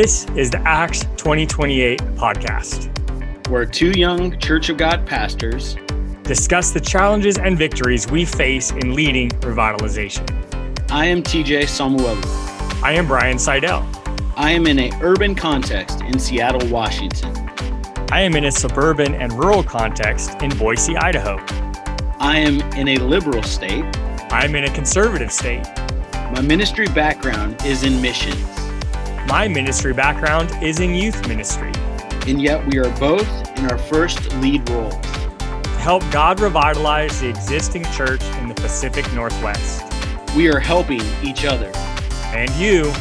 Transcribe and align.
This 0.00 0.24
is 0.34 0.48
the 0.48 0.60
Acts 0.66 1.00
2028 1.18 1.98
podcast, 2.16 2.88
where 3.48 3.66
two 3.66 3.90
young 3.90 4.38
Church 4.38 4.70
of 4.70 4.78
God 4.78 5.06
pastors 5.06 5.76
discuss 6.22 6.70
the 6.70 6.80
challenges 6.80 7.36
and 7.36 7.58
victories 7.58 8.10
we 8.10 8.24
face 8.24 8.70
in 8.70 8.94
leading 8.94 9.28
revitalization. 9.42 10.24
I 10.90 11.04
am 11.04 11.22
TJ 11.22 11.68
Samuel. 11.68 12.18
I 12.82 12.92
am 12.92 13.06
Brian 13.06 13.38
Seidel. 13.38 13.86
I 14.36 14.52
am 14.52 14.66
in 14.66 14.78
a 14.78 14.90
urban 15.02 15.34
context 15.34 16.00
in 16.00 16.18
Seattle, 16.18 16.66
Washington. 16.70 17.36
I 18.10 18.22
am 18.22 18.36
in 18.36 18.46
a 18.46 18.50
suburban 18.50 19.14
and 19.16 19.30
rural 19.34 19.62
context 19.62 20.40
in 20.40 20.48
Boise, 20.56 20.96
Idaho. 20.96 21.36
I 22.18 22.38
am 22.38 22.62
in 22.72 22.88
a 22.88 22.96
liberal 22.96 23.42
state. 23.42 23.84
I 24.32 24.46
am 24.46 24.54
in 24.54 24.64
a 24.64 24.74
conservative 24.74 25.30
state. 25.30 25.66
My 26.32 26.40
ministry 26.40 26.86
background 26.86 27.62
is 27.66 27.82
in 27.82 28.00
missions. 28.00 28.59
My 29.30 29.46
ministry 29.46 29.94
background 29.94 30.50
is 30.60 30.80
in 30.80 30.92
youth 30.92 31.28
ministry. 31.28 31.70
And 32.26 32.42
yet 32.42 32.66
we 32.66 32.78
are 32.78 32.90
both 32.98 33.28
in 33.56 33.70
our 33.70 33.78
first 33.78 34.34
lead 34.38 34.68
roles. 34.68 34.92
To 34.96 35.68
help 35.78 36.02
God 36.10 36.40
revitalize 36.40 37.20
the 37.20 37.28
existing 37.28 37.84
church 37.92 38.24
in 38.40 38.48
the 38.48 38.56
Pacific 38.56 39.06
Northwest. 39.12 39.84
We 40.34 40.48
are 40.48 40.58
helping 40.58 41.02
each 41.22 41.44
other. 41.44 41.70
And 42.34 42.50
you. 42.56 42.92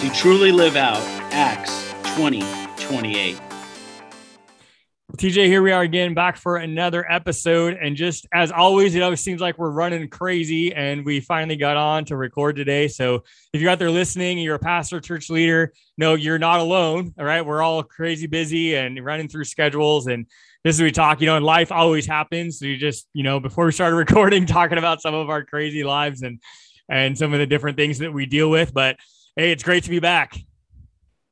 To 0.00 0.10
truly 0.12 0.50
live 0.50 0.74
out 0.74 1.02
Acts 1.32 1.92
2028. 2.16 3.49
TJ, 5.20 5.48
here 5.48 5.60
we 5.60 5.70
are 5.70 5.82
again, 5.82 6.14
back 6.14 6.38
for 6.38 6.56
another 6.56 7.04
episode. 7.12 7.76
And 7.78 7.94
just 7.94 8.26
as 8.32 8.50
always, 8.50 8.94
it 8.94 9.02
always 9.02 9.20
seems 9.20 9.38
like 9.38 9.58
we're 9.58 9.68
running 9.68 10.08
crazy, 10.08 10.72
and 10.72 11.04
we 11.04 11.20
finally 11.20 11.56
got 11.56 11.76
on 11.76 12.06
to 12.06 12.16
record 12.16 12.56
today. 12.56 12.88
So 12.88 13.24
if 13.52 13.60
you're 13.60 13.70
out 13.70 13.78
there 13.78 13.90
listening, 13.90 14.38
you're 14.38 14.54
a 14.54 14.58
pastor, 14.58 14.98
church 14.98 15.28
leader, 15.28 15.74
no, 15.98 16.14
you're 16.14 16.38
not 16.38 16.60
alone. 16.60 17.12
All 17.18 17.26
right, 17.26 17.44
we're 17.44 17.60
all 17.60 17.82
crazy 17.82 18.28
busy 18.28 18.76
and 18.76 19.04
running 19.04 19.28
through 19.28 19.44
schedules, 19.44 20.06
and 20.06 20.24
this 20.64 20.76
is 20.76 20.80
we 20.80 20.90
talk. 20.90 21.20
You 21.20 21.26
know, 21.26 21.36
and 21.36 21.44
life 21.44 21.70
always 21.70 22.06
happens. 22.06 22.58
So 22.58 22.64
you 22.64 22.78
just, 22.78 23.06
you 23.12 23.22
know, 23.22 23.40
before 23.40 23.66
we 23.66 23.72
started 23.72 23.96
recording, 23.96 24.46
talking 24.46 24.78
about 24.78 25.02
some 25.02 25.12
of 25.12 25.28
our 25.28 25.44
crazy 25.44 25.84
lives 25.84 26.22
and 26.22 26.40
and 26.88 27.18
some 27.18 27.34
of 27.34 27.40
the 27.40 27.46
different 27.46 27.76
things 27.76 27.98
that 27.98 28.10
we 28.10 28.24
deal 28.24 28.48
with. 28.48 28.72
But 28.72 28.96
hey, 29.36 29.52
it's 29.52 29.64
great 29.64 29.84
to 29.84 29.90
be 29.90 30.00
back. 30.00 30.34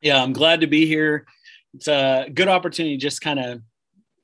Yeah, 0.03 0.23
I'm 0.23 0.35
glad 0.35 0.61
to 0.61 0.67
be 0.67 0.85
here 0.85 1.25
it's 1.75 1.89
a 1.89 2.29
good 2.33 2.49
opportunity 2.49 2.97
just 2.97 3.21
kind 3.21 3.39
of 3.39 3.63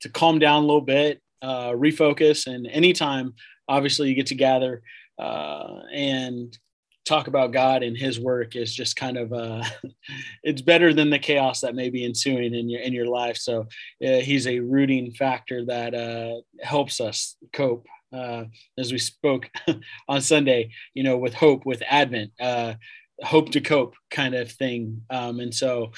to 0.01 0.09
calm 0.09 0.39
down 0.39 0.63
a 0.63 0.65
little 0.65 0.81
bit, 0.81 1.21
uh, 1.41 1.71
refocus, 1.71 2.47
and 2.47 2.67
anytime, 2.67 3.33
obviously, 3.67 4.09
you 4.09 4.15
get 4.15 4.27
to 4.27 4.35
gather 4.35 4.81
uh, 5.19 5.81
and 5.93 6.57
talk 7.05 7.27
about 7.27 7.53
God 7.53 7.83
and 7.83 7.95
His 7.95 8.19
work 8.19 8.55
is 8.55 8.73
just 8.73 8.95
kind 8.95 9.17
of 9.17 9.31
uh, 9.31 9.63
it's 10.43 10.61
better 10.61 10.93
than 10.93 11.09
the 11.09 11.19
chaos 11.19 11.61
that 11.61 11.75
may 11.75 11.89
be 11.89 12.03
ensuing 12.03 12.53
in 12.53 12.69
your 12.69 12.81
in 12.81 12.93
your 12.93 13.07
life. 13.07 13.37
So 13.37 13.67
uh, 14.05 14.19
He's 14.19 14.47
a 14.47 14.59
rooting 14.59 15.11
factor 15.11 15.65
that 15.65 15.93
uh, 15.93 16.41
helps 16.61 16.99
us 16.99 17.35
cope. 17.53 17.87
Uh, 18.13 18.45
as 18.77 18.93
we 18.93 18.97
spoke 18.97 19.49
on 20.07 20.21
Sunday, 20.21 20.71
you 20.93 21.03
know, 21.03 21.17
with 21.17 21.33
hope, 21.33 21.65
with 21.65 21.83
Advent, 21.89 22.31
uh, 22.39 22.75
hope 23.21 23.51
to 23.51 23.59
cope 23.59 23.93
kind 24.09 24.33
of 24.33 24.49
thing. 24.49 25.01
Um, 25.09 25.41
and 25.41 25.53
so, 25.53 25.91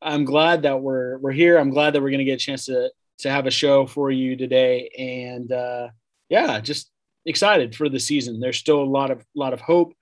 I'm 0.00 0.24
glad 0.24 0.62
that 0.62 0.80
we're 0.80 1.18
we're 1.18 1.32
here. 1.32 1.58
I'm 1.58 1.70
glad 1.70 1.94
that 1.94 2.02
we're 2.02 2.10
going 2.10 2.18
to 2.18 2.24
get 2.24 2.34
a 2.34 2.44
chance 2.44 2.66
to 2.66 2.90
to 3.24 3.30
have 3.30 3.46
a 3.46 3.50
show 3.50 3.86
for 3.86 4.10
you 4.10 4.36
today, 4.36 4.90
and 4.98 5.50
uh, 5.50 5.88
yeah, 6.28 6.60
just 6.60 6.90
excited 7.24 7.74
for 7.74 7.88
the 7.88 7.98
season. 7.98 8.38
There's 8.38 8.58
still 8.58 8.82
a 8.82 8.84
lot 8.84 9.10
of 9.10 9.24
lot 9.34 9.54
of 9.54 9.62
hope, 9.62 9.94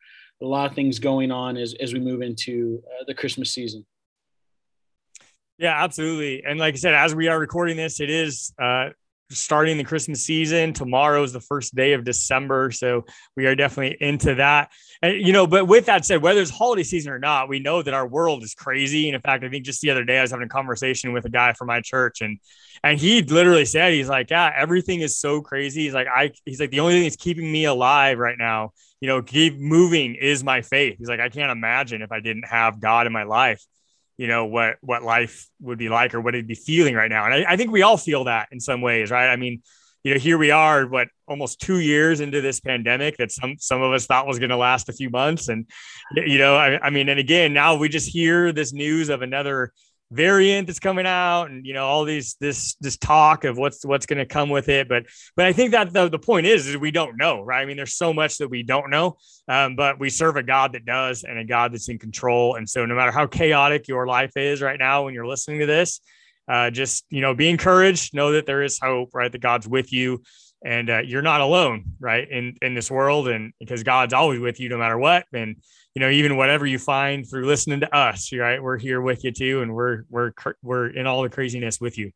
a 0.42 0.44
lot 0.44 0.68
of 0.68 0.74
things 0.74 0.98
going 0.98 1.30
on 1.30 1.56
as 1.56 1.74
as 1.80 1.94
we 1.94 2.00
move 2.00 2.20
into 2.20 2.82
uh, 2.86 3.04
the 3.06 3.14
Christmas 3.14 3.52
season. 3.52 3.86
Yeah, 5.56 5.84
absolutely. 5.84 6.42
And 6.44 6.58
like 6.58 6.74
I 6.74 6.78
said, 6.78 6.94
as 6.94 7.14
we 7.14 7.28
are 7.28 7.38
recording 7.38 7.76
this, 7.76 8.00
it 8.00 8.10
is 8.10 8.52
uh, 8.60 8.88
starting 9.36 9.78
the 9.78 9.84
Christmas 9.84 10.22
season. 10.22 10.72
Tomorrow 10.72 11.22
is 11.22 11.32
the 11.32 11.40
first 11.40 11.74
day 11.74 11.92
of 11.92 12.04
December. 12.04 12.70
So 12.70 13.04
we 13.36 13.46
are 13.46 13.54
definitely 13.54 13.96
into 14.00 14.36
that. 14.36 14.70
And, 15.02 15.20
you 15.20 15.32
know, 15.32 15.46
but 15.46 15.66
with 15.66 15.86
that 15.86 16.04
said, 16.04 16.22
whether 16.22 16.40
it's 16.40 16.50
holiday 16.50 16.82
season 16.82 17.12
or 17.12 17.18
not, 17.18 17.48
we 17.48 17.58
know 17.58 17.82
that 17.82 17.94
our 17.94 18.06
world 18.06 18.42
is 18.42 18.54
crazy. 18.54 19.08
And 19.08 19.14
in 19.14 19.20
fact, 19.20 19.44
I 19.44 19.48
think 19.48 19.64
just 19.64 19.80
the 19.80 19.90
other 19.90 20.04
day 20.04 20.18
I 20.18 20.22
was 20.22 20.30
having 20.30 20.46
a 20.46 20.48
conversation 20.48 21.12
with 21.12 21.24
a 21.24 21.30
guy 21.30 21.52
from 21.52 21.68
my 21.68 21.80
church 21.80 22.20
and, 22.20 22.38
and 22.84 22.98
he 22.98 23.22
literally 23.22 23.64
said, 23.64 23.92
he's 23.92 24.08
like, 24.08 24.30
yeah, 24.30 24.52
everything 24.56 25.00
is 25.02 25.18
so 25.18 25.40
crazy. 25.40 25.82
He's 25.82 25.94
like, 25.94 26.08
I, 26.08 26.32
he's 26.44 26.58
like, 26.58 26.70
the 26.70 26.80
only 26.80 26.94
thing 26.94 27.04
that's 27.04 27.16
keeping 27.16 27.50
me 27.50 27.64
alive 27.64 28.18
right 28.18 28.36
now, 28.38 28.72
you 29.00 29.08
know, 29.08 29.22
keep 29.22 29.58
moving 29.58 30.16
is 30.16 30.42
my 30.42 30.62
faith. 30.62 30.96
He's 30.98 31.08
like, 31.08 31.20
I 31.20 31.28
can't 31.28 31.52
imagine 31.52 32.02
if 32.02 32.10
I 32.10 32.20
didn't 32.20 32.46
have 32.46 32.80
God 32.80 33.06
in 33.06 33.12
my 33.12 33.22
life 33.22 33.64
you 34.16 34.26
know 34.26 34.44
what 34.44 34.76
what 34.80 35.02
life 35.02 35.48
would 35.60 35.78
be 35.78 35.88
like 35.88 36.14
or 36.14 36.20
what 36.20 36.34
it'd 36.34 36.46
be 36.46 36.54
feeling 36.54 36.94
right 36.94 37.10
now. 37.10 37.24
And 37.24 37.34
I, 37.34 37.52
I, 37.52 37.56
think 37.56 37.70
we 37.70 37.82
all 37.82 37.96
feel 37.96 38.24
that 38.24 38.48
in 38.52 38.60
some 38.60 38.80
ways 38.80 39.10
right? 39.10 39.28
I 39.28 39.36
mean 39.36 39.62
you 40.04 40.12
know 40.12 40.20
here 40.20 40.38
we 40.38 40.50
are 40.50 40.86
what 40.86 41.08
almost 41.28 41.60
two 41.60 41.78
years 41.78 42.20
into 42.20 42.40
this 42.40 42.60
pandemic 42.60 43.16
that 43.16 43.32
some 43.32 43.56
some 43.58 43.82
of 43.82 43.92
us 43.92 44.06
thought 44.06 44.26
was 44.26 44.38
going 44.38 44.50
to 44.50 44.56
last 44.56 44.88
a 44.88 44.92
few 44.92 45.10
months. 45.10 45.48
And 45.48 45.66
you 46.14 46.38
know 46.38 46.56
I, 46.56 46.78
I 46.86 46.90
mean 46.90 47.08
and 47.08 47.18
again 47.18 47.52
now 47.52 47.76
we 47.76 47.88
just 47.88 48.08
hear 48.08 48.52
this 48.52 48.72
news 48.72 49.08
of 49.08 49.22
another 49.22 49.72
variant 50.12 50.66
that's 50.66 50.78
coming 50.78 51.06
out 51.06 51.46
and 51.46 51.66
you 51.66 51.72
know 51.72 51.86
all 51.86 52.04
these 52.04 52.34
this 52.40 52.74
this 52.80 52.96
talk 52.96 53.44
of 53.44 53.56
what's 53.56 53.84
what's 53.84 54.06
going 54.06 54.18
to 54.18 54.26
come 54.26 54.50
with 54.50 54.68
it. 54.68 54.88
But 54.88 55.06
but 55.36 55.46
i 55.46 55.52
think 55.52 55.72
that 55.72 55.92
the, 55.92 56.08
the 56.08 56.18
point 56.18 56.46
is 56.46 56.66
is 56.66 56.76
we 56.76 56.90
don't 56.90 57.16
know 57.16 57.42
right? 57.42 57.62
I 57.62 57.64
mean 57.64 57.76
there's 57.76 57.96
so 57.96 58.12
much 58.12 58.38
that 58.38 58.48
we 58.48 58.62
don't 58.62 58.90
know 58.90 59.16
um, 59.48 59.76
but 59.76 59.98
we 59.98 60.10
serve 60.10 60.36
a 60.36 60.42
god 60.42 60.74
that 60.74 60.84
does 60.84 61.24
and 61.24 61.38
a 61.38 61.44
god 61.44 61.72
that's 61.72 61.88
in 61.88 61.98
control. 61.98 62.56
And 62.56 62.68
so 62.68 62.84
no 62.86 62.94
matter 62.94 63.10
how 63.10 63.26
chaotic 63.26 63.88
your 63.88 64.06
life 64.06 64.36
is 64.36 64.62
right 64.62 64.78
now 64.78 65.04
when 65.04 65.14
you're 65.14 65.26
listening 65.26 65.60
to 65.60 65.66
this 65.66 66.00
uh, 66.48 66.70
just 66.70 67.04
you 67.10 67.20
know 67.20 67.34
be 67.34 67.48
encouraged. 67.48 68.14
Know 68.14 68.32
that 68.32 68.46
there 68.46 68.62
is 68.62 68.78
hope 68.78 69.10
right? 69.14 69.30
That 69.30 69.40
god's 69.40 69.68
with 69.68 69.92
you 69.92 70.22
and 70.64 70.90
uh, 70.90 70.98
you're 70.98 71.22
not 71.22 71.40
alone 71.40 71.84
right 72.00 72.30
in 72.30 72.56
in 72.62 72.74
this 72.74 72.90
world 72.90 73.28
and 73.28 73.52
because 73.58 73.82
god's 73.82 74.14
always 74.14 74.40
with 74.40 74.60
you 74.60 74.68
no 74.68 74.78
matter 74.78 74.98
what 74.98 75.26
and 75.32 75.56
you 75.94 76.00
know, 76.00 76.08
even 76.08 76.36
whatever 76.36 76.66
you 76.66 76.78
find 76.78 77.28
through 77.28 77.46
listening 77.46 77.80
to 77.80 77.94
us, 77.94 78.32
right? 78.32 78.62
We're 78.62 78.78
here 78.78 79.00
with 79.00 79.24
you 79.24 79.32
too, 79.32 79.62
and 79.62 79.74
we're 79.74 80.04
we're 80.08 80.32
we're 80.62 80.86
in 80.86 81.06
all 81.06 81.22
the 81.22 81.28
craziness 81.28 81.80
with 81.80 81.98
you. 81.98 82.12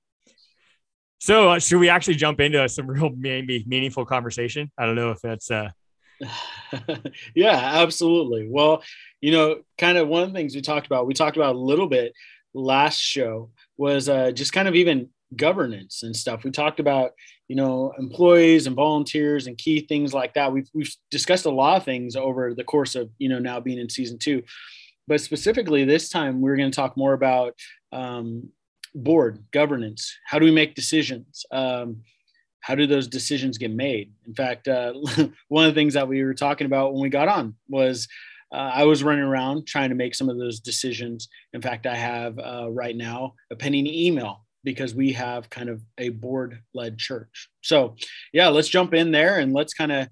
So, 1.19 1.51
uh, 1.51 1.59
should 1.59 1.79
we 1.79 1.89
actually 1.89 2.15
jump 2.15 2.41
into 2.41 2.69
some 2.69 2.87
real 2.91 3.11
maybe 3.11 3.65
meaningful 3.67 4.07
conversation? 4.07 4.71
I 4.79 4.87
don't 4.87 4.97
know 4.97 5.11
if 5.11 5.21
that's 5.21 5.51
uh 5.51 5.71
yeah, 7.35 7.83
absolutely. 7.83 8.49
Well, 8.51 8.83
you 9.21 9.33
know, 9.33 9.61
kind 9.77 9.99
of 9.99 10.09
one 10.09 10.23
of 10.23 10.31
the 10.31 10.35
things 10.35 10.55
we 10.55 10.63
talked 10.63 10.87
about, 10.87 11.07
we 11.07 11.13
talked 11.13 11.37
about 11.37 11.55
a 11.55 11.59
little 11.59 11.89
bit 11.89 12.15
last 12.55 12.99
show 12.99 13.51
was 13.77 14.09
uh, 14.09 14.31
just 14.31 14.55
kind 14.55 14.67
of 14.67 14.75
even 14.75 15.11
governance 15.35 16.03
and 16.03 16.17
stuff. 16.17 16.43
We 16.43 16.53
talked 16.53 16.81
about, 16.81 17.11
you 17.49 17.57
know, 17.57 17.93
employees 17.99 18.67
and 18.67 18.75
volunteers 18.75 19.47
and 19.47 19.57
key 19.57 19.81
things 19.81 20.13
like 20.13 20.35
that. 20.35 20.53
We've, 20.53 20.69
we've 20.75 20.95
discussed 21.11 21.47
a 21.47 21.51
lot 21.51 21.77
of 21.77 21.85
things 21.85 22.17
over 22.17 22.55
the 22.55 22.65
course 22.65 22.95
of, 22.95 23.11
you 23.19 23.29
know, 23.29 23.39
now 23.39 23.61
being 23.61 23.79
in 23.79 23.89
season 23.89 24.19
two. 24.19 24.43
But 25.07 25.21
specifically 25.21 25.85
this 25.85 26.09
time, 26.09 26.41
we're 26.41 26.57
going 26.57 26.71
to 26.71 26.75
talk 26.75 26.97
more 26.97 27.13
about 27.13 27.55
um, 27.93 28.49
board 28.95 29.45
governance. 29.53 30.13
How 30.27 30.39
do 30.39 30.45
we 30.45 30.51
make 30.51 30.75
decisions? 30.75 31.45
Um, 31.53 32.03
how 32.61 32.75
do 32.75 32.87
those 32.87 33.07
decisions 33.07 33.59
get 33.59 33.71
made? 33.71 34.13
In 34.27 34.35
fact, 34.35 34.67
uh, 34.67 34.95
one 35.49 35.67
of 35.67 35.75
the 35.75 35.79
things 35.79 35.95
that 35.95 36.09
we 36.09 36.25
were 36.25 36.35
talking 36.35 36.67
about 36.67 36.93
when 36.93 37.03
we 37.03 37.09
got 37.09 37.29
on 37.29 37.55
was 37.69 38.09
uh, 38.53 38.71
I 38.75 38.85
was 38.85 39.05
running 39.05 39.25
around 39.25 39.67
trying 39.67 39.91
to 39.91 39.95
make 39.95 40.15
some 40.15 40.29
of 40.29 40.39
those 40.39 40.59
decisions. 40.59 41.29
In 41.53 41.63
fact, 41.63 41.87
I 41.87 41.95
have 41.95 42.39
uh, 42.39 42.69
right 42.71 42.97
now 42.97 43.35
a 43.53 43.57
pending 43.57 43.87
email 43.87 44.46
because 44.67 44.97
we 44.97 45.13
have 45.13 45.49
kind 45.49 45.69
of 45.69 45.81
a 45.97 46.09
board 46.09 46.61
led 46.75 46.99
church. 46.99 47.49
So, 47.63 47.95
yeah, 48.33 48.49
let's 48.49 48.67
jump 48.67 48.95
in 48.95 49.13
there 49.13 49.39
and 49.39 49.55
let's 49.55 49.73
kind 49.73 49.93
of 49.93 50.09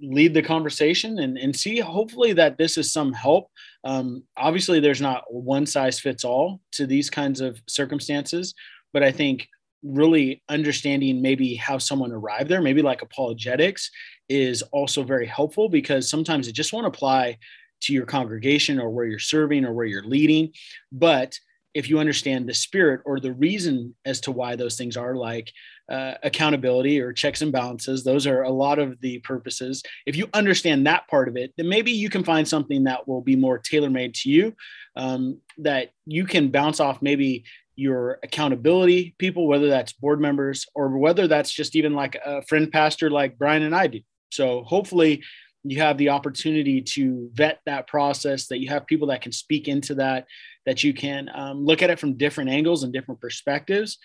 lead 0.00 0.34
the 0.34 0.42
conversation 0.42 1.18
and, 1.18 1.36
and 1.36 1.54
see 1.54 1.80
hopefully 1.80 2.32
that 2.34 2.58
this 2.58 2.78
is 2.78 2.92
some 2.92 3.12
help. 3.12 3.50
Um, 3.82 4.22
obviously, 4.36 4.78
there's 4.78 5.00
not 5.00 5.24
one 5.28 5.66
size 5.66 5.98
fits 5.98 6.24
all 6.24 6.60
to 6.72 6.86
these 6.86 7.10
kinds 7.10 7.40
of 7.40 7.60
circumstances, 7.66 8.54
but 8.92 9.02
I 9.02 9.10
think 9.10 9.48
really 9.82 10.44
understanding 10.48 11.20
maybe 11.20 11.56
how 11.56 11.78
someone 11.78 12.12
arrived 12.12 12.48
there, 12.48 12.62
maybe 12.62 12.82
like 12.82 13.02
apologetics, 13.02 13.90
is 14.28 14.62
also 14.70 15.02
very 15.02 15.26
helpful 15.26 15.68
because 15.68 16.08
sometimes 16.08 16.46
it 16.46 16.52
just 16.52 16.72
won't 16.72 16.86
apply 16.86 17.36
to 17.80 17.92
your 17.92 18.06
congregation 18.06 18.78
or 18.78 18.90
where 18.90 19.06
you're 19.06 19.18
serving 19.18 19.64
or 19.64 19.72
where 19.72 19.86
you're 19.86 20.04
leading. 20.04 20.52
But 20.92 21.36
if 21.78 21.88
you 21.88 22.00
understand 22.00 22.48
the 22.48 22.54
spirit 22.54 23.00
or 23.04 23.20
the 23.20 23.32
reason 23.32 23.94
as 24.04 24.20
to 24.20 24.32
why 24.32 24.56
those 24.56 24.76
things 24.76 24.96
are 24.96 25.14
like 25.14 25.52
uh, 25.88 26.14
accountability 26.24 27.00
or 27.00 27.12
checks 27.12 27.40
and 27.40 27.52
balances 27.52 28.02
those 28.02 28.26
are 28.26 28.42
a 28.42 28.50
lot 28.50 28.80
of 28.80 29.00
the 29.00 29.20
purposes. 29.20 29.84
If 30.04 30.16
you 30.16 30.28
understand 30.34 30.86
that 30.86 31.06
part 31.06 31.28
of 31.28 31.36
it 31.36 31.52
then 31.56 31.68
maybe 31.68 31.92
you 31.92 32.10
can 32.10 32.24
find 32.24 32.46
something 32.46 32.82
that 32.84 33.06
will 33.06 33.22
be 33.22 33.36
more 33.36 33.58
tailor-made 33.58 34.14
to 34.16 34.28
you 34.28 34.56
um, 34.96 35.38
that 35.58 35.92
you 36.04 36.24
can 36.26 36.48
bounce 36.48 36.80
off 36.80 37.00
maybe 37.00 37.44
your 37.76 38.18
accountability 38.24 39.14
people 39.18 39.46
whether 39.46 39.68
that's 39.68 39.92
board 39.92 40.20
members 40.20 40.66
or 40.74 40.98
whether 40.98 41.28
that's 41.28 41.52
just 41.52 41.76
even 41.76 41.94
like 41.94 42.16
a 42.26 42.42
friend 42.42 42.72
pastor 42.72 43.08
like 43.08 43.38
brian 43.38 43.62
and 43.62 43.74
i 43.74 43.86
do. 43.86 44.00
So 44.30 44.64
hopefully 44.64 45.22
you 45.70 45.80
have 45.80 45.98
the 45.98 46.10
opportunity 46.10 46.80
to 46.80 47.30
vet 47.32 47.60
that 47.66 47.86
process 47.86 48.46
that 48.48 48.60
you 48.60 48.68
have 48.68 48.86
people 48.86 49.08
that 49.08 49.22
can 49.22 49.32
speak 49.32 49.68
into 49.68 49.94
that 49.94 50.26
that 50.66 50.84
you 50.84 50.92
can 50.92 51.30
um, 51.34 51.64
look 51.64 51.82
at 51.82 51.90
it 51.90 51.98
from 51.98 52.14
different 52.14 52.50
angles 52.50 52.82
and 52.82 52.92
different 52.92 53.20
perspectives. 53.20 53.98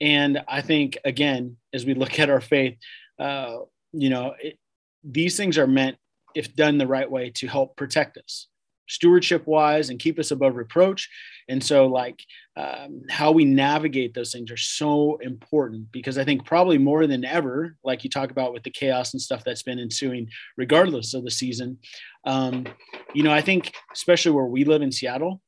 And 0.00 0.42
I 0.46 0.60
think, 0.60 0.98
again, 1.04 1.56
as 1.72 1.84
we 1.84 1.94
look 1.94 2.18
at 2.20 2.30
our 2.30 2.40
faith, 2.40 2.78
uh, 3.18 3.58
you 3.92 4.10
know, 4.10 4.34
it, 4.40 4.58
these 5.02 5.36
things 5.36 5.58
are 5.58 5.66
meant, 5.66 5.96
if 6.34 6.54
done 6.54 6.78
the 6.78 6.86
right 6.86 7.10
way, 7.10 7.30
to 7.30 7.46
help 7.46 7.76
protect 7.76 8.16
us 8.16 8.48
stewardship 8.88 9.46
wise 9.46 9.90
and 9.90 9.98
keep 9.98 10.18
us 10.18 10.30
above 10.30 10.56
reproach. 10.56 11.08
And 11.48 11.62
so, 11.62 11.86
like, 11.86 12.22
um, 12.56 13.02
how 13.10 13.32
we 13.32 13.44
navigate 13.44 14.14
those 14.14 14.32
things 14.32 14.50
are 14.50 14.56
so 14.56 15.18
important 15.20 15.90
because 15.92 16.18
I 16.18 16.24
think 16.24 16.44
probably 16.44 16.78
more 16.78 17.06
than 17.06 17.24
ever, 17.24 17.76
like 17.84 18.04
you 18.04 18.10
talk 18.10 18.30
about 18.30 18.52
with 18.52 18.62
the 18.62 18.70
chaos 18.70 19.12
and 19.12 19.20
stuff 19.20 19.44
that's 19.44 19.62
been 19.62 19.78
ensuing, 19.78 20.28
regardless 20.56 21.14
of 21.14 21.24
the 21.24 21.30
season. 21.30 21.78
Um, 22.24 22.66
you 23.12 23.22
know, 23.22 23.32
I 23.32 23.40
think, 23.40 23.72
especially 23.92 24.32
where 24.32 24.46
we 24.46 24.64
live 24.64 24.82
in 24.82 24.92
Seattle, 24.92 25.42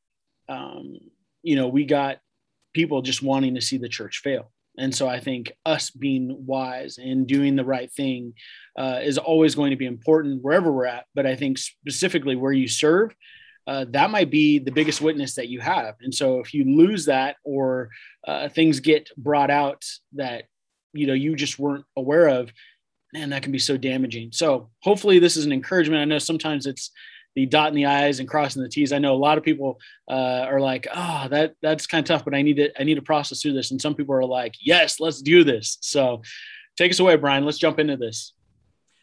um, 0.49 0.99
you 1.43 1.57
know, 1.57 1.69
we 1.69 1.85
got 1.85 2.19
people 2.75 3.03
just 3.03 3.23
wanting 3.23 3.55
to 3.55 3.61
see 3.61 3.79
the 3.79 3.89
church 3.89 4.21
fail. 4.23 4.53
And 4.79 4.95
so 4.95 5.09
I 5.09 5.21
think 5.21 5.53
us 5.65 5.91
being 5.91 6.45
wise 6.47 6.99
and 6.99 7.27
doing 7.27 7.57
the 7.57 7.65
right 7.65 7.91
thing 7.91 8.35
uh, 8.79 9.01
is 9.03 9.19
always 9.19 9.55
going 9.55 9.71
to 9.71 9.77
be 9.77 9.87
important 9.87 10.43
wherever 10.43 10.71
we're 10.71 10.87
at. 10.87 11.07
But 11.15 11.27
I 11.27 11.35
think 11.37 11.59
specifically 11.59 12.37
where 12.37 12.53
you 12.53 12.69
serve, 12.69 13.15
uh, 13.67 13.87
that 13.91 14.11
might 14.11 14.31
be 14.31 14.59
the 14.59 14.71
biggest 14.71 15.01
witness 15.01 15.35
that 15.35 15.49
you 15.49 15.61
have. 15.61 15.95
And 16.01 16.15
so 16.15 16.41
if 16.41 16.55
you 16.55 16.65
lose 16.65 17.07
that 17.07 17.37
or 17.43 17.89
uh, 18.27 18.49
things 18.49 18.81
get 18.81 19.11
brought 19.17 19.51
out 19.51 19.85
that 20.15 20.45
you 20.93 21.07
know 21.07 21.15
you 21.15 21.35
just 21.35 21.59
weren't 21.59 21.85
aware 21.97 22.29
of, 22.29 22.53
man, 23.13 23.31
that 23.31 23.43
can 23.43 23.53
be 23.53 23.59
so 23.59 23.77
damaging. 23.77 24.31
So 24.33 24.71
hopefully 24.83 25.19
this 25.19 25.37
is 25.37 25.47
an 25.47 25.53
encouragement. 25.53 26.01
I 26.01 26.05
know 26.05 26.19
sometimes 26.19 26.67
it's 26.67 26.91
the 27.37 27.47
dot 27.47 27.69
in 27.69 27.75
the 27.75 27.85
i's 27.85 28.19
and 28.19 28.29
crossing 28.29 28.63
the 28.63 28.69
t's. 28.69 28.93
I 28.93 28.99
know 28.99 29.15
a 29.15 29.17
lot 29.17 29.39
of 29.39 29.45
people 29.45 29.79
uh, 30.11 30.47
are 30.49 30.59
like 30.59 30.89
oh 30.93 31.27
that 31.29 31.55
that's 31.63 31.87
kind 31.87 32.03
of 32.03 32.09
tough 32.09 32.25
but 32.25 32.35
i 32.35 32.43
need 32.43 32.57
to 32.57 32.81
i 32.81 32.83
need 32.83 32.97
to 32.97 33.03
process 33.03 33.43
through 33.43 33.53
this. 33.53 33.71
And 33.71 33.81
some 33.81 33.95
people 33.95 34.15
are 34.17 34.25
like 34.25 34.55
yes 34.61 34.99
let's 34.99 35.23
do 35.23 35.45
this. 35.45 35.79
So 35.81 36.23
take 36.77 36.91
us 36.91 36.99
away 36.99 37.15
brian. 37.17 37.45
Let's 37.45 37.59
jump 37.59 37.79
into 37.79 37.97
this. 37.97 38.33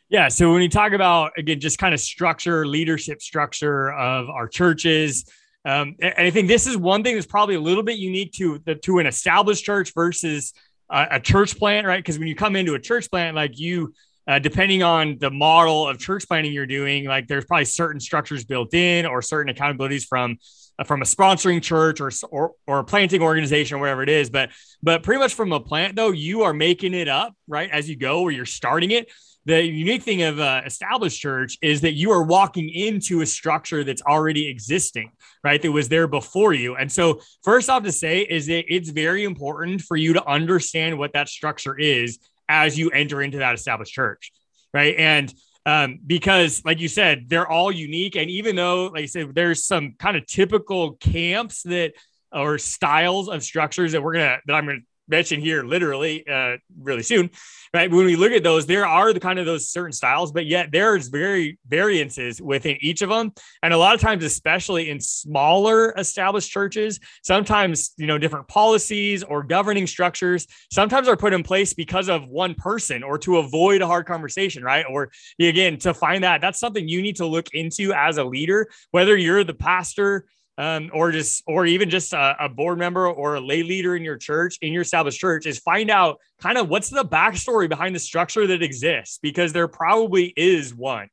Yeah 0.09 0.27
so 0.27 0.51
when 0.51 0.61
you 0.61 0.69
talk 0.69 0.91
about 0.91 1.31
again 1.37 1.59
just 1.59 1.77
kind 1.77 1.93
of 1.93 1.99
structure 2.01 2.67
leadership 2.67 3.21
structure 3.21 3.93
of 3.93 4.29
our 4.29 4.47
churches 4.47 5.25
um, 5.65 5.95
and 6.01 6.27
i 6.27 6.29
think 6.29 6.47
this 6.49 6.67
is 6.67 6.75
one 6.75 7.03
thing 7.03 7.15
that's 7.15 7.25
probably 7.25 7.55
a 7.55 7.61
little 7.61 7.83
bit 7.83 7.97
unique 7.97 8.33
to 8.33 8.59
the 8.65 8.75
to 8.75 8.99
an 8.99 9.05
established 9.05 9.63
church 9.63 9.93
versus 9.93 10.53
a, 10.89 11.07
a 11.11 11.19
church 11.19 11.57
plant 11.57 11.87
right? 11.87 11.99
Because 11.99 12.19
when 12.19 12.27
you 12.27 12.35
come 12.35 12.55
into 12.55 12.73
a 12.73 12.79
church 12.79 13.09
plant 13.09 13.35
like 13.35 13.59
you 13.59 13.93
uh, 14.27 14.39
depending 14.39 14.83
on 14.83 15.17
the 15.19 15.29
model 15.29 15.87
of 15.87 15.99
church 15.99 16.27
planting 16.27 16.53
you're 16.53 16.65
doing, 16.65 17.05
like 17.05 17.27
there's 17.27 17.45
probably 17.45 17.65
certain 17.65 17.99
structures 17.99 18.45
built 18.45 18.73
in 18.73 19.05
or 19.05 19.21
certain 19.21 19.53
accountabilities 19.53 20.05
from 20.05 20.37
uh, 20.79 20.83
from 20.83 21.01
a 21.01 21.05
sponsoring 21.05 21.61
church 21.61 21.99
or, 22.01 22.11
or 22.31 22.53
or 22.65 22.79
a 22.79 22.83
planting 22.83 23.21
organization 23.21 23.77
or 23.77 23.79
whatever 23.79 24.03
it 24.03 24.09
is. 24.09 24.29
But 24.29 24.49
but 24.81 25.03
pretty 25.03 25.19
much 25.19 25.33
from 25.33 25.51
a 25.51 25.59
plant 25.59 25.95
though, 25.95 26.11
you 26.11 26.43
are 26.43 26.53
making 26.53 26.93
it 26.93 27.07
up 27.07 27.35
right 27.47 27.69
as 27.69 27.89
you 27.89 27.97
go, 27.97 28.21
or 28.21 28.31
you're 28.31 28.45
starting 28.45 28.91
it. 28.91 29.11
The 29.45 29.61
unique 29.61 30.03
thing 30.03 30.21
of 30.21 30.39
uh, 30.39 30.61
established 30.65 31.19
church 31.19 31.57
is 31.61 31.81
that 31.81 31.93
you 31.93 32.11
are 32.11 32.23
walking 32.23 32.69
into 32.69 33.19
a 33.19 33.25
structure 33.25 33.83
that's 33.83 34.01
already 34.01 34.47
existing, 34.47 35.11
right? 35.43 35.61
That 35.61 35.71
was 35.73 35.89
there 35.89 36.07
before 36.07 36.53
you. 36.53 36.77
And 36.77 36.89
so, 36.89 37.19
first 37.43 37.69
off, 37.69 37.83
to 37.83 37.91
say 37.91 38.21
is 38.21 38.47
that 38.47 38.73
it's 38.73 38.89
very 38.89 39.25
important 39.25 39.81
for 39.81 39.97
you 39.97 40.13
to 40.13 40.25
understand 40.25 40.97
what 40.97 41.11
that 41.11 41.27
structure 41.27 41.77
is 41.77 42.19
as 42.49 42.77
you 42.77 42.89
enter 42.89 43.21
into 43.21 43.39
that 43.39 43.55
established 43.55 43.93
church, 43.93 44.31
right? 44.73 44.95
And 44.97 45.33
um, 45.65 45.99
because, 46.05 46.63
like 46.65 46.79
you 46.79 46.87
said, 46.87 47.29
they're 47.29 47.47
all 47.47 47.71
unique. 47.71 48.15
And 48.15 48.29
even 48.29 48.55
though, 48.55 48.87
like 48.87 49.03
I 49.03 49.05
said, 49.05 49.33
there's 49.33 49.65
some 49.65 49.95
kind 49.97 50.17
of 50.17 50.25
typical 50.25 50.93
camps 50.93 51.63
that 51.63 51.93
or 52.31 52.57
styles 52.57 53.29
of 53.29 53.43
structures 53.43 53.91
that 53.91 54.01
we're 54.01 54.13
gonna 54.13 54.39
that 54.47 54.53
I'm 54.53 54.65
gonna 54.65 54.79
mention 55.07 55.39
here 55.39 55.63
literally 55.63 56.27
uh, 56.27 56.57
really 56.81 57.03
soon 57.03 57.29
right? 57.73 57.89
When 57.89 58.05
we 58.05 58.15
look 58.15 58.31
at 58.31 58.43
those 58.43 58.65
there 58.65 58.85
are 58.85 59.13
the 59.13 59.19
kind 59.19 59.39
of 59.39 59.45
those 59.45 59.69
certain 59.69 59.91
styles 59.91 60.31
but 60.31 60.45
yet 60.45 60.71
there's 60.71 61.07
very 61.07 61.57
variances 61.67 62.41
within 62.41 62.77
each 62.81 63.01
of 63.01 63.09
them 63.09 63.33
and 63.61 63.73
a 63.73 63.77
lot 63.77 63.95
of 63.95 64.01
times 64.01 64.23
especially 64.23 64.89
in 64.89 64.99
smaller 64.99 65.93
established 65.97 66.51
churches 66.51 66.99
sometimes 67.23 67.93
you 67.97 68.07
know 68.07 68.17
different 68.17 68.47
policies 68.47 69.23
or 69.23 69.43
governing 69.43 69.87
structures 69.87 70.47
sometimes 70.71 71.07
are 71.07 71.17
put 71.17 71.33
in 71.33 71.43
place 71.43 71.73
because 71.73 72.09
of 72.09 72.27
one 72.27 72.53
person 72.55 73.03
or 73.03 73.17
to 73.17 73.37
avoid 73.37 73.81
a 73.81 73.87
hard 73.87 74.05
conversation 74.05 74.63
right? 74.63 74.85
Or 74.89 75.11
again 75.39 75.77
to 75.79 75.93
find 75.93 76.23
that 76.23 76.41
that's 76.41 76.59
something 76.59 76.87
you 76.87 77.01
need 77.01 77.17
to 77.17 77.25
look 77.25 77.49
into 77.53 77.93
as 77.93 78.17
a 78.17 78.23
leader 78.23 78.69
whether 78.91 79.17
you're 79.17 79.43
the 79.43 79.53
pastor 79.53 80.25
um, 80.57 80.91
or 80.93 81.11
just 81.11 81.43
or 81.47 81.65
even 81.65 81.89
just 81.89 82.13
a, 82.13 82.35
a, 82.39 82.49
board 82.49 82.77
member 82.77 83.07
or 83.07 83.35
a 83.35 83.39
lay 83.39 83.63
leader 83.63 83.95
in 83.95 84.03
your 84.03 84.17
church 84.17 84.57
in 84.61 84.71
your 84.71 84.83
established 84.83 85.19
church 85.19 85.45
is 85.45 85.59
find 85.59 85.89
out 85.89 86.19
kind 86.39 86.57
of 86.57 86.69
what's 86.69 86.89
the 86.89 87.03
backstory 87.03 87.67
behind 87.67 87.95
the 87.95 87.99
structure 87.99 88.45
that 88.45 88.61
exists 88.61 89.17
because 89.21 89.51
there 89.51 89.67
probably 89.67 90.31
is 90.37 90.73
one 90.73 91.07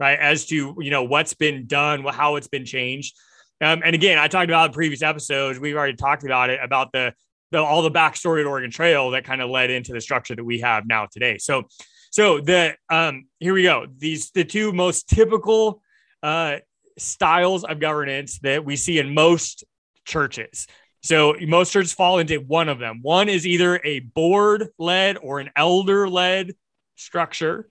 right 0.00 0.18
as 0.18 0.46
to 0.46 0.74
you 0.78 0.90
know 0.90 1.04
what's 1.04 1.34
been 1.34 1.66
done 1.66 2.04
how 2.04 2.36
it's 2.36 2.48
been 2.48 2.64
changed. 2.64 3.14
Um, 3.60 3.82
and 3.84 3.94
again 3.94 4.18
i 4.18 4.28
talked 4.28 4.50
about 4.50 4.68
in 4.68 4.72
previous 4.74 5.02
episodes 5.02 5.58
we've 5.58 5.76
already 5.76 5.96
talked 5.96 6.24
about 6.24 6.50
it 6.50 6.60
about 6.62 6.92
the, 6.92 7.14
the 7.52 7.62
all 7.62 7.82
the 7.82 7.90
backstory 7.90 8.40
at 8.40 8.46
oregon 8.46 8.70
trail 8.70 9.10
that 9.10 9.24
kind 9.24 9.40
of 9.40 9.50
led 9.50 9.70
into 9.70 9.92
the 9.92 10.00
structure 10.00 10.34
that 10.34 10.44
we 10.44 10.60
have 10.60 10.86
now 10.86 11.06
today. 11.10 11.38
So 11.38 11.64
so 12.10 12.40
the 12.40 12.76
um 12.90 13.26
here 13.40 13.52
we 13.52 13.62
go. 13.62 13.86
These 13.98 14.30
the 14.30 14.44
two 14.44 14.72
most 14.72 15.08
typical 15.08 15.82
uh 16.22 16.58
styles 16.98 17.64
of 17.64 17.80
governance 17.80 18.38
that 18.40 18.64
we 18.64 18.76
see 18.76 18.98
in 18.98 19.14
most 19.14 19.64
churches. 20.04 20.66
So 21.02 21.34
most 21.40 21.72
churches 21.72 21.92
fall 21.92 22.18
into 22.18 22.38
one 22.38 22.68
of 22.68 22.78
them. 22.78 23.00
One 23.02 23.28
is 23.28 23.46
either 23.46 23.80
a 23.84 24.00
board 24.00 24.68
led 24.78 25.18
or 25.18 25.38
an 25.38 25.50
elder 25.54 26.08
led 26.08 26.54
structure, 26.96 27.68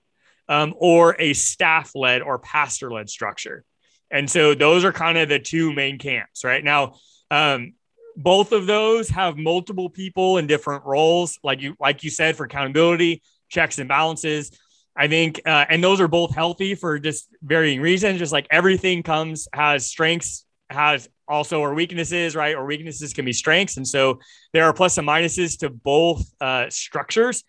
um, 0.48 0.74
or 0.78 1.16
a 1.20 1.34
staff 1.34 1.92
led 1.96 2.22
or 2.22 2.40
pastor 2.40 2.92
led 2.92 3.10
structure. 3.10 3.66
And 4.12 4.30
so 4.30 4.54
those 4.54 4.86
are 4.86 4.94
kind 4.94 5.18
of 5.18 5.30
the 5.30 5.40
two 5.40 5.74
main 5.74 5.98
camps 5.98 6.44
right 6.44 6.64
now. 6.64 6.96
Um, 7.32 7.74
both 8.16 8.52
of 8.52 8.68
those 8.68 9.10
have 9.10 9.38
multiple 9.38 9.90
people 9.90 10.38
in 10.38 10.48
different 10.48 10.86
roles, 10.86 11.38
like 11.44 11.62
you 11.62 11.76
like 11.80 12.04
you 12.04 12.10
said, 12.10 12.38
for 12.38 12.46
accountability, 12.46 13.22
checks 13.50 13.80
and 13.80 13.90
balances. 13.90 14.58
I 14.98 15.08
think, 15.08 15.42
uh, 15.46 15.66
and 15.70 15.84
those 15.84 16.00
are 16.00 16.08
both 16.08 16.34
healthy 16.34 16.74
for 16.76 17.00
just 17.00 17.28
varying 17.42 17.82
reasons. 17.82 18.20
Just 18.20 18.32
like 18.32 18.48
everything 18.50 19.04
comes, 19.04 19.48
has 19.54 19.86
strengths, 19.88 20.46
has 20.70 21.10
also 21.28 21.62
our 21.62 21.74
weaknesses, 21.74 22.36
right? 22.36 22.56
Or 22.56 22.66
weaknesses 22.66 23.14
can 23.14 23.26
be 23.26 23.34
strengths. 23.34 23.78
And 23.78 23.88
so 23.88 24.20
there 24.54 24.64
are 24.66 24.74
plus 24.74 24.98
and 24.98 25.08
minuses 25.08 25.60
to 25.60 25.70
both 25.70 26.24
uh, 26.40 26.70
structures. 26.70 27.44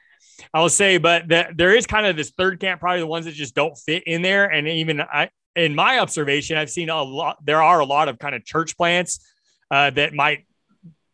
I'll 0.53 0.69
say, 0.69 0.99
but 0.99 1.29
the, 1.29 1.47
there 1.55 1.75
is 1.75 1.87
kind 1.87 2.07
of 2.07 2.17
this 2.17 2.31
third 2.31 2.61
camp, 2.61 2.81
probably 2.81 3.01
the 3.01 3.07
ones 3.07 3.27
that 3.27 3.33
just 3.33 3.55
don't 3.55 3.77
fit 3.77 4.03
in 4.05 4.23
there. 4.23 4.47
And 4.47 4.67
even 4.67 5.01
I, 5.01 5.31
in 5.55 5.75
my 5.75 5.99
observation, 6.01 6.59
I've 6.59 6.71
seen 6.71 6.91
a 6.91 7.03
lot, 7.03 7.39
there 7.45 7.63
are 7.63 7.81
a 7.81 7.87
lot 7.87 8.09
of 8.09 8.19
kind 8.19 8.35
of 8.35 8.45
church 8.45 8.77
plants 8.77 9.21
uh, 9.71 9.91
that 9.91 10.13
might 10.13 10.47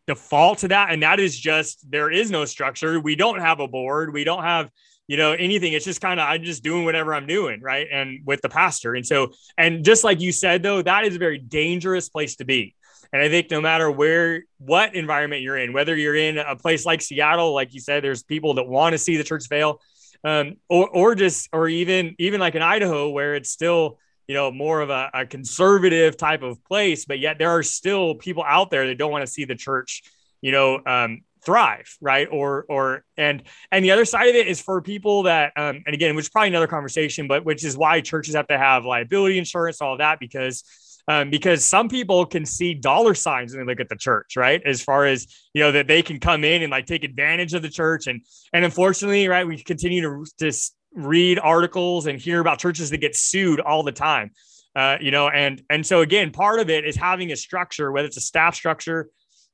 default 0.07 0.59
to 0.59 0.67
that. 0.69 0.91
And 0.91 1.03
that 1.03 1.19
is 1.19 1.39
just, 1.39 1.89
there 1.89 2.11
is 2.11 2.31
no 2.31 2.43
structure. 2.43 2.99
We 2.99 3.15
don't 3.15 3.39
have 3.39 3.59
a 3.61 3.67
board. 3.67 4.13
We 4.13 4.25
don't 4.25 4.43
have 4.43 4.69
you 5.07 5.17
know 5.17 5.33
anything. 5.33 5.73
It's 5.73 5.85
just 5.85 6.01
kind 6.01 6.19
of 6.19 6.27
i'm 6.27 6.43
just 6.43 6.63
doing 6.63 6.85
whatever 6.85 7.13
i'm 7.13 7.27
doing 7.27 7.61
right? 7.61 7.87
And 7.91 8.21
with 8.25 8.41
the 8.41 8.49
pastor. 8.49 8.95
And 8.95 9.05
so 9.05 9.33
and 9.57 9.83
just 9.83 10.03
like 10.03 10.21
you 10.21 10.31
said 10.31 10.63
though 10.63 10.81
that 10.81 11.05
is 11.05 11.15
a 11.15 11.19
very 11.19 11.37
dangerous 11.37 12.09
place 12.09 12.37
to 12.37 12.45
be. 12.45 12.75
And 13.11 13.21
i 13.21 13.29
think 13.29 13.51
no 13.51 13.61
matter 13.61 13.91
where 13.91 14.43
what 14.57 14.95
environment 14.95 15.41
you're 15.41 15.57
in 15.57 15.73
whether 15.73 15.95
you're 15.95 16.15
in 16.15 16.37
a 16.37 16.55
place 16.55 16.85
like 16.85 17.01
seattle 17.01 17.53
like 17.53 17.73
you 17.73 17.79
said 17.79 18.03
there's 18.03 18.23
people 18.23 18.55
that 18.55 18.63
want 18.63 18.93
to 18.93 18.97
see 18.97 19.17
the 19.17 19.23
church 19.23 19.47
fail 19.47 19.81
um, 20.23 20.55
or, 20.69 20.89
or 20.89 21.15
just 21.15 21.49
or 21.51 21.67
even 21.67 22.15
even 22.17 22.39
like 22.39 22.55
in 22.55 22.61
idaho 22.61 23.09
where 23.09 23.35
it's 23.35 23.49
still 23.49 23.99
you 24.27 24.33
know 24.33 24.51
more 24.51 24.81
of 24.81 24.89
a, 24.89 25.09
a 25.13 25.25
conservative 25.25 26.17
type 26.17 26.41
of 26.43 26.63
place 26.63 27.05
but 27.05 27.19
yet 27.19 27.37
there 27.37 27.49
are 27.49 27.61
still 27.61 28.15
people 28.15 28.43
out 28.47 28.71
there 28.71 28.87
that 28.87 28.97
don't 28.97 29.11
want 29.11 29.21
to 29.21 29.31
see 29.31 29.45
the 29.45 29.55
church 29.55 30.01
you 30.41 30.51
know 30.51 30.79
um, 30.85 31.21
thrive 31.45 31.97
right 32.01 32.27
or 32.31 32.65
or 32.69 33.03
and 33.17 33.43
and 33.71 33.83
the 33.83 33.91
other 33.91 34.05
side 34.05 34.29
of 34.29 34.35
it 34.35 34.47
is 34.47 34.61
for 34.61 34.81
people 34.81 35.23
that 35.23 35.51
um, 35.57 35.83
and 35.85 35.93
again 35.93 36.15
which 36.15 36.25
is 36.25 36.29
probably 36.29 36.47
another 36.47 36.67
conversation 36.67 37.27
but 37.27 37.43
which 37.43 37.63
is 37.63 37.75
why 37.75 37.99
churches 37.99 38.35
have 38.35 38.47
to 38.47 38.57
have 38.57 38.85
liability 38.85 39.37
insurance 39.37 39.81
all 39.81 39.97
that 39.97 40.19
because 40.19 40.63
um, 41.07 41.29
because 41.29 41.65
some 41.65 41.89
people 41.89 42.25
can 42.25 42.45
see 42.45 42.73
dollar 42.73 43.13
signs 43.13 43.53
when 43.53 43.65
they 43.65 43.71
look 43.71 43.79
at 43.79 43.89
the 43.89 43.95
church, 43.95 44.37
right? 44.37 44.61
As 44.65 44.81
far 44.81 45.05
as 45.05 45.27
you 45.53 45.61
know 45.61 45.71
that 45.71 45.87
they 45.87 46.01
can 46.01 46.19
come 46.19 46.43
in 46.43 46.61
and 46.61 46.71
like 46.71 46.85
take 46.85 47.03
advantage 47.03 47.53
of 47.53 47.61
the 47.61 47.69
church, 47.69 48.07
and 48.07 48.21
and 48.53 48.63
unfortunately, 48.63 49.27
right, 49.27 49.45
we 49.45 49.61
continue 49.61 50.01
to 50.01 50.25
just 50.39 50.75
read 50.93 51.39
articles 51.39 52.05
and 52.05 52.19
hear 52.19 52.39
about 52.39 52.59
churches 52.59 52.89
that 52.91 52.97
get 52.97 53.15
sued 53.15 53.59
all 53.59 53.83
the 53.83 53.91
time, 53.91 54.31
uh, 54.75 54.97
you 55.01 55.11
know, 55.11 55.27
and 55.27 55.61
and 55.69 55.85
so 55.85 56.01
again, 56.01 56.31
part 56.31 56.59
of 56.59 56.69
it 56.69 56.85
is 56.85 56.95
having 56.95 57.31
a 57.31 57.35
structure, 57.35 57.91
whether 57.91 58.07
it's 58.07 58.17
a 58.17 58.21
staff 58.21 58.55
structure, 58.55 59.09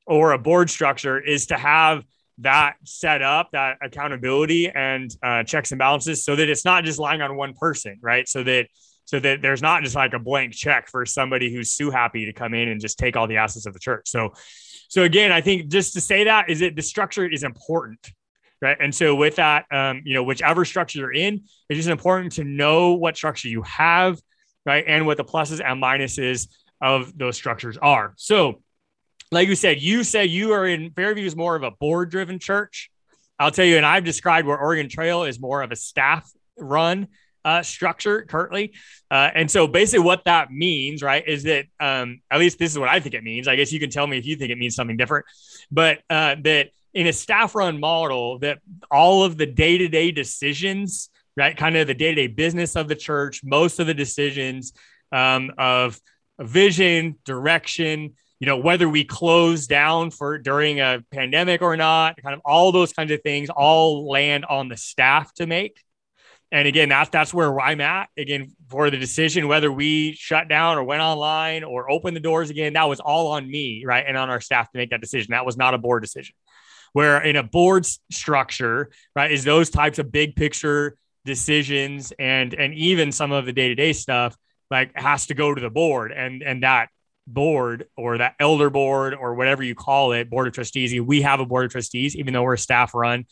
or 0.10 0.34
a 0.34 0.38
board 0.40 0.70
structure 0.70 1.20
is 1.20 1.46
to 1.48 1.56
have 1.56 2.04
that 2.40 2.76
set 2.84 3.22
up, 3.22 3.52
that 3.52 3.78
accountability 3.82 4.70
and 4.70 5.16
uh, 5.22 5.44
checks 5.44 5.72
and 5.72 5.80
balances, 5.80 6.26
so 6.26 6.36
that 6.36 6.50
it's 6.50 6.66
not 6.66 6.84
just 6.84 7.00
lying 7.00 7.22
on 7.22 7.38
one 7.38 7.54
person, 7.54 7.98
right? 8.02 8.28
So 8.28 8.44
that 8.44 8.68
so 9.06 9.20
that 9.20 9.42
there's 9.42 9.62
not 9.62 9.84
just 9.84 9.96
like 9.96 10.14
a 10.14 10.20
blank 10.20 10.54
check 10.54 10.88
for 10.88 11.04
somebody 11.06 11.52
who's 11.52 11.76
too 11.76 11.90
happy 11.90 12.26
to 12.26 12.34
come 12.34 12.54
in 12.54 12.70
and 12.70 12.80
just 12.80 13.00
take 13.00 13.16
all 13.16 13.28
the 13.28 13.38
assets 13.38 13.66
of 13.66 13.74
the 13.74 13.80
church. 13.80 14.08
So, 14.08 14.34
so 14.88 15.02
again, 15.02 15.32
I 15.32 15.42
think 15.42 15.68
just 15.68 15.94
to 15.94 16.02
say 16.02 16.26
that 16.26 16.48
is 16.48 16.60
that 16.60 16.76
the 16.76 16.84
structure 16.84 17.28
is 17.28 17.42
important, 17.42 18.00
right? 18.62 18.78
And 18.80 18.94
so 18.94 19.16
with 19.16 19.38
that, 19.38 19.66
um, 19.72 20.04
you 20.06 20.14
know, 20.14 20.22
whichever 20.22 20.64
structure 20.64 21.00
you're 21.00 21.12
in, 21.12 21.42
it's 21.70 21.78
just 21.78 21.90
important 21.90 22.34
to 22.34 22.44
know 22.44 22.94
what 22.94 23.18
structure 23.18 23.48
you 23.48 23.64
have, 23.64 24.20
right, 24.64 24.84
and 24.88 25.08
what 25.08 25.18
the 25.18 25.26
pluses 25.26 25.60
and 25.60 25.82
minuses 25.82 26.48
of 26.80 27.18
those 27.18 27.36
structures 27.36 27.78
are. 27.78 28.14
So, 28.16 28.62
like 29.32 29.48
you 29.48 29.56
said, 29.56 29.82
you 29.82 30.04
said 30.04 30.30
you 30.30 30.54
are 30.54 30.66
in 30.66 30.92
Fairview 30.92 31.26
is 31.26 31.36
more 31.36 31.56
of 31.56 31.64
a 31.64 31.72
board 31.72 32.10
driven 32.10 32.40
church. 32.40 32.90
I'll 33.38 33.52
tell 33.52 33.66
you, 33.66 33.78
and 33.78 33.86
I've 33.86 34.04
described 34.04 34.48
where 34.48 34.58
Oregon 34.58 34.90
Trail 34.90 35.24
is 35.24 35.40
more 35.40 35.62
of 35.62 35.72
a 35.72 35.76
staff 35.76 36.30
run 36.58 37.08
uh, 37.46 37.64
structure 37.64 38.24
currently. 38.24 38.74
Uh, 39.10 39.30
and 39.34 39.50
so 39.50 39.68
basically 39.68 40.04
what 40.04 40.26
that 40.26 40.52
means, 40.52 41.02
right, 41.02 41.26
is 41.26 41.44
that 41.44 41.66
um, 41.80 42.22
at 42.30 42.40
least 42.40 42.60
this 42.60 42.72
is 42.72 42.80
what 42.80 42.90
I 42.90 43.00
think 43.00 43.16
it 43.16 43.24
means. 43.24 43.48
I 43.48 43.56
guess 43.56 43.72
you 43.72 43.80
can 43.80 43.90
tell 43.90 44.08
me 44.08 44.18
if 44.18 44.26
you 44.26 44.36
think 44.36 44.52
it 44.52 44.58
means 44.58 44.76
something 44.76 44.98
different, 44.98 45.26
but 45.72 46.00
uh, 46.10 46.36
that 46.44 46.72
in 46.94 47.08
a 47.08 47.14
staff 47.14 47.56
run 47.56 47.80
model, 47.80 48.40
that 48.40 48.60
all 48.92 49.24
of 49.24 49.38
the 49.38 49.46
day 49.46 49.78
to 49.78 49.88
day 49.88 50.12
decisions, 50.12 51.10
right, 51.38 51.56
kind 51.56 51.78
of 51.78 51.88
the 51.88 51.94
day 51.94 52.14
to 52.14 52.16
day 52.16 52.28
business 52.28 52.76
of 52.76 52.88
the 52.88 52.96
church, 52.96 53.42
most 53.44 53.80
of 53.80 53.88
the 53.88 53.94
decisions 53.94 54.74
um, 55.12 55.52
of 55.58 56.00
vision, 56.40 57.16
direction, 57.26 58.16
you 58.40 58.46
know, 58.46 58.58
whether 58.58 58.88
we 58.88 59.04
close 59.04 59.68
down 59.68 60.12
for 60.12 60.38
during 60.38 60.80
a 60.80 61.04
pandemic 61.12 61.62
or 61.62 61.76
not, 61.76 62.22
kind 62.22 62.34
of 62.34 62.42
all 62.46 62.72
those 62.72 62.94
kinds 62.94 63.12
of 63.12 63.22
things 63.22 63.50
all 63.50 64.10
land 64.10 64.46
on 64.46 64.70
the 64.70 64.78
staff 64.78 65.34
to 65.36 65.46
make. 65.46 65.82
And 66.52 66.68
again, 66.68 66.90
that's 66.90 67.10
that's 67.10 67.34
where 67.34 67.60
I'm 67.60 67.82
at. 67.82 68.10
Again, 68.18 68.56
for 68.70 68.90
the 68.90 68.98
decision 68.98 69.48
whether 69.48 69.72
we 69.72 70.14
shut 70.14 70.48
down 70.48 70.78
or 70.78 70.84
went 70.84 71.02
online 71.02 71.64
or 71.64 71.92
opened 71.92 72.16
the 72.16 72.22
doors 72.22 72.50
again, 72.50 72.74
that 72.74 72.90
was 72.90 73.00
all 73.00 73.28
on 73.28 73.50
me, 73.50 73.84
right, 73.86 74.04
and 74.08 74.18
on 74.18 74.30
our 74.30 74.42
staff 74.42 74.72
to 74.72 74.78
make 74.78 74.90
that 74.90 75.02
decision. 75.02 75.32
That 75.32 75.46
was 75.46 75.58
not 75.58 75.74
a 75.74 75.78
board 75.78 76.02
decision. 76.02 76.34
Where 76.94 77.22
in 77.22 77.36
a 77.36 77.44
board 77.44 77.86
structure, 78.12 78.90
right, 79.16 79.32
is 79.32 79.44
those 79.44 79.70
types 79.70 80.00
of 80.00 80.12
big 80.12 80.36
picture 80.36 80.98
decisions 81.26 82.14
and 82.18 82.54
and 82.54 82.74
even 82.74 83.12
some 83.12 83.32
of 83.32 83.46
the 83.46 83.54
day 83.54 83.68
to 83.68 83.76
day 83.76 83.94
stuff 83.94 84.36
like 84.72 84.92
has 84.96 85.28
to 85.28 85.36
go 85.36 85.54
to 85.54 85.62
the 85.62 85.70
board, 85.70 86.12
and 86.12 86.42
and 86.42 86.64
that 86.64 86.90
board 87.34 87.86
or 87.96 88.18
that 88.18 88.36
elder 88.40 88.70
board 88.70 89.14
or 89.14 89.36
whatever 89.36 89.64
you 89.64 89.76
call 89.76 90.12
it, 90.12 90.30
board 90.30 90.48
of 90.48 90.54
trustees. 90.54 91.00
We 91.02 91.22
have 91.22 91.40
a 91.40 91.46
board 91.46 91.66
of 91.66 91.72
trustees, 91.72 92.16
even 92.16 92.34
though 92.34 92.44
we're 92.44 92.54
a 92.54 92.58
staff 92.58 92.94
run 92.94 93.26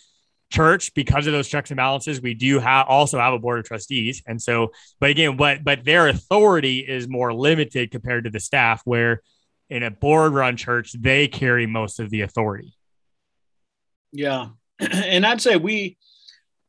church 0.50 0.94
because 0.94 1.27
of 1.27 1.34
those 1.34 1.48
checks 1.48 1.72
and 1.72 1.77
balances 1.77 2.22
we 2.22 2.34
do 2.34 2.60
have 2.60 2.88
also 2.88 3.20
have 3.20 3.34
a 3.34 3.39
board 3.39 3.60
of 3.60 3.66
trustees 3.66 4.24
and 4.27 4.42
so 4.42 4.72
but 5.00 5.10
again 5.10 5.36
but 5.36 5.63
but 5.63 5.84
their 5.84 6.08
authority 6.08 6.80
is 6.80 7.08
more 7.08 7.34
limited 7.34 7.92
compared 7.92 8.24
to 8.24 8.30
the 8.30 8.39
staff 8.39 8.82
where 8.86 9.22
in 9.70 9.84
a 9.84 9.92
board 9.92 10.34
run 10.34 10.56
church 10.56 10.94
they 10.94 11.27
carry 11.27 11.66
most 11.66 12.00
of 12.00 12.10
the 12.10 12.22
authority 12.22 12.74
yeah 14.13 14.48
and 14.80 15.25
i'd 15.25 15.42
say 15.42 15.58
we 15.58 15.98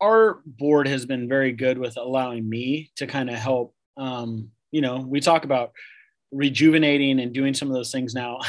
our 0.01 0.41
board 0.45 0.89
has 0.89 1.07
been 1.07 1.29
very 1.29 1.53
good 1.53 1.79
with 1.79 1.97
allowing 1.97 2.49
me 2.49 2.91
to 2.97 3.07
kind 3.07 3.31
of 3.31 3.37
help 3.37 3.75
um 3.97 4.51
you 4.73 4.81
know 4.81 4.99
we 5.07 5.21
talk 5.21 5.45
about 5.45 5.71
rejuvenating 6.31 7.21
and 7.21 7.33
doing 7.33 7.55
some 7.55 7.69
of 7.69 7.75
those 7.75 7.93
things 7.93 8.15
now. 8.15 8.39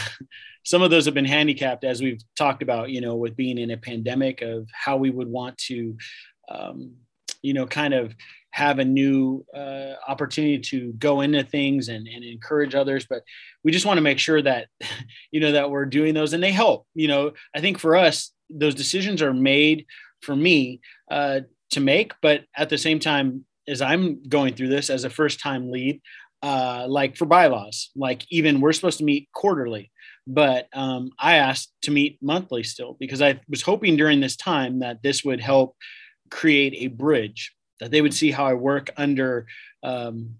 Some 0.65 0.81
of 0.81 0.91
those 0.91 1.05
have 1.05 1.13
been 1.13 1.25
handicapped 1.25 1.83
as 1.83 2.01
we've 2.01 2.21
talked 2.37 2.61
about 2.61 2.89
you 2.89 3.01
know 3.01 3.15
with 3.15 3.35
being 3.35 3.57
in 3.57 3.71
a 3.71 3.77
pandemic 3.77 4.41
of 4.41 4.67
how 4.73 4.97
we 4.97 5.09
would 5.09 5.27
want 5.27 5.57
to 5.69 5.97
um, 6.49 6.95
you 7.41 7.53
know 7.53 7.65
kind 7.65 7.93
of 7.93 8.13
have 8.51 8.79
a 8.79 8.85
new 8.85 9.45
uh, 9.55 9.93
opportunity 10.07 10.59
to 10.59 10.91
go 10.93 11.21
into 11.21 11.43
things 11.43 11.87
and, 11.87 12.07
and 12.07 12.23
encourage 12.23 12.75
others. 12.75 13.05
But 13.09 13.23
we 13.63 13.71
just 13.71 13.85
want 13.85 13.97
to 13.97 14.01
make 14.01 14.19
sure 14.19 14.41
that 14.41 14.67
you 15.31 15.39
know 15.39 15.53
that 15.53 15.71
we're 15.71 15.85
doing 15.85 16.13
those 16.13 16.33
and 16.33 16.43
they 16.43 16.51
help. 16.51 16.85
You 16.93 17.07
know 17.07 17.31
i 17.55 17.61
think 17.61 17.79
for 17.79 17.95
us 17.95 18.31
those 18.49 18.75
decisions 18.75 19.21
are 19.21 19.33
made 19.33 19.85
for 20.21 20.35
me 20.35 20.81
uh, 21.09 21.41
to 21.71 21.79
make. 21.79 22.13
But 22.21 22.43
at 22.55 22.69
the 22.69 22.77
same 22.77 22.99
time 22.99 23.45
as 23.67 23.81
i'm 23.81 24.21
going 24.23 24.53
through 24.55 24.69
this 24.69 24.89
as 24.89 25.03
a 25.03 25.09
first 25.09 25.39
time 25.39 25.71
lead 25.71 26.01
uh, 26.41 26.85
like 26.87 27.17
for 27.17 27.25
bylaws, 27.25 27.89
like 27.95 28.25
even 28.29 28.61
we're 28.61 28.73
supposed 28.73 28.99
to 28.99 29.03
meet 29.03 29.29
quarterly, 29.33 29.91
but 30.25 30.67
um, 30.73 31.11
I 31.19 31.35
asked 31.35 31.73
to 31.83 31.91
meet 31.91 32.17
monthly 32.21 32.63
still 32.63 32.95
because 32.99 33.21
I 33.21 33.41
was 33.49 33.61
hoping 33.61 33.97
during 33.97 34.19
this 34.19 34.35
time 34.35 34.79
that 34.79 35.01
this 35.03 35.23
would 35.23 35.41
help 35.41 35.75
create 36.29 36.75
a 36.77 36.87
bridge 36.87 37.53
that 37.79 37.91
they 37.91 38.01
would 38.01 38.13
see 38.13 38.31
how 38.31 38.45
I 38.45 38.53
work 38.53 38.89
under 38.97 39.47
um, 39.83 40.35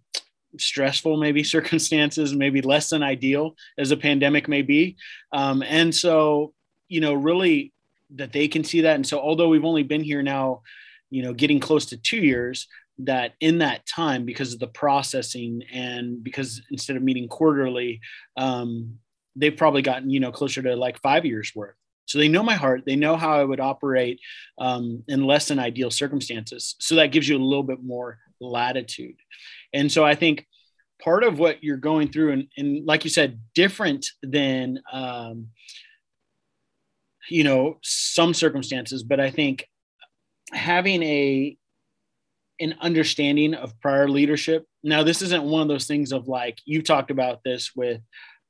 stressful 0.57 1.17
maybe 1.17 1.43
circumstances, 1.55 2.33
maybe 2.33 2.61
less 2.61 2.89
than 2.89 3.03
ideal 3.03 3.55
as 3.77 3.91
a 3.91 3.97
pandemic 3.97 4.47
may 4.47 4.61
be, 4.61 4.97
um, 5.31 5.63
and 5.63 5.93
so 5.93 6.53
you 6.87 7.01
know 7.01 7.13
really 7.13 7.73
that 8.15 8.33
they 8.33 8.47
can 8.47 8.63
see 8.63 8.81
that. 8.81 8.95
And 8.95 9.05
so 9.05 9.19
although 9.19 9.49
we've 9.49 9.65
only 9.65 9.83
been 9.83 10.03
here 10.03 10.23
now, 10.23 10.61
you 11.09 11.21
know, 11.21 11.33
getting 11.33 11.59
close 11.59 11.85
to 11.87 11.97
two 11.97 12.17
years, 12.17 12.67
that 12.99 13.33
in 13.39 13.59
that 13.59 13.85
time 13.85 14.25
because 14.25 14.53
of 14.53 14.59
the 14.59 14.67
processing 14.67 15.63
and 15.71 16.23
because 16.23 16.61
instead 16.69 16.97
of 16.97 17.03
meeting 17.03 17.27
quarterly 17.27 18.01
um, 18.37 18.99
they've 19.35 19.55
probably 19.55 19.81
gotten 19.81 20.09
you 20.09 20.19
know 20.19 20.31
closer 20.31 20.61
to 20.61 20.75
like 20.75 21.01
five 21.01 21.25
years 21.25 21.51
worth. 21.55 21.75
So 22.05 22.17
they 22.17 22.27
know 22.27 22.41
my 22.41 22.55
heart. 22.55 22.83
They 22.85 22.95
know 22.95 23.15
how 23.15 23.39
i 23.39 23.43
would 23.43 23.59
operate 23.59 24.19
um, 24.57 25.03
in 25.07 25.25
less 25.25 25.47
than 25.47 25.59
ideal 25.59 25.91
circumstances. 25.91 26.75
So 26.79 26.95
that 26.95 27.11
gives 27.11 27.29
you 27.29 27.37
a 27.37 27.43
little 27.43 27.63
bit 27.63 27.83
more 27.83 28.17
latitude. 28.41 29.15
And 29.73 29.91
so 29.91 30.03
i 30.03 30.15
think 30.15 30.45
part 31.01 31.23
of 31.23 31.39
what 31.39 31.63
you're 31.63 31.77
going 31.77 32.11
through 32.11 32.33
and, 32.33 32.47
and 32.57 32.85
like 32.85 33.03
you 33.03 33.09
said 33.09 33.39
different 33.55 34.07
than 34.21 34.81
um, 34.91 35.47
you 37.29 37.43
know 37.43 37.77
some 37.83 38.33
circumstances 38.33 39.03
but 39.03 39.19
i 39.19 39.29
think 39.29 39.67
having 40.51 41.03
a 41.03 41.55
an 42.59 42.75
understanding 42.81 43.53
of 43.53 43.79
prior 43.79 44.07
leadership. 44.07 44.65
Now, 44.83 45.03
this 45.03 45.21
isn't 45.21 45.43
one 45.43 45.61
of 45.61 45.67
those 45.67 45.85
things 45.85 46.11
of 46.11 46.27
like 46.27 46.59
you 46.65 46.81
talked 46.81 47.11
about 47.11 47.43
this 47.43 47.71
with, 47.75 48.01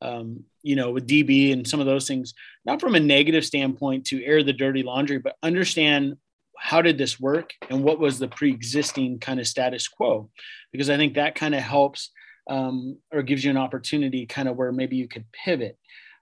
um, 0.01 0.43
you 0.63 0.75
know, 0.75 0.91
with 0.91 1.07
DB 1.07 1.53
and 1.53 1.67
some 1.67 1.79
of 1.79 1.85
those 1.85 2.07
things, 2.07 2.33
not 2.65 2.81
from 2.81 2.95
a 2.95 2.99
negative 2.99 3.45
standpoint 3.45 4.05
to 4.07 4.23
air 4.23 4.43
the 4.43 4.53
dirty 4.53 4.83
laundry, 4.83 5.19
but 5.19 5.35
understand 5.43 6.17
how 6.57 6.81
did 6.81 6.97
this 6.97 7.19
work 7.19 7.53
and 7.69 7.83
what 7.83 7.99
was 7.99 8.19
the 8.19 8.27
pre-existing 8.27 9.19
kind 9.19 9.39
of 9.39 9.47
status 9.47 9.87
quo, 9.87 10.29
because 10.71 10.89
I 10.89 10.97
think 10.97 11.13
that 11.13 11.35
kind 11.35 11.55
of 11.55 11.61
helps 11.61 12.11
um, 12.49 12.97
or 13.11 13.21
gives 13.21 13.43
you 13.43 13.51
an 13.51 13.57
opportunity 13.57 14.25
kind 14.25 14.49
of 14.49 14.57
where 14.57 14.71
maybe 14.71 14.95
you 14.95 15.07
could 15.07 15.25
pivot 15.31 15.77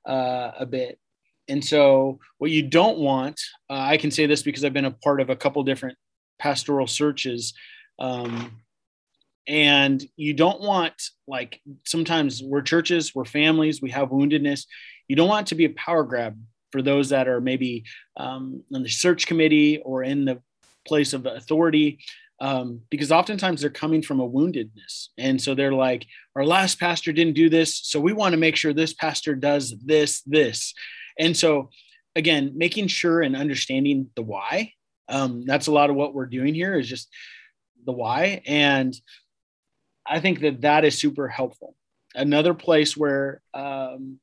uh, 0.07 0.51
a 0.59 0.65
bit. 0.65 0.99
And 1.47 1.63
so, 1.63 2.19
what 2.39 2.51
you 2.51 2.63
don't 2.63 2.97
want, 2.97 3.39
uh, 3.69 3.79
I 3.79 3.97
can 3.97 4.11
say 4.11 4.25
this 4.25 4.43
because 4.43 4.65
I've 4.65 4.73
been 4.73 4.85
a 4.85 4.91
part 4.91 5.21
of 5.21 5.29
a 5.29 5.35
couple 5.35 5.63
different 5.63 5.97
pastoral 6.39 6.87
searches 6.87 7.53
um, 7.99 8.51
and 9.47 10.03
you 10.15 10.33
don't 10.33 10.61
want 10.61 10.93
like 11.27 11.61
sometimes 11.85 12.43
we're 12.43 12.61
churches, 12.61 13.15
we're 13.15 13.25
families, 13.25 13.81
we 13.81 13.91
have 13.91 14.09
woundedness. 14.09 14.65
You 15.07 15.15
don't 15.15 15.29
want 15.29 15.47
to 15.47 15.55
be 15.55 15.65
a 15.65 15.69
power 15.69 16.03
grab 16.03 16.37
for 16.71 16.81
those 16.81 17.09
that 17.09 17.27
are 17.27 17.39
maybe 17.39 17.85
um, 18.17 18.63
on 18.73 18.83
the 18.83 18.89
search 18.89 19.25
committee 19.25 19.79
or 19.79 20.03
in 20.03 20.25
the 20.25 20.41
place 20.85 21.13
of 21.13 21.25
authority 21.25 21.99
um, 22.39 22.81
because 22.89 23.11
oftentimes 23.11 23.61
they're 23.61 23.69
coming 23.69 24.01
from 24.01 24.19
a 24.19 24.29
woundedness. 24.29 25.07
And 25.17 25.41
so 25.41 25.55
they're 25.55 25.73
like, 25.73 26.05
our 26.35 26.45
last 26.45 26.79
pastor 26.79 27.11
didn't 27.11 27.33
do 27.33 27.49
this. 27.49 27.79
So 27.83 27.99
we 27.99 28.13
want 28.13 28.33
to 28.33 28.37
make 28.37 28.55
sure 28.55 28.73
this 28.73 28.93
pastor 28.93 29.35
does 29.35 29.75
this, 29.83 30.21
this. 30.21 30.73
And 31.17 31.35
so, 31.35 31.69
again, 32.15 32.53
making 32.55 32.87
sure 32.87 33.21
and 33.21 33.35
understanding 33.35 34.09
the 34.15 34.21
why. 34.21 34.73
Um, 35.09 35.45
that's 35.45 35.67
a 35.67 35.71
lot 35.71 35.89
of 35.89 35.95
what 35.95 36.13
we're 36.13 36.25
doing 36.25 36.53
here 36.53 36.77
is 36.77 36.87
just 36.87 37.09
the 37.85 37.91
why. 37.91 38.41
And 38.45 38.93
I 40.05 40.19
think 40.19 40.41
that 40.41 40.61
that 40.61 40.85
is 40.85 40.97
super 40.97 41.27
helpful. 41.27 41.75
Another 42.15 42.53
place 42.53 42.95
where 42.95 43.41
um, 43.53 44.19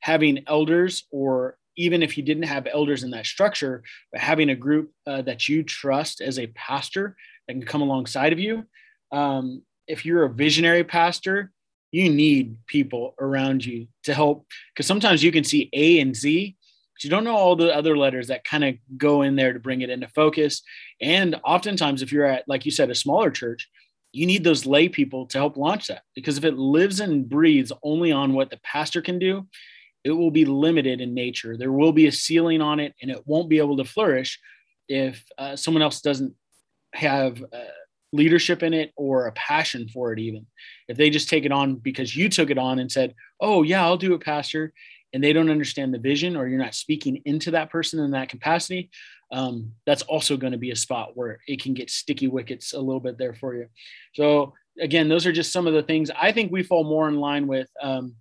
having 0.00 0.44
elders, 0.46 1.04
or 1.10 1.56
even 1.76 2.02
if 2.02 2.16
you 2.16 2.24
didn't 2.24 2.44
have 2.44 2.66
elders 2.66 3.04
in 3.04 3.10
that 3.12 3.26
structure, 3.26 3.82
but 4.12 4.20
having 4.20 4.50
a 4.50 4.56
group 4.56 4.92
uh, 5.06 5.22
that 5.22 5.48
you 5.48 5.62
trust 5.62 6.20
as 6.20 6.38
a 6.38 6.48
pastor 6.48 7.16
that 7.46 7.54
can 7.54 7.64
come 7.64 7.80
alongside 7.80 8.32
of 8.32 8.38
you. 8.38 8.64
Um, 9.12 9.62
if 9.86 10.04
you're 10.04 10.24
a 10.24 10.30
visionary 10.30 10.84
pastor, 10.84 11.52
you 11.90 12.10
need 12.10 12.56
people 12.66 13.14
around 13.18 13.64
you 13.64 13.88
to 14.04 14.12
help 14.12 14.46
because 14.74 14.86
sometimes 14.86 15.22
you 15.22 15.32
can 15.32 15.44
see 15.44 15.70
A 15.72 16.00
and 16.00 16.14
Z, 16.14 16.56
you 17.04 17.10
don't 17.10 17.24
know 17.24 17.36
all 17.36 17.56
the 17.56 17.74
other 17.74 17.96
letters 17.96 18.28
that 18.28 18.44
kind 18.44 18.64
of 18.64 18.74
go 18.96 19.22
in 19.22 19.36
there 19.36 19.52
to 19.52 19.60
bring 19.60 19.82
it 19.82 19.90
into 19.90 20.08
focus. 20.08 20.62
And 21.00 21.40
oftentimes, 21.44 22.02
if 22.02 22.12
you're 22.12 22.26
at, 22.26 22.48
like 22.48 22.64
you 22.64 22.70
said, 22.70 22.90
a 22.90 22.94
smaller 22.94 23.30
church, 23.30 23.68
you 24.12 24.26
need 24.26 24.44
those 24.44 24.66
lay 24.66 24.88
people 24.88 25.26
to 25.26 25.38
help 25.38 25.56
launch 25.56 25.88
that 25.88 26.02
because 26.14 26.38
if 26.38 26.44
it 26.44 26.56
lives 26.56 27.00
and 27.00 27.28
breathes 27.28 27.72
only 27.82 28.10
on 28.10 28.32
what 28.32 28.50
the 28.50 28.58
pastor 28.62 29.02
can 29.02 29.18
do, 29.18 29.46
it 30.04 30.12
will 30.12 30.30
be 30.30 30.44
limited 30.44 31.00
in 31.00 31.14
nature. 31.14 31.56
There 31.56 31.72
will 31.72 31.92
be 31.92 32.06
a 32.06 32.12
ceiling 32.12 32.62
on 32.62 32.80
it 32.80 32.94
and 33.02 33.10
it 33.10 33.22
won't 33.26 33.50
be 33.50 33.58
able 33.58 33.76
to 33.76 33.84
flourish 33.84 34.40
if 34.88 35.22
uh, 35.36 35.56
someone 35.56 35.82
else 35.82 36.00
doesn't 36.00 36.34
have 36.94 37.42
uh, 37.52 37.58
leadership 38.12 38.62
in 38.62 38.72
it 38.72 38.92
or 38.96 39.26
a 39.26 39.32
passion 39.32 39.88
for 39.88 40.12
it 40.12 40.18
even 40.18 40.46
if 40.88 40.96
they 40.96 41.10
just 41.10 41.28
take 41.28 41.44
it 41.44 41.52
on 41.52 41.74
because 41.74 42.16
you 42.16 42.28
took 42.28 42.48
it 42.48 42.56
on 42.56 42.78
and 42.78 42.90
said 42.90 43.14
oh 43.40 43.62
yeah 43.62 43.84
i'll 43.84 43.98
do 43.98 44.14
it 44.14 44.24
pastor 44.24 44.72
and 45.12 45.22
they 45.22 45.32
don't 45.32 45.50
understand 45.50 45.92
the 45.92 45.98
vision 45.98 46.36
or 46.36 46.46
you're 46.46 46.58
not 46.58 46.74
speaking 46.74 47.22
into 47.24 47.50
that 47.52 47.70
person 47.70 48.00
in 48.00 48.10
that 48.12 48.28
capacity 48.28 48.90
um, 49.30 49.72
that's 49.86 50.02
also 50.02 50.36
going 50.36 50.52
to 50.52 50.58
be 50.58 50.70
a 50.70 50.76
spot 50.76 51.16
where 51.16 51.40
it 51.46 51.62
can 51.62 51.74
get 51.74 51.90
sticky 51.90 52.28
wickets 52.28 52.72
a 52.72 52.80
little 52.80 53.00
bit 53.00 53.18
there 53.18 53.34
for 53.34 53.54
you 53.54 53.66
so 54.14 54.54
again 54.80 55.08
those 55.08 55.26
are 55.26 55.32
just 55.32 55.52
some 55.52 55.66
of 55.66 55.74
the 55.74 55.82
things 55.82 56.10
i 56.20 56.32
think 56.32 56.50
we 56.50 56.62
fall 56.62 56.84
more 56.84 57.08
in 57.08 57.16
line 57.16 57.46
with 57.46 57.68
um, 57.82 58.14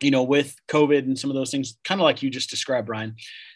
you 0.00 0.10
know 0.10 0.22
with 0.22 0.56
covid 0.68 1.00
and 1.00 1.18
some 1.18 1.30
of 1.30 1.36
those 1.36 1.50
things 1.50 1.78
kind 1.84 2.00
of 2.00 2.04
like 2.04 2.22
you 2.22 2.30
just 2.30 2.50
described 2.50 2.86
brian 2.86 3.14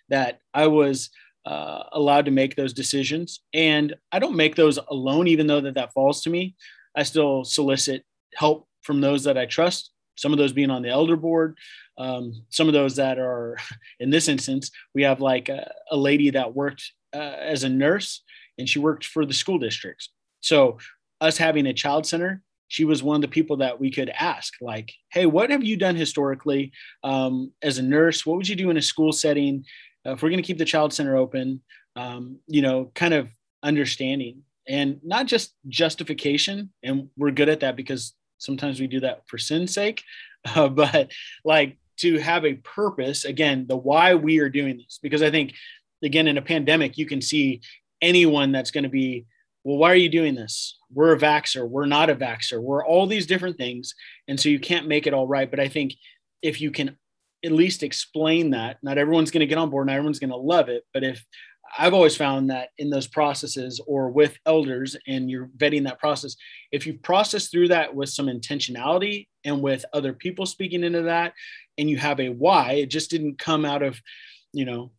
that 0.08 0.40
i 0.54 0.66
was 0.66 1.10
uh, 1.46 1.84
allowed 1.92 2.24
to 2.24 2.30
make 2.32 2.56
those 2.56 2.72
decisions. 2.72 3.40
And 3.54 3.94
I 4.10 4.18
don't 4.18 4.34
make 4.34 4.56
those 4.56 4.78
alone, 4.88 5.28
even 5.28 5.46
though 5.46 5.60
that 5.60 5.74
that 5.74 5.92
falls 5.92 6.22
to 6.22 6.30
me. 6.30 6.56
I 6.94 7.04
still 7.04 7.44
solicit 7.44 8.04
help 8.34 8.66
from 8.82 9.00
those 9.00 9.24
that 9.24 9.38
I 9.38 9.46
trust. 9.46 9.92
Some 10.16 10.32
of 10.32 10.38
those 10.38 10.52
being 10.52 10.70
on 10.70 10.82
the 10.82 10.88
elder 10.88 11.16
board, 11.16 11.56
um, 11.98 12.32
some 12.50 12.68
of 12.68 12.74
those 12.74 12.96
that 12.96 13.18
are, 13.18 13.56
in 14.00 14.10
this 14.10 14.28
instance, 14.28 14.70
we 14.94 15.02
have 15.02 15.20
like 15.20 15.48
a, 15.48 15.70
a 15.90 15.96
lady 15.96 16.30
that 16.30 16.54
worked 16.54 16.92
uh, 17.14 17.36
as 17.40 17.64
a 17.64 17.68
nurse 17.68 18.22
and 18.58 18.68
she 18.68 18.78
worked 18.78 19.06
for 19.06 19.26
the 19.26 19.34
school 19.34 19.58
districts. 19.58 20.10
So, 20.40 20.78
us 21.20 21.38
having 21.38 21.66
a 21.66 21.72
child 21.72 22.06
center, 22.06 22.42
she 22.68 22.84
was 22.84 23.02
one 23.02 23.16
of 23.16 23.22
the 23.22 23.28
people 23.28 23.56
that 23.58 23.80
we 23.80 23.90
could 23.90 24.10
ask, 24.10 24.52
like, 24.60 24.92
hey, 25.10 25.24
what 25.24 25.48
have 25.48 25.64
you 25.64 25.78
done 25.78 25.96
historically 25.96 26.72
um, 27.04 27.52
as 27.62 27.78
a 27.78 27.82
nurse? 27.82 28.26
What 28.26 28.36
would 28.36 28.48
you 28.48 28.56
do 28.56 28.68
in 28.68 28.76
a 28.76 28.82
school 28.82 29.12
setting? 29.12 29.64
uh, 30.06 30.12
if 30.12 30.22
we're 30.22 30.30
going 30.30 30.42
to 30.42 30.46
keep 30.46 30.58
the 30.58 30.64
child 30.64 30.92
center 30.92 31.16
open, 31.16 31.60
um, 31.96 32.38
you 32.46 32.62
know, 32.62 32.90
kind 32.94 33.14
of 33.14 33.28
understanding 33.62 34.42
and 34.68 35.00
not 35.02 35.26
just 35.26 35.54
justification. 35.68 36.70
And 36.82 37.08
we're 37.16 37.30
good 37.30 37.48
at 37.48 37.60
that 37.60 37.76
because 37.76 38.12
sometimes 38.38 38.80
we 38.80 38.86
do 38.86 39.00
that 39.00 39.22
for 39.26 39.38
sin's 39.38 39.74
sake, 39.74 40.02
uh, 40.54 40.68
but 40.68 41.10
like 41.44 41.76
to 41.98 42.18
have 42.18 42.44
a 42.44 42.54
purpose, 42.54 43.24
again, 43.24 43.66
the 43.68 43.76
why 43.76 44.14
we 44.14 44.38
are 44.38 44.48
doing 44.48 44.76
this. 44.76 44.98
Because 45.02 45.22
I 45.22 45.30
think, 45.30 45.54
again, 46.02 46.28
in 46.28 46.38
a 46.38 46.42
pandemic, 46.42 46.98
you 46.98 47.06
can 47.06 47.22
see 47.22 47.62
anyone 48.02 48.52
that's 48.52 48.70
going 48.70 48.84
to 48.84 48.90
be, 48.90 49.26
well, 49.64 49.78
why 49.78 49.90
are 49.90 49.96
you 49.96 50.10
doing 50.10 50.34
this? 50.34 50.78
We're 50.92 51.14
a 51.14 51.18
vaxer. 51.18 51.68
We're 51.68 51.86
not 51.86 52.10
a 52.10 52.14
vaxer. 52.14 52.60
We're 52.60 52.84
all 52.84 53.06
these 53.06 53.26
different 53.26 53.56
things. 53.56 53.94
And 54.28 54.38
so 54.38 54.48
you 54.48 54.60
can't 54.60 54.86
make 54.86 55.06
it 55.06 55.14
all 55.14 55.26
right. 55.26 55.50
But 55.50 55.60
I 55.60 55.68
think 55.68 55.94
if 56.42 56.60
you 56.60 56.70
can 56.70 56.96
at 57.46 57.52
least 57.52 57.82
explain 57.82 58.50
that. 58.50 58.78
Not 58.82 58.98
everyone's 58.98 59.30
going 59.30 59.40
to 59.40 59.46
get 59.46 59.58
on 59.58 59.70
board, 59.70 59.86
not 59.86 59.94
everyone's 59.94 60.18
going 60.18 60.30
to 60.30 60.36
love 60.36 60.68
it. 60.68 60.84
But 60.92 61.04
if 61.04 61.24
I've 61.78 61.94
always 61.94 62.16
found 62.16 62.50
that 62.50 62.70
in 62.78 62.90
those 62.90 63.06
processes 63.06 63.80
or 63.86 64.10
with 64.10 64.38
elders 64.46 64.96
and 65.06 65.30
you're 65.30 65.48
vetting 65.56 65.84
that 65.84 65.98
process, 65.98 66.36
if 66.72 66.86
you 66.86 66.94
process 66.94 67.48
through 67.48 67.68
that 67.68 67.94
with 67.94 68.08
some 68.08 68.26
intentionality 68.26 69.28
and 69.44 69.62
with 69.62 69.84
other 69.92 70.12
people 70.12 70.46
speaking 70.46 70.84
into 70.84 71.02
that, 71.02 71.34
and 71.78 71.90
you 71.90 71.98
have 71.98 72.20
a 72.20 72.30
why, 72.30 72.72
it 72.72 72.86
just 72.86 73.10
didn't 73.10 73.38
come 73.38 73.64
out 73.64 73.82
of, 73.82 74.00
you 74.52 74.64
know, 74.64 74.90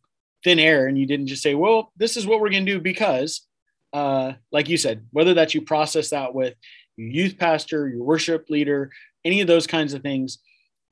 thin 0.44 0.58
air 0.58 0.86
and 0.86 0.96
you 0.96 1.06
didn't 1.06 1.26
just 1.26 1.42
say, 1.42 1.54
well, 1.54 1.92
this 1.96 2.16
is 2.16 2.26
what 2.26 2.40
we're 2.40 2.50
going 2.50 2.64
to 2.64 2.72
do 2.72 2.80
because, 2.80 3.46
uh, 3.92 4.32
like 4.52 4.68
you 4.68 4.76
said, 4.76 5.04
whether 5.10 5.34
that 5.34 5.54
you 5.54 5.62
process 5.62 6.10
that 6.10 6.34
with 6.34 6.54
your 6.96 7.08
youth 7.08 7.38
pastor, 7.38 7.88
your 7.88 8.04
worship 8.04 8.48
leader, 8.48 8.90
any 9.24 9.40
of 9.40 9.46
those 9.46 9.66
kinds 9.66 9.94
of 9.94 10.02
things, 10.02 10.38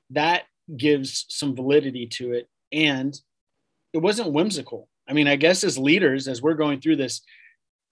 that 0.09 0.43
gives 0.75 1.25
some 1.29 1.55
validity 1.55 2.07
to 2.07 2.33
it. 2.33 2.47
And 2.71 3.17
it 3.93 3.99
wasn't 3.99 4.33
whimsical. 4.33 4.89
I 5.07 5.13
mean, 5.13 5.27
I 5.27 5.35
guess 5.35 5.63
as 5.63 5.77
leaders, 5.77 6.27
as 6.27 6.41
we're 6.41 6.53
going 6.53 6.81
through 6.81 6.97
this, 6.97 7.21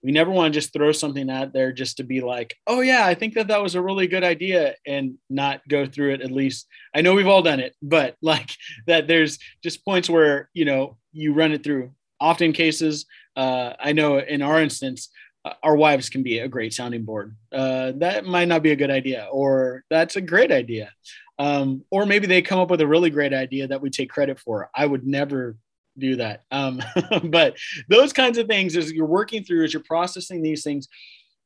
we 0.02 0.12
never 0.12 0.30
want 0.30 0.52
to 0.52 0.60
just 0.60 0.72
throw 0.72 0.92
something 0.92 1.28
out 1.30 1.52
there 1.52 1.72
just 1.72 1.96
to 1.96 2.04
be 2.04 2.20
like, 2.20 2.54
oh, 2.66 2.80
yeah, 2.80 3.06
I 3.06 3.14
think 3.14 3.34
that 3.34 3.48
that 3.48 3.62
was 3.62 3.74
a 3.74 3.82
really 3.82 4.06
good 4.06 4.22
idea 4.22 4.74
and 4.86 5.18
not 5.28 5.62
go 5.68 5.86
through 5.86 6.14
it 6.14 6.20
at 6.20 6.30
least. 6.30 6.68
I 6.94 7.00
know 7.00 7.14
we've 7.14 7.26
all 7.26 7.42
done 7.42 7.60
it, 7.60 7.74
but 7.82 8.14
like 8.22 8.50
that 8.86 9.08
there's 9.08 9.38
just 9.62 9.84
points 9.84 10.08
where, 10.08 10.48
you 10.54 10.64
know, 10.64 10.96
you 11.12 11.32
run 11.32 11.52
it 11.52 11.64
through. 11.64 11.92
Often 12.20 12.52
cases, 12.52 13.06
uh, 13.36 13.72
I 13.80 13.92
know 13.92 14.18
in 14.18 14.42
our 14.42 14.60
instance, 14.62 15.08
uh, 15.44 15.54
our 15.62 15.76
wives 15.76 16.08
can 16.08 16.22
be 16.22 16.38
a 16.38 16.48
great 16.48 16.72
sounding 16.72 17.04
board. 17.04 17.36
Uh, 17.52 17.92
that 17.96 18.24
might 18.24 18.48
not 18.48 18.62
be 18.62 18.70
a 18.70 18.76
good 18.76 18.90
idea, 18.90 19.28
or 19.30 19.84
that's 19.90 20.16
a 20.16 20.20
great 20.20 20.50
idea. 20.50 20.92
Um, 21.38 21.84
or 21.90 22.06
maybe 22.06 22.26
they 22.26 22.42
come 22.42 22.58
up 22.58 22.70
with 22.70 22.80
a 22.80 22.86
really 22.86 23.10
great 23.10 23.34
idea 23.34 23.66
that 23.66 23.82
we 23.82 23.90
take 23.90 24.08
credit 24.08 24.38
for. 24.38 24.70
I 24.74 24.86
would 24.86 25.06
never 25.06 25.56
do 25.98 26.16
that. 26.16 26.44
Um, 26.50 26.82
but 27.24 27.56
those 27.88 28.12
kinds 28.12 28.38
of 28.38 28.46
things, 28.46 28.76
as 28.76 28.92
you're 28.92 29.06
working 29.06 29.44
through, 29.44 29.64
as 29.64 29.72
you're 29.72 29.82
processing 29.82 30.42
these 30.42 30.62
things, 30.62 30.88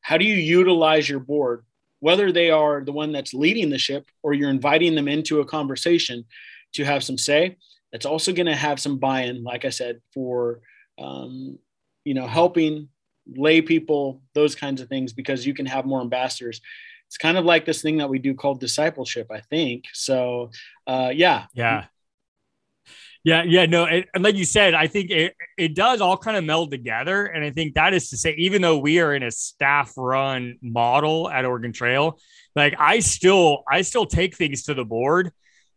how 0.00 0.16
do 0.16 0.24
you 0.24 0.34
utilize 0.34 1.08
your 1.08 1.20
board, 1.20 1.64
whether 2.00 2.32
they 2.32 2.50
are 2.50 2.82
the 2.84 2.92
one 2.92 3.12
that's 3.12 3.34
leading 3.34 3.70
the 3.70 3.78
ship 3.78 4.06
or 4.22 4.32
you're 4.32 4.50
inviting 4.50 4.94
them 4.94 5.08
into 5.08 5.40
a 5.40 5.44
conversation 5.44 6.24
to 6.74 6.84
have 6.84 7.04
some 7.04 7.18
say? 7.18 7.56
That's 7.92 8.06
also 8.06 8.32
going 8.32 8.46
to 8.46 8.56
have 8.56 8.78
some 8.80 8.98
buy-in, 8.98 9.42
like 9.42 9.64
I 9.64 9.70
said, 9.70 10.00
for 10.14 10.60
um, 10.98 11.58
you 12.04 12.14
know 12.14 12.26
helping 12.26 12.88
lay 13.26 13.60
people, 13.62 14.22
those 14.34 14.54
kinds 14.54 14.80
of 14.80 14.88
things, 14.88 15.12
because 15.12 15.46
you 15.46 15.54
can 15.54 15.66
have 15.66 15.84
more 15.84 16.00
ambassadors 16.00 16.60
it's 17.10 17.18
kind 17.18 17.36
of 17.36 17.44
like 17.44 17.64
this 17.64 17.82
thing 17.82 17.96
that 17.96 18.08
we 18.08 18.20
do 18.20 18.34
called 18.34 18.60
discipleship, 18.60 19.32
I 19.32 19.40
think. 19.40 19.86
So, 19.92 20.52
uh, 20.86 21.10
yeah. 21.12 21.46
Yeah. 21.54 21.86
Yeah, 23.22 23.42
yeah, 23.42 23.66
no, 23.66 23.84
and, 23.84 24.06
and, 24.14 24.24
like 24.24 24.36
you 24.36 24.46
said, 24.46 24.72
I 24.72 24.86
think 24.86 25.10
it 25.10 25.34
it 25.58 25.74
does 25.74 26.00
all 26.00 26.16
kind 26.16 26.38
of 26.38 26.44
meld 26.44 26.70
together, 26.70 27.26
and 27.26 27.44
I 27.44 27.50
think 27.50 27.74
that 27.74 27.92
is 27.92 28.08
to 28.10 28.16
say, 28.16 28.34
even 28.38 28.62
though 28.62 28.78
we 28.78 28.98
are 29.00 29.14
in 29.14 29.22
a 29.22 29.30
staff 29.30 29.92
run 29.98 30.56
model 30.62 31.28
at 31.28 31.44
Oregon 31.44 31.70
Trail, 31.70 32.18
like 32.56 32.74
I 32.78 33.00
still 33.00 33.62
I 33.70 33.82
still 33.82 34.06
take 34.06 34.36
things 34.36 34.62
to 34.64 34.74
the 34.74 34.86
board, 34.86 35.32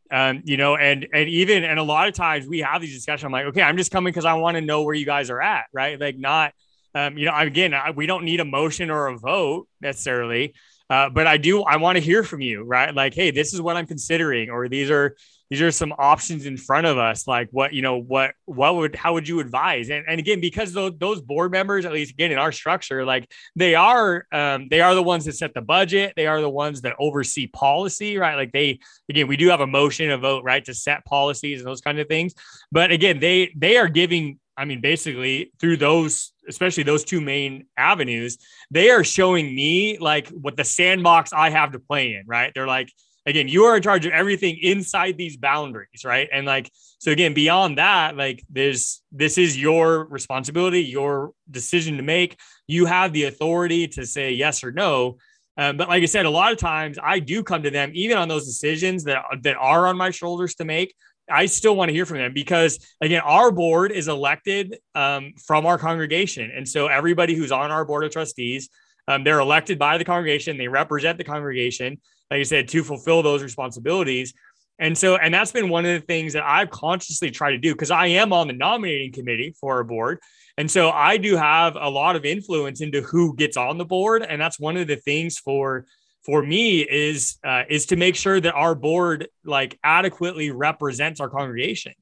um, 0.09 0.41
you 0.45 0.55
know, 0.55 0.77
and 0.77 1.05
and 1.13 1.27
even 1.27 1.65
and 1.65 1.79
a 1.79 1.83
lot 1.83 2.07
of 2.07 2.13
times 2.13 2.47
we 2.47 2.59
have 2.59 2.81
these 2.81 2.95
discussions. 2.95 3.25
I'm 3.25 3.33
like, 3.33 3.47
okay, 3.47 3.61
I'm 3.61 3.75
just 3.75 3.91
coming 3.91 4.11
because 4.13 4.25
I 4.25 4.35
want 4.35 4.55
to 4.55 4.61
know 4.61 4.83
where 4.83 4.95
you 4.95 5.05
guys 5.05 5.29
are 5.29 5.41
at, 5.41 5.65
right? 5.73 5.99
Like 5.99 6.17
not, 6.17 6.53
um, 6.95 7.17
you 7.17 7.25
know, 7.25 7.35
again, 7.35 7.73
I, 7.73 7.91
we 7.91 8.05
don't 8.05 8.23
need 8.23 8.39
a 8.39 8.45
motion 8.45 8.89
or 8.89 9.07
a 9.07 9.17
vote 9.17 9.67
necessarily. 9.81 10.53
Uh, 10.89 11.09
but 11.09 11.25
I 11.25 11.37
do, 11.37 11.63
I 11.63 11.77
want 11.77 11.95
to 11.95 12.01
hear 12.01 12.23
from 12.23 12.41
you, 12.41 12.63
right? 12.63 12.93
Like, 12.93 13.13
hey, 13.15 13.31
this 13.31 13.53
is 13.53 13.61
what 13.61 13.77
I'm 13.77 13.87
considering, 13.87 14.49
or 14.49 14.67
these 14.67 14.91
are 14.91 15.15
these 15.53 15.61
are 15.61 15.69
some 15.69 15.93
options 15.99 16.47
in 16.47 16.57
front 16.57 16.87
of 16.87 16.97
us. 16.97 17.27
Like, 17.27 17.47
what 17.51 17.73
you 17.73 17.83
know, 17.83 17.97
what 17.97 18.33
what 18.45 18.75
would 18.75 18.95
how 18.95 19.13
would 19.13 19.27
you 19.27 19.39
advise? 19.39 19.91
And, 19.91 20.03
and 20.07 20.19
again, 20.19 20.41
because 20.41 20.73
those 20.73 20.93
those 20.97 21.21
board 21.21 21.51
members, 21.51 21.85
at 21.85 21.91
least 21.91 22.13
again 22.13 22.31
in 22.31 22.39
our 22.39 22.51
structure, 22.51 23.05
like 23.05 23.31
they 23.55 23.75
are 23.75 24.25
um, 24.31 24.67
they 24.71 24.81
are 24.81 24.95
the 24.95 25.03
ones 25.03 25.25
that 25.25 25.33
set 25.33 25.53
the 25.53 25.61
budget. 25.61 26.13
They 26.15 26.25
are 26.25 26.41
the 26.41 26.49
ones 26.49 26.81
that 26.81 26.95
oversee 26.97 27.45
policy, 27.45 28.17
right? 28.17 28.33
Like 28.33 28.51
they 28.51 28.79
again, 29.11 29.27
we 29.27 29.37
do 29.37 29.49
have 29.49 29.61
a 29.61 29.67
motion, 29.67 30.09
a 30.09 30.17
vote, 30.17 30.43
right, 30.43 30.65
to 30.65 30.73
set 30.73 31.05
policies 31.05 31.59
and 31.59 31.67
those 31.67 31.81
kind 31.81 31.99
of 31.99 32.07
things. 32.07 32.33
But 32.71 32.89
again, 32.89 33.19
they 33.19 33.53
they 33.55 33.77
are 33.77 33.87
giving 33.87 34.39
I 34.57 34.65
mean, 34.65 34.81
basically 34.81 35.51
through 35.59 35.77
those, 35.77 36.33
especially 36.49 36.81
those 36.81 37.03
two 37.03 37.21
main 37.21 37.67
avenues, 37.77 38.39
they 38.71 38.89
are 38.89 39.03
showing 39.03 39.55
me 39.55 39.99
like 39.99 40.29
what 40.29 40.57
the 40.57 40.63
sandbox 40.63 41.31
I 41.31 41.51
have 41.51 41.73
to 41.73 41.79
play 41.79 42.15
in, 42.15 42.23
right? 42.25 42.51
They're 42.55 42.65
like, 42.65 42.89
again, 43.25 43.47
you 43.47 43.63
are 43.65 43.75
in 43.75 43.81
charge 43.81 44.05
of 44.05 44.11
everything 44.11 44.57
inside 44.61 45.17
these 45.17 45.37
boundaries, 45.37 46.03
right? 46.03 46.27
And 46.31 46.45
like, 46.45 46.69
so 46.99 47.11
again, 47.11 47.33
beyond 47.33 47.77
that, 47.77 48.15
like 48.17 48.43
there's 48.49 49.01
this 49.11 49.37
is 49.37 49.59
your 49.59 50.05
responsibility, 50.05 50.83
your 50.83 51.31
decision 51.49 51.97
to 51.97 52.03
make. 52.03 52.37
You 52.67 52.85
have 52.85 53.13
the 53.13 53.25
authority 53.25 53.87
to 53.89 54.05
say 54.05 54.31
yes 54.31 54.63
or 54.63 54.71
no. 54.71 55.17
Um, 55.57 55.77
but 55.77 55.87
like 55.87 56.01
I 56.01 56.07
said, 56.07 56.25
a 56.25 56.29
lot 56.29 56.51
of 56.51 56.57
times 56.57 56.97
I 57.01 57.19
do 57.19 57.43
come 57.43 57.63
to 57.63 57.69
them 57.69 57.91
even 57.93 58.17
on 58.17 58.27
those 58.27 58.45
decisions 58.45 59.03
that 59.03 59.23
that 59.43 59.55
are 59.57 59.87
on 59.87 59.97
my 59.97 60.11
shoulders 60.11 60.55
to 60.55 60.65
make. 60.65 60.95
I 61.29 61.45
still 61.45 61.75
want 61.75 61.89
to 61.89 61.93
hear 61.93 62.05
from 62.05 62.17
them 62.17 62.33
because 62.33 62.79
again, 62.99 63.21
our 63.23 63.49
board 63.51 63.91
is 63.91 64.07
elected 64.07 64.77
um, 64.93 65.33
from 65.45 65.65
our 65.65 65.77
congregation, 65.77 66.51
and 66.53 66.67
so 66.67 66.87
everybody 66.87 67.35
who's 67.35 67.51
on 67.51 67.71
our 67.71 67.85
board 67.85 68.03
of 68.03 68.11
trustees, 68.11 68.69
um, 69.07 69.23
they're 69.23 69.39
elected 69.39 69.79
by 69.79 69.97
the 69.97 70.05
congregation. 70.05 70.57
They 70.57 70.67
represent 70.67 71.17
the 71.17 71.23
congregation, 71.23 72.01
like 72.31 72.39
I 72.39 72.43
said, 72.43 72.67
to 72.69 72.83
fulfill 72.83 73.23
those 73.23 73.43
responsibilities. 73.43 74.33
And 74.79 74.97
so, 74.97 75.15
and 75.17 75.33
that's 75.33 75.51
been 75.51 75.69
one 75.69 75.85
of 75.85 75.99
the 75.99 76.05
things 76.05 76.33
that 76.33 76.43
I've 76.43 76.69
consciously 76.69 77.29
tried 77.31 77.51
to 77.51 77.57
do 77.57 77.73
because 77.73 77.91
I 77.91 78.07
am 78.07 78.33
on 78.33 78.47
the 78.47 78.53
nominating 78.53 79.11
committee 79.11 79.55
for 79.59 79.75
our 79.75 79.83
board. 79.83 80.19
And 80.57 80.69
so 80.69 80.89
I 80.89 81.17
do 81.17 81.35
have 81.35 81.75
a 81.79 81.89
lot 81.89 82.15
of 82.15 82.25
influence 82.25 82.81
into 82.81 83.01
who 83.01 83.35
gets 83.35 83.55
on 83.55 83.77
the 83.77 83.85
board. 83.85 84.25
And 84.27 84.41
that's 84.41 84.59
one 84.59 84.77
of 84.77 84.87
the 84.87 84.95
things 84.95 85.37
for 85.37 85.85
for 86.25 86.41
me 86.41 86.81
is 86.81 87.37
uh, 87.43 87.63
is 87.69 87.87
to 87.87 87.95
make 87.95 88.15
sure 88.15 88.39
that 88.39 88.53
our 88.53 88.75
board 88.75 89.27
like 89.43 89.77
adequately 89.83 90.51
represents 90.51 91.19
our 91.19 91.29
congregation 91.29 91.93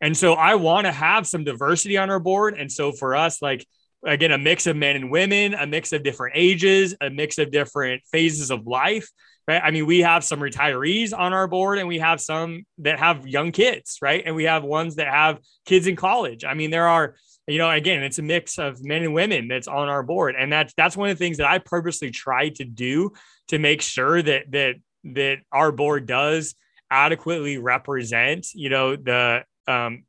and 0.00 0.16
so 0.16 0.34
i 0.34 0.54
want 0.54 0.86
to 0.86 0.92
have 0.92 1.26
some 1.26 1.44
diversity 1.44 1.96
on 1.96 2.10
our 2.10 2.20
board 2.20 2.54
and 2.58 2.70
so 2.70 2.92
for 2.92 3.16
us 3.16 3.40
like 3.40 3.66
again 4.04 4.32
a 4.32 4.38
mix 4.38 4.66
of 4.66 4.76
men 4.76 4.96
and 4.96 5.10
women 5.10 5.54
a 5.54 5.66
mix 5.66 5.92
of 5.92 6.02
different 6.02 6.34
ages 6.36 6.94
a 7.00 7.10
mix 7.10 7.38
of 7.38 7.50
different 7.50 8.02
phases 8.12 8.50
of 8.50 8.66
life 8.66 9.08
right? 9.46 9.62
I 9.62 9.70
mean 9.70 9.86
we 9.86 10.00
have 10.00 10.24
some 10.24 10.40
retirees 10.40 11.16
on 11.16 11.32
our 11.32 11.46
board 11.46 11.78
and 11.78 11.88
we 11.88 11.98
have 11.98 12.20
some 12.20 12.64
that 12.78 12.98
have 12.98 13.26
young 13.26 13.52
kids 13.52 13.98
right? 14.02 14.22
And 14.24 14.34
we 14.34 14.44
have 14.44 14.64
ones 14.64 14.96
that 14.96 15.08
have 15.08 15.40
kids 15.64 15.86
in 15.86 15.96
college. 15.96 16.44
I 16.44 16.54
mean 16.54 16.70
there 16.70 16.88
are 16.88 17.14
you 17.46 17.58
know, 17.58 17.70
again, 17.70 18.02
it's 18.02 18.18
a 18.18 18.22
mix 18.22 18.58
of 18.58 18.84
men 18.84 19.02
and 19.04 19.14
women 19.14 19.46
that's 19.48 19.68
on 19.68 19.88
our 19.88 20.02
board. 20.02 20.34
And 20.36 20.52
that's 20.52 20.74
that's 20.76 20.96
one 20.96 21.10
of 21.10 21.18
the 21.18 21.24
things 21.24 21.36
that 21.36 21.46
I 21.46 21.58
purposely 21.58 22.10
try 22.10 22.48
to 22.50 22.64
do 22.64 23.12
to 23.48 23.58
make 23.58 23.82
sure 23.82 24.20
that 24.20 24.50
that 24.50 24.74
that 25.04 25.38
our 25.52 25.70
board 25.70 26.06
does 26.06 26.54
adequately 26.90 27.58
represent, 27.58 28.48
you 28.52 28.68
know, 28.68 28.96
the 28.96 29.44
um 29.68 30.04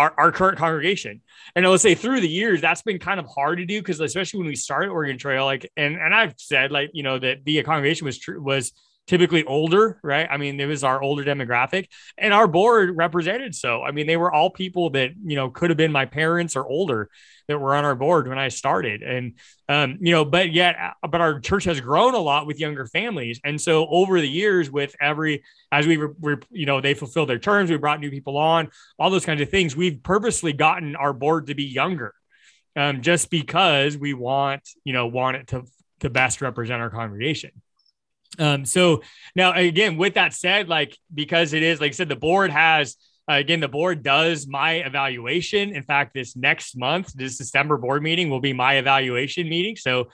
our, 0.00 0.14
our 0.16 0.32
current 0.32 0.56
congregation. 0.56 1.20
And 1.54 1.66
I 1.66 1.68
would 1.68 1.80
say 1.80 1.94
through 1.94 2.20
the 2.20 2.28
years, 2.28 2.62
that's 2.62 2.80
been 2.80 2.98
kind 2.98 3.20
of 3.20 3.26
hard 3.26 3.58
to 3.58 3.66
do 3.66 3.80
because 3.80 4.00
especially 4.00 4.38
when 4.38 4.48
we 4.48 4.56
started 4.56 4.88
Oregon 4.88 5.18
Trail, 5.18 5.44
like 5.44 5.70
and 5.76 5.96
and 5.96 6.14
I've 6.14 6.34
said 6.38 6.72
like, 6.72 6.90
you 6.94 7.02
know, 7.02 7.18
that 7.18 7.44
the 7.44 7.62
congregation 7.62 8.06
was 8.06 8.18
true 8.18 8.42
was 8.42 8.72
typically 9.06 9.44
older, 9.44 9.98
right? 10.04 10.28
I 10.30 10.36
mean, 10.36 10.60
it 10.60 10.66
was 10.66 10.84
our 10.84 11.02
older 11.02 11.24
demographic, 11.24 11.88
and 12.16 12.32
our 12.32 12.46
board 12.46 12.96
represented 12.96 13.56
so. 13.56 13.82
I 13.82 13.90
mean, 13.90 14.06
they 14.06 14.16
were 14.16 14.32
all 14.32 14.50
people 14.50 14.90
that 14.90 15.10
you 15.24 15.34
know 15.34 15.50
could 15.50 15.70
have 15.70 15.76
been 15.76 15.90
my 15.90 16.06
parents 16.06 16.54
or 16.54 16.64
older 16.64 17.10
that 17.48 17.58
were 17.58 17.74
on 17.74 17.84
our 17.84 17.96
board 17.96 18.28
when 18.28 18.38
I 18.38 18.48
started, 18.48 19.02
and 19.02 19.34
um, 19.68 19.98
you 20.00 20.12
know, 20.12 20.24
but 20.24 20.52
yet, 20.52 20.76
uh, 20.80 21.08
but 21.08 21.20
our 21.20 21.40
church 21.40 21.64
has 21.64 21.80
grown 21.80 22.14
a 22.14 22.18
lot 22.18 22.46
with 22.46 22.60
younger 22.60 22.86
families, 22.86 23.40
and 23.42 23.60
so 23.60 23.88
over 23.88 24.20
the 24.20 24.28
years, 24.28 24.70
with 24.70 24.94
every 25.00 25.42
as 25.72 25.88
we 25.88 25.96
were, 25.96 26.40
you 26.50 26.66
know, 26.66 26.80
they 26.80 26.94
fulfilled 26.94 27.28
their 27.28 27.40
terms, 27.40 27.68
we 27.68 27.76
brought 27.78 27.98
new 27.98 28.10
people 28.10 28.36
on, 28.36 28.68
all 28.98 29.10
those 29.10 29.26
kinds 29.26 29.40
of 29.40 29.50
things. 29.50 29.74
We've 29.74 30.00
purposely 30.02 30.52
gotten 30.52 30.94
our 30.94 31.12
board 31.12 31.48
to 31.48 31.56
be 31.56 31.64
younger, 31.64 32.14
um, 32.76 33.02
just 33.02 33.28
because 33.28 33.96
we 33.96 34.14
want 34.14 34.68
you 34.84 34.92
know 34.92 35.08
want 35.08 35.36
it 35.36 35.48
to 35.48 35.64
to 36.00 36.10
best 36.10 36.40
represent 36.40 36.80
our 36.80 36.90
congregation. 36.90 37.50
Um, 38.38 38.64
so 38.64 39.02
now 39.34 39.52
again, 39.52 39.96
with 39.96 40.14
that 40.14 40.32
said, 40.32 40.68
like 40.68 40.96
because 41.12 41.52
it 41.52 41.62
is 41.62 41.80
like 41.80 41.90
I 41.90 41.94
said, 41.94 42.08
the 42.08 42.16
board 42.16 42.50
has 42.50 42.96
uh, 43.30 43.34
again, 43.34 43.60
the 43.60 43.68
board 43.68 44.02
does 44.02 44.46
my 44.48 44.74
evaluation. 44.74 45.74
In 45.74 45.82
fact, 45.82 46.14
this 46.14 46.34
next 46.36 46.76
month, 46.76 47.12
this 47.14 47.38
December 47.38 47.76
board 47.76 48.02
meeting 48.02 48.28
will 48.28 48.40
be 48.40 48.52
my 48.52 48.76
evaluation 48.76 49.48
meeting. 49.48 49.76
So 49.76 50.08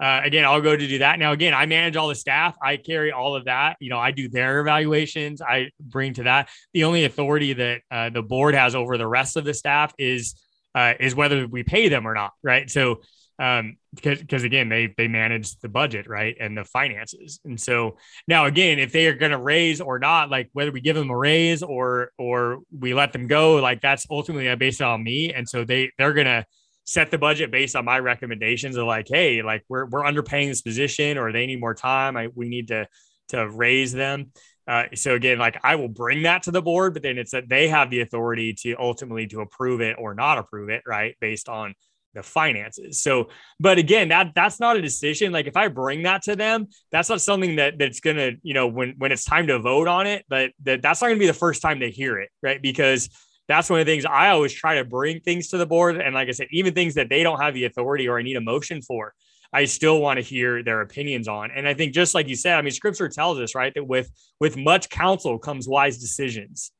uh, 0.00 0.20
again, 0.24 0.44
I'll 0.44 0.60
go 0.60 0.76
to 0.76 0.88
do 0.88 0.98
that. 0.98 1.18
Now, 1.18 1.32
again, 1.32 1.52
I 1.52 1.66
manage 1.66 1.96
all 1.96 2.08
the 2.08 2.14
staff. 2.14 2.56
I 2.62 2.76
carry 2.76 3.12
all 3.12 3.36
of 3.36 3.44
that. 3.44 3.76
You 3.80 3.90
know, 3.90 3.98
I 3.98 4.12
do 4.12 4.28
their 4.28 4.60
evaluations. 4.60 5.42
I 5.42 5.70
bring 5.78 6.14
to 6.14 6.22
that. 6.22 6.48
The 6.72 6.84
only 6.84 7.04
authority 7.04 7.52
that 7.52 7.80
uh, 7.90 8.10
the 8.10 8.22
board 8.22 8.54
has 8.54 8.74
over 8.74 8.96
the 8.96 9.06
rest 9.06 9.36
of 9.36 9.44
the 9.44 9.52
staff 9.52 9.92
is 9.98 10.40
uh, 10.74 10.94
is 11.00 11.14
whether 11.14 11.46
we 11.46 11.64
pay 11.64 11.88
them 11.88 12.06
or 12.06 12.14
not. 12.14 12.32
Right. 12.42 12.70
So 12.70 13.02
um, 13.40 13.78
because 13.94 14.18
because 14.18 14.44
again 14.44 14.68
they 14.68 14.92
they 14.98 15.08
manage 15.08 15.58
the 15.60 15.68
budget 15.68 16.06
right 16.06 16.36
and 16.38 16.56
the 16.56 16.64
finances. 16.64 17.40
And 17.44 17.58
so 17.58 17.96
now 18.28 18.44
again 18.44 18.78
if 18.78 18.92
they 18.92 19.06
are 19.06 19.14
going 19.14 19.32
to 19.32 19.38
raise 19.38 19.80
or 19.80 19.98
not 19.98 20.30
like 20.30 20.50
whether 20.52 20.70
we 20.70 20.82
give 20.82 20.94
them 20.94 21.10
a 21.10 21.16
raise 21.16 21.62
or 21.62 22.12
or 22.18 22.58
we 22.78 22.92
let 22.92 23.12
them 23.14 23.26
go 23.26 23.56
like 23.56 23.80
that's 23.80 24.06
ultimately 24.10 24.54
based 24.56 24.82
on 24.82 25.02
me. 25.02 25.32
And 25.32 25.48
so 25.48 25.64
they 25.64 25.90
they're 25.96 26.12
going 26.12 26.26
to 26.26 26.44
set 26.84 27.10
the 27.10 27.18
budget 27.18 27.50
based 27.50 27.74
on 27.74 27.84
my 27.86 27.98
recommendations 27.98 28.76
of 28.76 28.86
like 28.86 29.06
hey 29.08 29.40
like 29.42 29.64
we're 29.70 29.86
we're 29.86 30.04
underpaying 30.04 30.48
this 30.48 30.60
position 30.60 31.16
or 31.16 31.32
they 31.32 31.46
need 31.46 31.60
more 31.60 31.74
time. 31.74 32.18
I, 32.18 32.28
we 32.34 32.48
need 32.48 32.68
to 32.68 32.86
to 33.28 33.48
raise 33.48 33.92
them. 33.92 34.32
Uh, 34.68 34.84
so 34.94 35.14
again 35.14 35.36
like 35.36 35.58
i 35.64 35.74
will 35.74 35.88
bring 35.88 36.22
that 36.22 36.44
to 36.44 36.52
the 36.52 36.62
board 36.62 36.92
but 36.92 37.02
then 37.02 37.18
it's 37.18 37.32
that 37.32 37.48
they 37.48 37.66
have 37.66 37.90
the 37.90 38.02
authority 38.02 38.52
to 38.52 38.76
ultimately 38.78 39.26
to 39.26 39.40
approve 39.40 39.80
it 39.80 39.96
or 39.98 40.14
not 40.14 40.38
approve 40.38 40.68
it 40.68 40.82
right 40.86 41.16
based 41.18 41.48
on 41.48 41.74
the 42.14 42.22
finances. 42.22 43.02
So, 43.02 43.28
but 43.58 43.78
again, 43.78 44.08
that 44.08 44.32
that's 44.34 44.58
not 44.58 44.76
a 44.76 44.82
decision. 44.82 45.32
Like 45.32 45.46
if 45.46 45.56
I 45.56 45.68
bring 45.68 46.02
that 46.02 46.22
to 46.22 46.36
them, 46.36 46.66
that's 46.90 47.08
not 47.08 47.20
something 47.20 47.56
that 47.56 47.78
that's 47.78 48.00
gonna, 48.00 48.32
you 48.42 48.54
know, 48.54 48.66
when 48.66 48.94
when 48.98 49.12
it's 49.12 49.24
time 49.24 49.46
to 49.46 49.58
vote 49.58 49.88
on 49.88 50.06
it, 50.06 50.24
but 50.28 50.50
that 50.64 50.82
that's 50.82 51.00
not 51.00 51.08
gonna 51.08 51.20
be 51.20 51.26
the 51.26 51.32
first 51.32 51.62
time 51.62 51.78
they 51.78 51.90
hear 51.90 52.18
it, 52.18 52.30
right? 52.42 52.60
Because 52.60 53.08
that's 53.48 53.68
one 53.68 53.80
of 53.80 53.86
the 53.86 53.92
things 53.92 54.04
I 54.04 54.28
always 54.30 54.52
try 54.52 54.76
to 54.76 54.84
bring 54.84 55.20
things 55.20 55.48
to 55.48 55.58
the 55.58 55.66
board. 55.66 56.00
And 56.00 56.14
like 56.14 56.28
I 56.28 56.32
said, 56.32 56.48
even 56.50 56.74
things 56.74 56.94
that 56.94 57.08
they 57.08 57.22
don't 57.22 57.40
have 57.40 57.54
the 57.54 57.64
authority 57.64 58.08
or 58.08 58.18
I 58.18 58.22
need 58.22 58.36
a 58.36 58.40
motion 58.40 58.80
for, 58.80 59.12
I 59.52 59.64
still 59.64 60.00
want 60.00 60.18
to 60.18 60.22
hear 60.22 60.62
their 60.62 60.80
opinions 60.80 61.26
on. 61.26 61.50
And 61.50 61.66
I 61.66 61.74
think 61.74 61.92
just 61.92 62.14
like 62.14 62.28
you 62.28 62.36
said, 62.36 62.56
I 62.56 62.62
mean, 62.62 62.70
scripture 62.70 63.08
tells 63.08 63.40
us, 63.40 63.54
right, 63.54 63.74
that 63.74 63.84
with 63.84 64.10
with 64.38 64.56
much 64.56 64.88
counsel 64.88 65.38
comes 65.38 65.68
wise 65.68 65.98
decisions. 65.98 66.72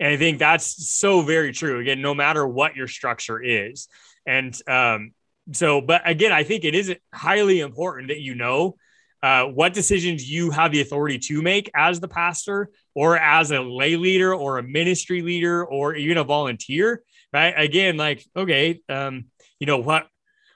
And 0.00 0.12
I 0.12 0.16
think 0.16 0.38
that's 0.38 0.88
so 0.88 1.22
very 1.22 1.52
true. 1.52 1.80
Again, 1.80 2.00
no 2.00 2.14
matter 2.14 2.46
what 2.46 2.74
your 2.74 2.88
structure 2.88 3.40
is. 3.40 3.88
And 4.26 4.56
um, 4.68 5.12
so, 5.52 5.80
but 5.80 6.02
again, 6.04 6.32
I 6.32 6.44
think 6.44 6.64
it 6.64 6.74
is 6.74 6.94
highly 7.12 7.60
important 7.60 8.08
that 8.08 8.20
you 8.20 8.34
know 8.34 8.76
uh, 9.22 9.44
what 9.44 9.72
decisions 9.72 10.28
you 10.28 10.50
have 10.50 10.72
the 10.72 10.80
authority 10.80 11.18
to 11.18 11.42
make 11.42 11.70
as 11.74 12.00
the 12.00 12.08
pastor 12.08 12.70
or 12.94 13.16
as 13.16 13.50
a 13.52 13.60
lay 13.60 13.96
leader 13.96 14.34
or 14.34 14.58
a 14.58 14.62
ministry 14.62 15.22
leader 15.22 15.64
or 15.64 15.94
even 15.94 16.18
a 16.18 16.24
volunteer, 16.24 17.02
right? 17.32 17.54
Again, 17.56 17.96
like, 17.96 18.24
okay, 18.36 18.80
um, 18.88 19.26
you 19.60 19.66
know, 19.66 19.78
what, 19.78 20.08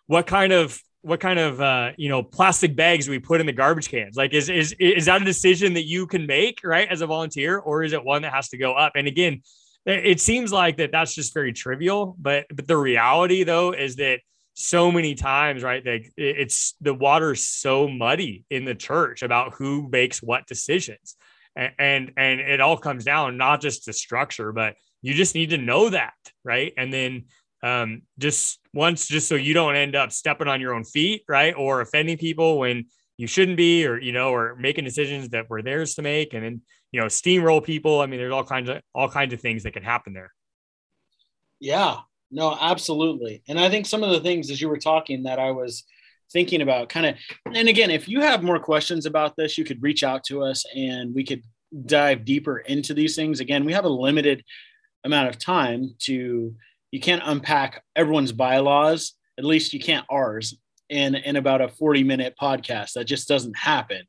what 0.07 0.26
kind 0.26 0.52
of, 0.52 0.81
what 1.02 1.20
kind 1.20 1.38
of, 1.38 1.61
uh, 1.61 1.92
you 1.96 2.09
know, 2.09 2.24
plastic 2.24 2.74
bags 2.74 3.09
we 3.09 3.20
put 3.20 3.40
in 3.40 3.46
the 3.46 3.52
garbage 3.52 3.88
cans? 3.88 4.16
Like, 4.16 4.35
is, 4.35 4.48
is, 4.48 4.74
is 4.81 5.07
that 5.07 5.22
a 5.22 5.24
decision 5.24 5.74
that 5.74 5.85
you 5.85 6.09
can 6.09 6.26
make, 6.26 6.61
right? 6.64 6.88
As 6.88 7.00
a 7.00 7.07
volunteer, 7.07 7.59
or 7.59 7.85
is 7.85 7.92
it 7.92 8.05
one 8.05 8.22
that 8.22 8.33
has 8.33 8.48
to 8.48 8.59
go 8.59 8.74
up? 8.74 8.94
And 8.96 9.07
again, 9.07 9.42
it 9.87 10.20
seems 10.20 10.53
like 10.53 10.79
that 10.79 10.90
that's 10.92 11.14
just 11.14 11.33
very 11.33 11.53
trivial 11.53 12.16
but 12.18 12.46
but 12.53 12.66
the 12.66 12.77
reality 12.77 13.44
though 13.44 13.72
is 13.72 13.96
that 13.96 14.20
so 14.59 14.90
many 14.90 15.14
times 15.14 15.62
right 15.62 15.85
like 15.85 16.11
it's 16.16 16.75
the 16.81 16.94
water's 16.94 17.44
so 17.44 17.87
muddy 17.87 18.42
in 18.49 18.64
the 18.64 18.75
church 18.75 19.22
about 19.22 19.55
who 19.55 19.87
makes 19.90 20.22
what 20.22 20.46
decisions. 20.46 21.14
And, 21.55 21.72
and 21.79 22.12
and 22.16 22.40
it 22.40 22.61
all 22.62 22.79
comes 22.79 23.05
down 23.05 23.37
not 23.37 23.61
just 23.61 23.85
to 23.85 23.92
structure 23.92 24.53
but 24.53 24.75
you 25.03 25.12
just 25.12 25.35
need 25.35 25.51
to 25.51 25.59
know 25.59 25.90
that 25.90 26.14
right? 26.42 26.72
And 26.79 26.90
then 26.90 27.25
um 27.62 28.03
just 28.18 28.59
once 28.72 29.07
just 29.09 29.29
so 29.29 29.35
you 29.35 29.53
don't 29.53 29.77
end 29.77 29.94
up 29.94 30.11
stepping 30.11 30.49
on 30.49 30.61
your 30.62 30.75
own 30.75 30.85
feet 30.85 31.22
right 31.29 31.55
or 31.55 31.83
offending 31.83 32.16
people 32.16 32.59
when 32.59 32.87
you 33.18 33.27
shouldn't 33.27 33.59
be 33.59 33.87
or 33.87 34.01
you 34.01 34.12
know 34.12 34.31
or 34.31 34.57
making 34.57 34.85
decisions 34.85 35.31
that 35.31 35.51
were 35.51 35.61
theirs 35.61 35.94
to 35.96 36.03
make 36.03 36.33
and 36.33 36.44
then 36.44 36.61
you 36.92 37.01
know, 37.01 37.07
steamroll 37.07 37.62
people. 37.62 38.01
I 38.01 38.07
mean, 38.07 38.18
there's 38.20 38.33
all 38.33 38.44
kinds 38.44 38.68
of 38.68 38.81
all 38.94 39.09
kinds 39.09 39.33
of 39.33 39.40
things 39.40 39.62
that 39.64 39.72
can 39.72 39.83
happen 39.83 40.12
there. 40.12 40.33
Yeah, 41.61 41.99
no, 42.31 42.57
absolutely. 42.61 43.42
And 43.49 43.59
I 43.59 43.70
think 43.70 43.87
some 43.87 44.03
of 44.03 44.11
the 44.11 44.20
things 44.20 44.51
as 44.51 44.61
you 44.61 44.68
were 44.68 44.79
talking 44.79 45.25
that 45.25 45.38
I 45.38 45.51
was 45.51 45.85
thinking 46.33 46.61
about 46.61 46.88
kind 46.88 47.07
of 47.07 47.14
and 47.55 47.68
again, 47.68 47.90
if 47.90 48.09
you 48.09 48.20
have 48.20 48.42
more 48.42 48.59
questions 48.59 49.07
about 49.07 49.37
this, 49.37 49.57
you 49.57 49.64
could 49.64 49.83
reach 49.83 50.03
out 50.03 50.25
to 50.25 50.42
us 50.42 50.64
and 50.75 51.14
we 51.14 51.25
could 51.25 51.42
dive 51.85 52.25
deeper 52.25 52.59
into 52.59 52.94
these 52.94 53.16
things. 53.16 53.40
Again, 53.40 53.64
we 53.64 53.72
have 53.72 53.85
a 53.85 53.90
limited 53.90 54.42
amount 55.05 55.29
of 55.29 55.38
time 55.38 55.94
to 56.01 56.55
you 56.90 57.01
can't 57.01 57.22
unpack 57.25 57.83
everyone's 57.94 58.33
bylaws, 58.33 59.14
at 59.38 59.44
least 59.44 59.72
you 59.72 59.81
can't 59.81 60.07
ours 60.11 60.57
in 60.88 61.14
in 61.14 61.37
about 61.37 61.61
a 61.61 61.68
40 61.68 62.05
minute 62.05 62.35
podcast. 62.40 62.92
That 62.94 63.05
just 63.05 63.29
doesn't 63.29 63.57
happen. 63.57 64.03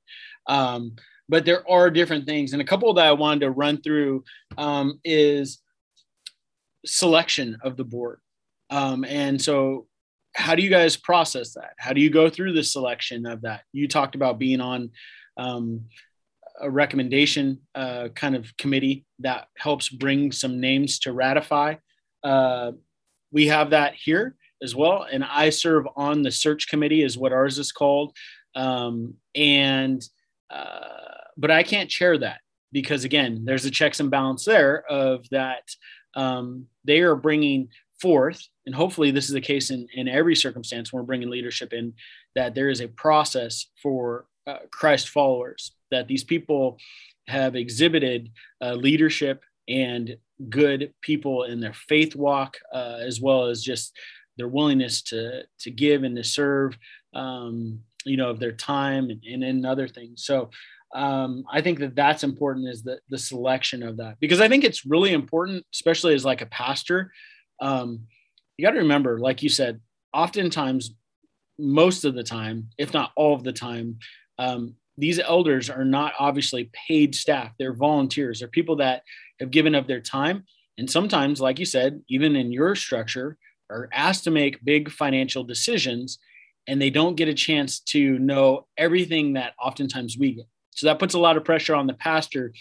Um, 0.48 0.96
but 1.30 1.46
there 1.46 1.70
are 1.70 1.90
different 1.90 2.26
things. 2.26 2.54
And 2.54 2.62
a 2.62 2.66
couple 2.66 2.94
that 2.94 3.06
I 3.06 3.12
wanted 3.12 3.42
to 3.42 3.52
run 3.52 3.82
through 3.82 4.24
um, 4.58 5.00
is 5.04 5.60
selection 6.86 7.58
of 7.62 7.78
the 7.78 7.84
board. 7.84 8.20
Um, 8.70 9.04
and 9.06 9.42
so, 9.42 9.88
how 10.36 10.54
do 10.54 10.62
you 10.62 10.70
guys 10.70 10.96
process 10.96 11.54
that? 11.54 11.72
How 11.80 11.94
do 11.94 12.02
you 12.02 12.12
go 12.12 12.30
through 12.30 12.54
the 12.54 12.64
selection 12.64 13.26
of 13.26 13.42
that? 13.42 13.64
You 13.74 13.88
talked 13.88 14.14
about 14.14 14.38
being 14.38 14.62
on 14.62 14.92
um, 15.38 15.86
a 16.60 16.70
recommendation 16.70 17.60
uh, 17.76 18.10
kind 18.10 18.36
of 18.36 18.56
committee 18.58 19.06
that 19.20 19.48
helps 19.58 19.90
bring 19.90 20.32
some 20.32 20.60
names 20.60 21.00
to 21.00 21.14
ratify. 21.14 21.76
Uh, 22.24 22.74
we 23.32 23.48
have 23.48 23.72
that 23.72 23.96
here 23.96 24.36
as 24.62 24.76
well. 24.76 25.06
And 25.12 25.24
I 25.24 25.50
serve 25.50 25.88
on 25.96 26.22
the 26.22 26.32
search 26.32 26.68
committee, 26.68 27.04
is 27.04 27.18
what 27.18 27.34
ours 27.34 27.58
is 27.58 27.72
called. 27.72 28.16
Um, 28.56 29.16
and 29.36 30.04
uh, 30.50 31.17
but 31.38 31.52
I 31.52 31.64
can't 31.64 31.90
chair 31.90 32.18
that 32.18 32.40
because 32.72 33.04
again, 33.04 33.46
there's 33.46 33.66
a 33.66 33.72
checks 33.72 34.00
and 34.00 34.12
balance 34.12 34.46
there 34.46 34.84
of 34.90 35.28
that 35.30 35.70
um, 36.16 36.66
they 36.84 37.00
are 37.02 37.16
bringing 37.16 37.70
forth, 38.02 38.42
and 38.66 38.76
hopefully 38.76 39.12
this 39.12 39.26
is 39.26 39.34
the 39.34 39.42
case 39.42 39.70
in, 39.70 39.88
in 39.94 40.08
every 40.08 40.36
circumstance 40.36 40.92
when 40.92 41.02
we're 41.02 41.08
bringing 41.08 41.30
leadership 41.30 41.74
in, 41.74 41.94
that 42.36 42.56
there 42.56 42.70
is 42.70 42.82
a 42.82 42.88
process 42.88 43.68
for 43.82 44.26
uh, 44.46 44.60
Christ 44.72 45.10
followers, 45.10 45.72
that 45.92 46.08
these 46.08 46.24
people 46.24 46.78
have 47.28 47.56
exhibited 47.56 48.32
uh, 48.62 48.74
leadership 48.74 49.44
and 49.68 50.18
good 50.50 50.94
people 51.02 51.44
in 51.44 51.60
their 51.60 51.74
faith 51.74 52.16
walk, 52.16 52.58
uh, 52.74 53.00
as 53.02 53.20
well 53.20 53.46
as 53.46 53.62
just 53.62 53.96
their 54.38 54.48
willingness 54.48 55.02
to, 55.02 55.44
to 55.60 55.72
give 55.72 56.04
and 56.04 56.16
to 56.16 56.24
serve, 56.24 56.78
um, 57.14 57.80
you 58.06 58.18
know, 58.18 58.30
of 58.30 58.40
their 58.40 58.52
time 58.52 59.10
and, 59.10 59.24
and, 59.24 59.44
and 59.44 59.66
other 59.66 59.88
things. 59.88 60.24
So 60.24 60.52
um, 60.94 61.44
I 61.52 61.62
think 61.62 61.80
that 61.80 61.96
that's 61.96 62.24
important 62.24 62.68
is 62.70 62.84
the, 62.84 63.00
the 63.10 63.18
selection 63.18 63.84
of 63.84 63.98
that 63.98 64.20
because 64.20 64.42
I 64.42 64.48
think 64.48 64.64
it's 64.64 64.86
really 64.86 65.14
important, 65.14 65.66
especially 65.74 66.14
as 66.14 66.26
like 66.26 66.42
a 66.42 66.48
pastor. 66.48 67.12
Um, 67.60 68.02
you 68.58 68.66
got 68.66 68.72
to 68.72 68.80
remember, 68.80 69.20
like 69.20 69.44
you 69.44 69.50
said, 69.50 69.82
oftentimes, 70.14 70.94
most 71.60 72.06
of 72.06 72.14
the 72.14 72.24
time, 72.24 72.70
if 72.78 72.94
not 72.94 73.12
all 73.16 73.34
of 73.34 73.44
the 73.44 73.52
time, 73.52 73.98
um, 74.38 74.76
these 74.98 75.20
elders 75.20 75.70
are 75.70 75.86
not 75.86 76.14
obviously 76.20 76.70
paid 76.88 77.16
staff. 77.16 77.52
They're 77.58 77.74
volunteers. 77.74 78.40
They're 78.40 78.48
people 78.48 78.78
that 78.78 79.04
have 79.40 79.52
given 79.52 79.76
up 79.76 79.88
their 79.88 80.02
time 80.02 80.44
and 80.78 80.90
sometimes, 80.90 81.42
like 81.42 81.60
you 81.60 81.66
said, 81.66 82.02
even 82.08 82.36
in 82.36 82.52
your 82.52 82.76
structure, 82.76 83.38
are 83.70 83.90
asked 83.92 84.24
to 84.26 84.32
make 84.32 84.64
big 84.64 84.90
financial 84.92 85.44
decisions 85.44 86.20
and 86.68 86.82
they 86.82 86.90
don't 86.90 87.16
get 87.16 87.28
a 87.28 87.34
chance 87.34 87.80
to 87.80 88.20
know 88.20 88.68
everything 88.78 89.34
that 89.34 89.54
oftentimes 89.62 90.18
we 90.18 90.34
get. 90.34 90.46
So 90.78 90.88
that 90.88 91.00
puts 91.00 91.14
a 91.14 91.20
lot 91.20 91.38
of 91.38 91.44
pressure 91.44 91.76
on 91.76 91.88
the 91.88 91.94
pastor 91.94 92.54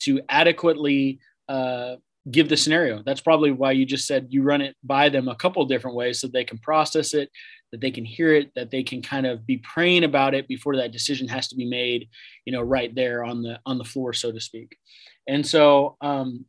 to 0.00 0.20
adequately 0.28 1.20
uh, 1.48 1.96
give 2.30 2.48
the 2.48 2.56
scenario. 2.56 3.02
That's 3.02 3.20
probably 3.20 3.52
why 3.52 3.72
you 3.72 3.86
just 3.86 4.06
said 4.06 4.28
you 4.30 4.42
run 4.42 4.60
it 4.60 4.76
by 4.82 5.08
them 5.08 5.28
a 5.28 5.36
couple 5.36 5.64
different 5.66 5.96
ways 5.96 6.20
so 6.20 6.26
they 6.26 6.44
can 6.44 6.58
process 6.58 7.14
it, 7.14 7.30
that 7.72 7.80
they 7.80 7.90
can 7.90 8.04
hear 8.04 8.34
it, 8.34 8.52
that 8.54 8.70
they 8.70 8.82
can 8.82 9.02
kind 9.02 9.26
of 9.26 9.46
be 9.46 9.58
praying 9.58 10.04
about 10.04 10.34
it 10.34 10.48
before 10.48 10.76
that 10.76 10.92
decision 10.92 11.28
has 11.28 11.48
to 11.48 11.56
be 11.56 11.66
made, 11.66 12.08
you 12.44 12.52
know, 12.52 12.62
right 12.62 12.94
there 12.94 13.24
on 13.24 13.42
the 13.42 13.60
on 13.66 13.78
the 13.78 13.84
floor, 13.84 14.12
so 14.12 14.32
to 14.32 14.40
speak. 14.40 14.76
And 15.26 15.46
so 15.46 15.96
um, 16.00 16.46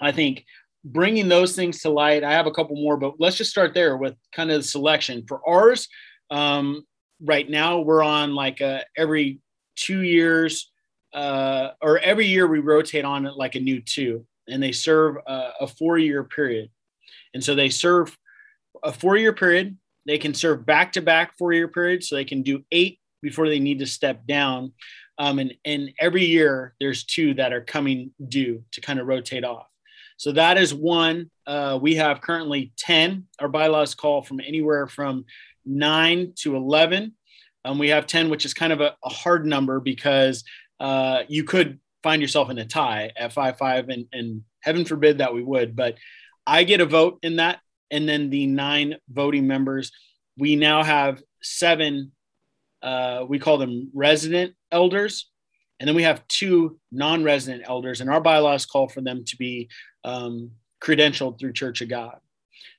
I 0.00 0.12
think 0.12 0.44
bringing 0.84 1.28
those 1.28 1.54
things 1.54 1.80
to 1.80 1.90
light. 1.90 2.24
I 2.24 2.32
have 2.32 2.46
a 2.46 2.50
couple 2.50 2.76
more, 2.76 2.96
but 2.96 3.14
let's 3.18 3.36
just 3.36 3.50
start 3.50 3.74
there 3.74 3.96
with 3.96 4.14
kind 4.34 4.50
of 4.50 4.58
the 4.58 4.68
selection 4.68 5.24
for 5.26 5.40
ours. 5.48 5.88
Um, 6.30 6.84
right 7.20 7.48
now, 7.48 7.80
we're 7.80 8.02
on 8.02 8.34
like 8.34 8.60
a, 8.60 8.84
every 8.96 9.40
two 9.76 10.02
years, 10.02 10.70
uh, 11.14 11.70
or 11.80 11.98
every 11.98 12.26
year 12.26 12.46
we 12.46 12.58
rotate 12.58 13.04
on 13.04 13.26
it 13.26 13.36
like 13.36 13.54
a 13.54 13.60
new 13.60 13.80
two, 13.80 14.26
and 14.48 14.62
they 14.62 14.72
serve 14.72 15.16
a, 15.26 15.50
a 15.60 15.66
four 15.66 15.98
year 15.98 16.24
period. 16.24 16.70
And 17.34 17.42
so 17.42 17.54
they 17.54 17.68
serve 17.68 18.16
a 18.82 18.92
four 18.92 19.16
year 19.16 19.32
period. 19.32 19.76
They 20.06 20.18
can 20.18 20.34
serve 20.34 20.66
back 20.66 20.92
to 20.92 21.02
back 21.02 21.36
four 21.38 21.52
year 21.52 21.68
periods, 21.68 22.08
so 22.08 22.16
they 22.16 22.24
can 22.24 22.42
do 22.42 22.64
eight 22.72 22.98
before 23.22 23.48
they 23.48 23.60
need 23.60 23.78
to 23.78 23.86
step 23.86 24.26
down. 24.26 24.72
Um, 25.18 25.38
and, 25.38 25.54
and 25.64 25.92
every 26.00 26.24
year 26.24 26.74
there's 26.80 27.04
two 27.04 27.34
that 27.34 27.52
are 27.52 27.60
coming 27.60 28.12
due 28.28 28.64
to 28.72 28.80
kind 28.80 28.98
of 28.98 29.06
rotate 29.06 29.44
off. 29.44 29.66
So 30.16 30.32
that 30.32 30.56
is 30.56 30.74
one. 30.74 31.30
Uh, 31.46 31.78
we 31.80 31.96
have 31.96 32.20
currently 32.20 32.72
10. 32.78 33.26
Our 33.40 33.48
bylaws 33.48 33.94
call 33.94 34.22
from 34.22 34.40
anywhere 34.40 34.86
from 34.86 35.24
nine 35.64 36.32
to 36.38 36.56
11. 36.56 37.14
Um, 37.64 37.78
we 37.78 37.88
have 37.88 38.06
10, 38.06 38.30
which 38.30 38.44
is 38.44 38.54
kind 38.54 38.72
of 38.72 38.80
a, 38.80 38.96
a 39.04 39.08
hard 39.08 39.46
number 39.46 39.80
because 39.80 40.44
uh, 40.80 41.22
you 41.28 41.44
could 41.44 41.78
find 42.02 42.20
yourself 42.20 42.50
in 42.50 42.58
a 42.58 42.64
tie 42.64 43.12
at 43.16 43.32
5 43.32 43.58
5, 43.58 43.88
and, 43.88 44.06
and 44.12 44.42
heaven 44.60 44.84
forbid 44.84 45.18
that 45.18 45.34
we 45.34 45.42
would. 45.42 45.76
But 45.76 45.96
I 46.46 46.64
get 46.64 46.80
a 46.80 46.86
vote 46.86 47.18
in 47.22 47.36
that. 47.36 47.60
And 47.90 48.08
then 48.08 48.30
the 48.30 48.46
nine 48.46 48.96
voting 49.10 49.46
members, 49.46 49.92
we 50.38 50.56
now 50.56 50.82
have 50.82 51.22
seven, 51.42 52.12
uh, 52.82 53.24
we 53.28 53.38
call 53.38 53.58
them 53.58 53.90
resident 53.94 54.54
elders. 54.70 55.28
And 55.78 55.88
then 55.88 55.94
we 55.94 56.04
have 56.04 56.26
two 56.28 56.78
non 56.90 57.22
resident 57.22 57.64
elders, 57.66 58.00
and 58.00 58.08
our 58.08 58.20
bylaws 58.20 58.66
call 58.66 58.88
for 58.88 59.00
them 59.00 59.24
to 59.26 59.36
be 59.36 59.68
um, 60.04 60.52
credentialed 60.82 61.38
through 61.38 61.52
Church 61.52 61.80
of 61.80 61.88
God. 61.88 62.18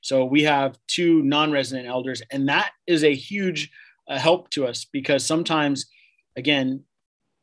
So 0.01 0.25
we 0.25 0.43
have 0.43 0.77
two 0.87 1.21
non-resident 1.23 1.87
elders, 1.87 2.21
and 2.29 2.49
that 2.49 2.71
is 2.85 3.03
a 3.03 3.15
huge 3.15 3.71
uh, 4.07 4.17
help 4.17 4.49
to 4.51 4.65
us 4.65 4.85
because 4.85 5.25
sometimes, 5.25 5.85
again, 6.35 6.83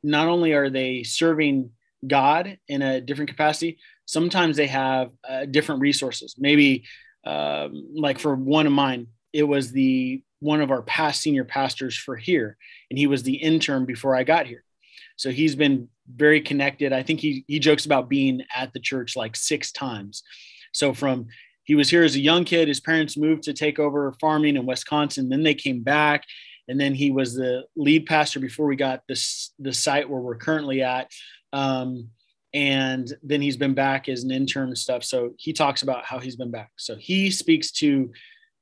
not 0.02 0.28
only 0.28 0.52
are 0.52 0.70
they 0.70 1.02
serving 1.02 1.70
God 2.06 2.58
in 2.68 2.82
a 2.82 3.00
different 3.00 3.30
capacity, 3.30 3.78
sometimes 4.06 4.56
they 4.56 4.66
have 4.66 5.10
uh, 5.28 5.44
different 5.44 5.80
resources. 5.80 6.34
Maybe, 6.38 6.84
um, 7.24 7.88
like 7.94 8.18
for 8.18 8.34
one 8.34 8.66
of 8.66 8.72
mine, 8.72 9.08
it 9.32 9.44
was 9.44 9.72
the 9.72 10.22
one 10.40 10.62
of 10.62 10.70
our 10.70 10.82
past 10.82 11.20
senior 11.20 11.44
pastors 11.44 11.96
for 11.96 12.16
here, 12.16 12.56
and 12.90 12.98
he 12.98 13.06
was 13.06 13.22
the 13.22 13.36
intern 13.36 13.84
before 13.84 14.16
I 14.16 14.24
got 14.24 14.46
here. 14.46 14.64
So 15.16 15.30
he's 15.30 15.54
been 15.54 15.88
very 16.12 16.40
connected. 16.40 16.92
I 16.92 17.02
think 17.02 17.20
he 17.20 17.44
he 17.46 17.58
jokes 17.58 17.84
about 17.84 18.08
being 18.08 18.42
at 18.54 18.72
the 18.72 18.80
church 18.80 19.16
like 19.16 19.36
six 19.36 19.70
times. 19.70 20.22
So 20.72 20.94
from 20.94 21.26
he 21.64 21.74
was 21.74 21.90
here 21.90 22.02
as 22.02 22.16
a 22.16 22.20
young 22.20 22.44
kid, 22.44 22.68
his 22.68 22.80
parents 22.80 23.16
moved 23.16 23.44
to 23.44 23.52
take 23.52 23.78
over 23.78 24.12
farming 24.20 24.56
in 24.56 24.66
Wisconsin, 24.66 25.28
then 25.28 25.42
they 25.42 25.54
came 25.54 25.82
back 25.82 26.24
and 26.70 26.80
then 26.80 26.94
he 26.94 27.10
was 27.10 27.34
the 27.34 27.64
lead 27.76 28.06
pastor 28.06 28.38
before 28.38 28.66
we 28.66 28.76
got 28.76 29.02
this 29.08 29.52
the 29.58 29.72
site 29.72 30.08
where 30.08 30.20
we're 30.20 30.36
currently 30.36 30.82
at. 30.82 31.10
Um, 31.52 32.10
and 32.54 33.12
then 33.22 33.42
he's 33.42 33.56
been 33.56 33.74
back 33.74 34.08
as 34.08 34.22
an 34.22 34.30
intern 34.30 34.68
and 34.68 34.78
stuff. 34.78 35.04
So 35.04 35.34
he 35.36 35.52
talks 35.52 35.82
about 35.82 36.04
how 36.04 36.20
he's 36.20 36.36
been 36.36 36.50
back. 36.50 36.70
So 36.76 36.96
he 36.96 37.30
speaks 37.30 37.70
to 37.72 38.10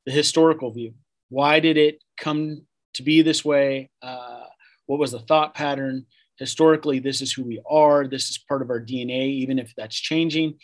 the 0.07 0.13
historical 0.13 0.73
view. 0.73 0.95
Why 1.29 1.61
did 1.61 1.77
it 1.77 2.03
come 2.19 2.63
to 2.95 3.03
be 3.03 3.23
this 3.23 3.45
way? 3.45 3.91
Uh, 4.03 4.45
what 4.87 4.99
was 4.99 5.13
the 5.13 5.21
thought 5.21 5.55
pattern? 5.55 6.07
historically 6.39 7.01
this 7.01 7.21
is 7.21 7.33
who 7.33 7.43
we 7.43 7.61
are 7.69 8.07
this 8.07 8.31
is 8.31 8.39
part 8.39 8.63
of 8.63 8.71
our 8.71 8.81
dna 8.81 9.27
even 9.27 9.59
if 9.59 9.75
that's 9.77 9.99
changing 9.99 10.55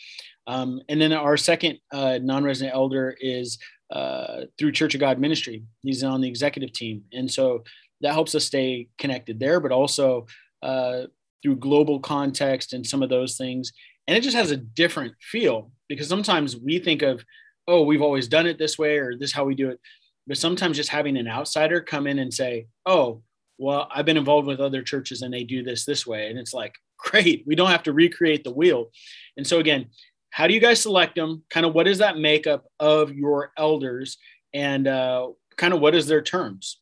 um, 0.47 0.81
and 0.89 1.01
then 1.01 1.11
our 1.11 1.37
second 1.37 1.79
uh, 1.91 2.19
non-resident 2.21 2.73
elder 2.73 3.15
is 3.19 3.57
uh, 3.91 4.41
through 4.57 4.71
church 4.71 4.95
of 4.95 4.99
god 4.99 5.19
ministry. 5.19 5.63
He's 5.83 6.03
on 6.03 6.21
the 6.21 6.27
executive 6.27 6.73
team. 6.73 7.03
And 7.13 7.31
so 7.31 7.63
that 8.01 8.13
helps 8.13 8.35
us 8.35 8.45
stay 8.45 8.89
connected 8.97 9.39
there 9.39 9.59
but 9.59 9.71
also 9.71 10.27
uh, 10.61 11.03
through 11.43 11.57
global 11.57 11.99
context 11.99 12.73
and 12.73 12.85
some 12.85 13.03
of 13.03 13.09
those 13.09 13.37
things. 13.37 13.71
And 14.07 14.17
it 14.17 14.21
just 14.21 14.35
has 14.35 14.51
a 14.51 14.57
different 14.57 15.13
feel 15.19 15.71
because 15.87 16.07
sometimes 16.07 16.57
we 16.57 16.79
think 16.79 17.01
of 17.01 17.23
oh 17.67 17.83
we've 17.83 18.01
always 18.01 18.27
done 18.27 18.47
it 18.47 18.59
this 18.59 18.77
way 18.77 18.97
or 18.97 19.17
this 19.17 19.29
is 19.29 19.35
how 19.35 19.45
we 19.45 19.55
do 19.55 19.69
it. 19.69 19.79
But 20.27 20.37
sometimes 20.37 20.77
just 20.77 20.89
having 20.89 21.17
an 21.17 21.27
outsider 21.27 21.81
come 21.81 22.07
in 22.07 22.19
and 22.19 22.33
say 22.33 22.67
oh 22.85 23.21
well, 23.57 23.87
I've 23.93 24.05
been 24.05 24.17
involved 24.17 24.47
with 24.47 24.59
other 24.59 24.81
churches 24.81 25.21
and 25.21 25.33
they 25.33 25.43
do 25.43 25.63
this 25.63 25.85
this 25.85 26.05
way. 26.05 26.29
And 26.29 26.37
it's 26.37 26.53
like, 26.53 26.75
great, 26.97 27.43
we 27.45 27.55
don't 27.55 27.71
have 27.71 27.83
to 27.83 27.93
recreate 27.93 28.43
the 28.43 28.51
wheel. 28.51 28.91
And 29.37 29.45
so, 29.45 29.59
again, 29.59 29.87
how 30.35 30.47
do 30.47 30.53
you 30.53 30.59
guys 30.59 30.81
select 30.81 31.15
them? 31.15 31.43
Kind 31.49 31.65
of 31.65 31.73
what 31.73 31.87
is 31.87 31.99
that 31.99 32.17
makeup 32.17 32.65
of 32.77 33.13
your 33.13 33.53
elders 33.57 34.17
and 34.53 34.85
uh, 34.85 35.29
kind 35.55 35.73
of 35.73 35.79
what 35.79 35.95
is 35.95 36.07
their 36.07 36.21
terms? 36.21 36.81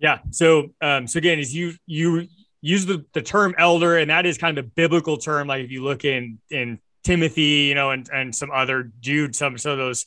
Yeah. 0.00 0.18
So, 0.32 0.70
um, 0.80 1.06
so 1.06 1.18
again, 1.18 1.38
is 1.38 1.54
you, 1.54 1.74
you, 1.86 2.26
use 2.60 2.86
the, 2.86 3.04
the 3.12 3.22
term 3.22 3.54
elder 3.56 3.98
and 3.98 4.10
that 4.10 4.26
is 4.26 4.36
kind 4.36 4.58
of 4.58 4.64
a 4.64 4.68
biblical 4.68 5.18
term 5.18 5.46
like 5.46 5.62
if 5.62 5.70
you 5.70 5.84
look 5.84 6.02
in 6.06 6.38
in 6.50 6.78
timothy 7.02 7.66
you 7.68 7.74
know 7.74 7.90
and, 7.90 8.08
and 8.10 8.34
some 8.34 8.50
other 8.50 8.90
jude 9.00 9.36
some 9.36 9.58
some 9.58 9.72
of 9.72 9.76
those 9.76 10.06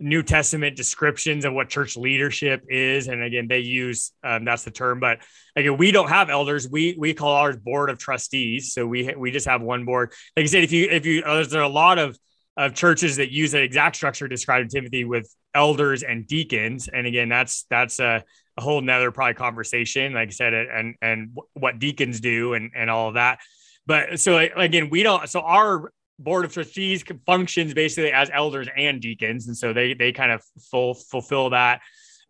New 0.00 0.22
Testament 0.22 0.76
descriptions 0.76 1.44
of 1.44 1.52
what 1.52 1.68
church 1.68 1.96
leadership 1.96 2.64
is, 2.68 3.06
and 3.06 3.22
again, 3.22 3.46
they 3.48 3.60
use 3.60 4.12
um, 4.24 4.44
that's 4.44 4.64
the 4.64 4.70
term. 4.70 4.98
But 4.98 5.20
again, 5.54 5.76
we 5.76 5.92
don't 5.92 6.08
have 6.08 6.30
elders. 6.30 6.68
We 6.68 6.96
we 6.98 7.14
call 7.14 7.32
ours 7.32 7.56
board 7.56 7.90
of 7.90 7.98
trustees. 7.98 8.72
So 8.72 8.86
we 8.86 9.14
we 9.16 9.30
just 9.30 9.46
have 9.46 9.62
one 9.62 9.84
board. 9.84 10.12
Like 10.36 10.44
I 10.44 10.46
said, 10.46 10.64
if 10.64 10.72
you 10.72 10.88
if 10.90 11.06
you 11.06 11.22
uh, 11.22 11.44
there 11.44 11.60
are 11.60 11.64
a 11.64 11.68
lot 11.68 11.98
of 11.98 12.18
of 12.56 12.74
churches 12.74 13.16
that 13.16 13.30
use 13.30 13.52
that 13.52 13.62
exact 13.62 13.96
structure 13.96 14.28
described 14.28 14.64
in 14.64 14.68
Timothy 14.68 15.04
with 15.04 15.32
elders 15.54 16.02
and 16.02 16.26
deacons, 16.26 16.88
and 16.88 17.06
again, 17.06 17.28
that's 17.28 17.64
that's 17.70 18.00
a, 18.00 18.24
a 18.56 18.60
whole 18.60 18.80
nother 18.80 19.12
probably 19.12 19.34
conversation. 19.34 20.12
Like 20.12 20.28
I 20.28 20.32
said, 20.32 20.54
and 20.54 20.96
and 21.02 21.36
what 21.54 21.78
deacons 21.78 22.20
do 22.20 22.54
and 22.54 22.72
and 22.74 22.90
all 22.90 23.08
of 23.08 23.14
that. 23.14 23.38
But 23.86 24.18
so 24.18 24.38
again, 24.38 24.90
we 24.90 25.02
don't. 25.02 25.28
So 25.28 25.40
our 25.40 25.92
board 26.24 26.44
of 26.44 26.52
trustees 26.52 27.04
functions 27.26 27.74
basically 27.74 28.12
as 28.12 28.30
elders 28.32 28.68
and 28.76 29.00
deacons, 29.00 29.46
and 29.46 29.56
so 29.56 29.72
they 29.72 29.94
they 29.94 30.12
kind 30.12 30.32
of 30.32 30.42
full 30.70 30.94
fulfill 30.94 31.50
that. 31.50 31.80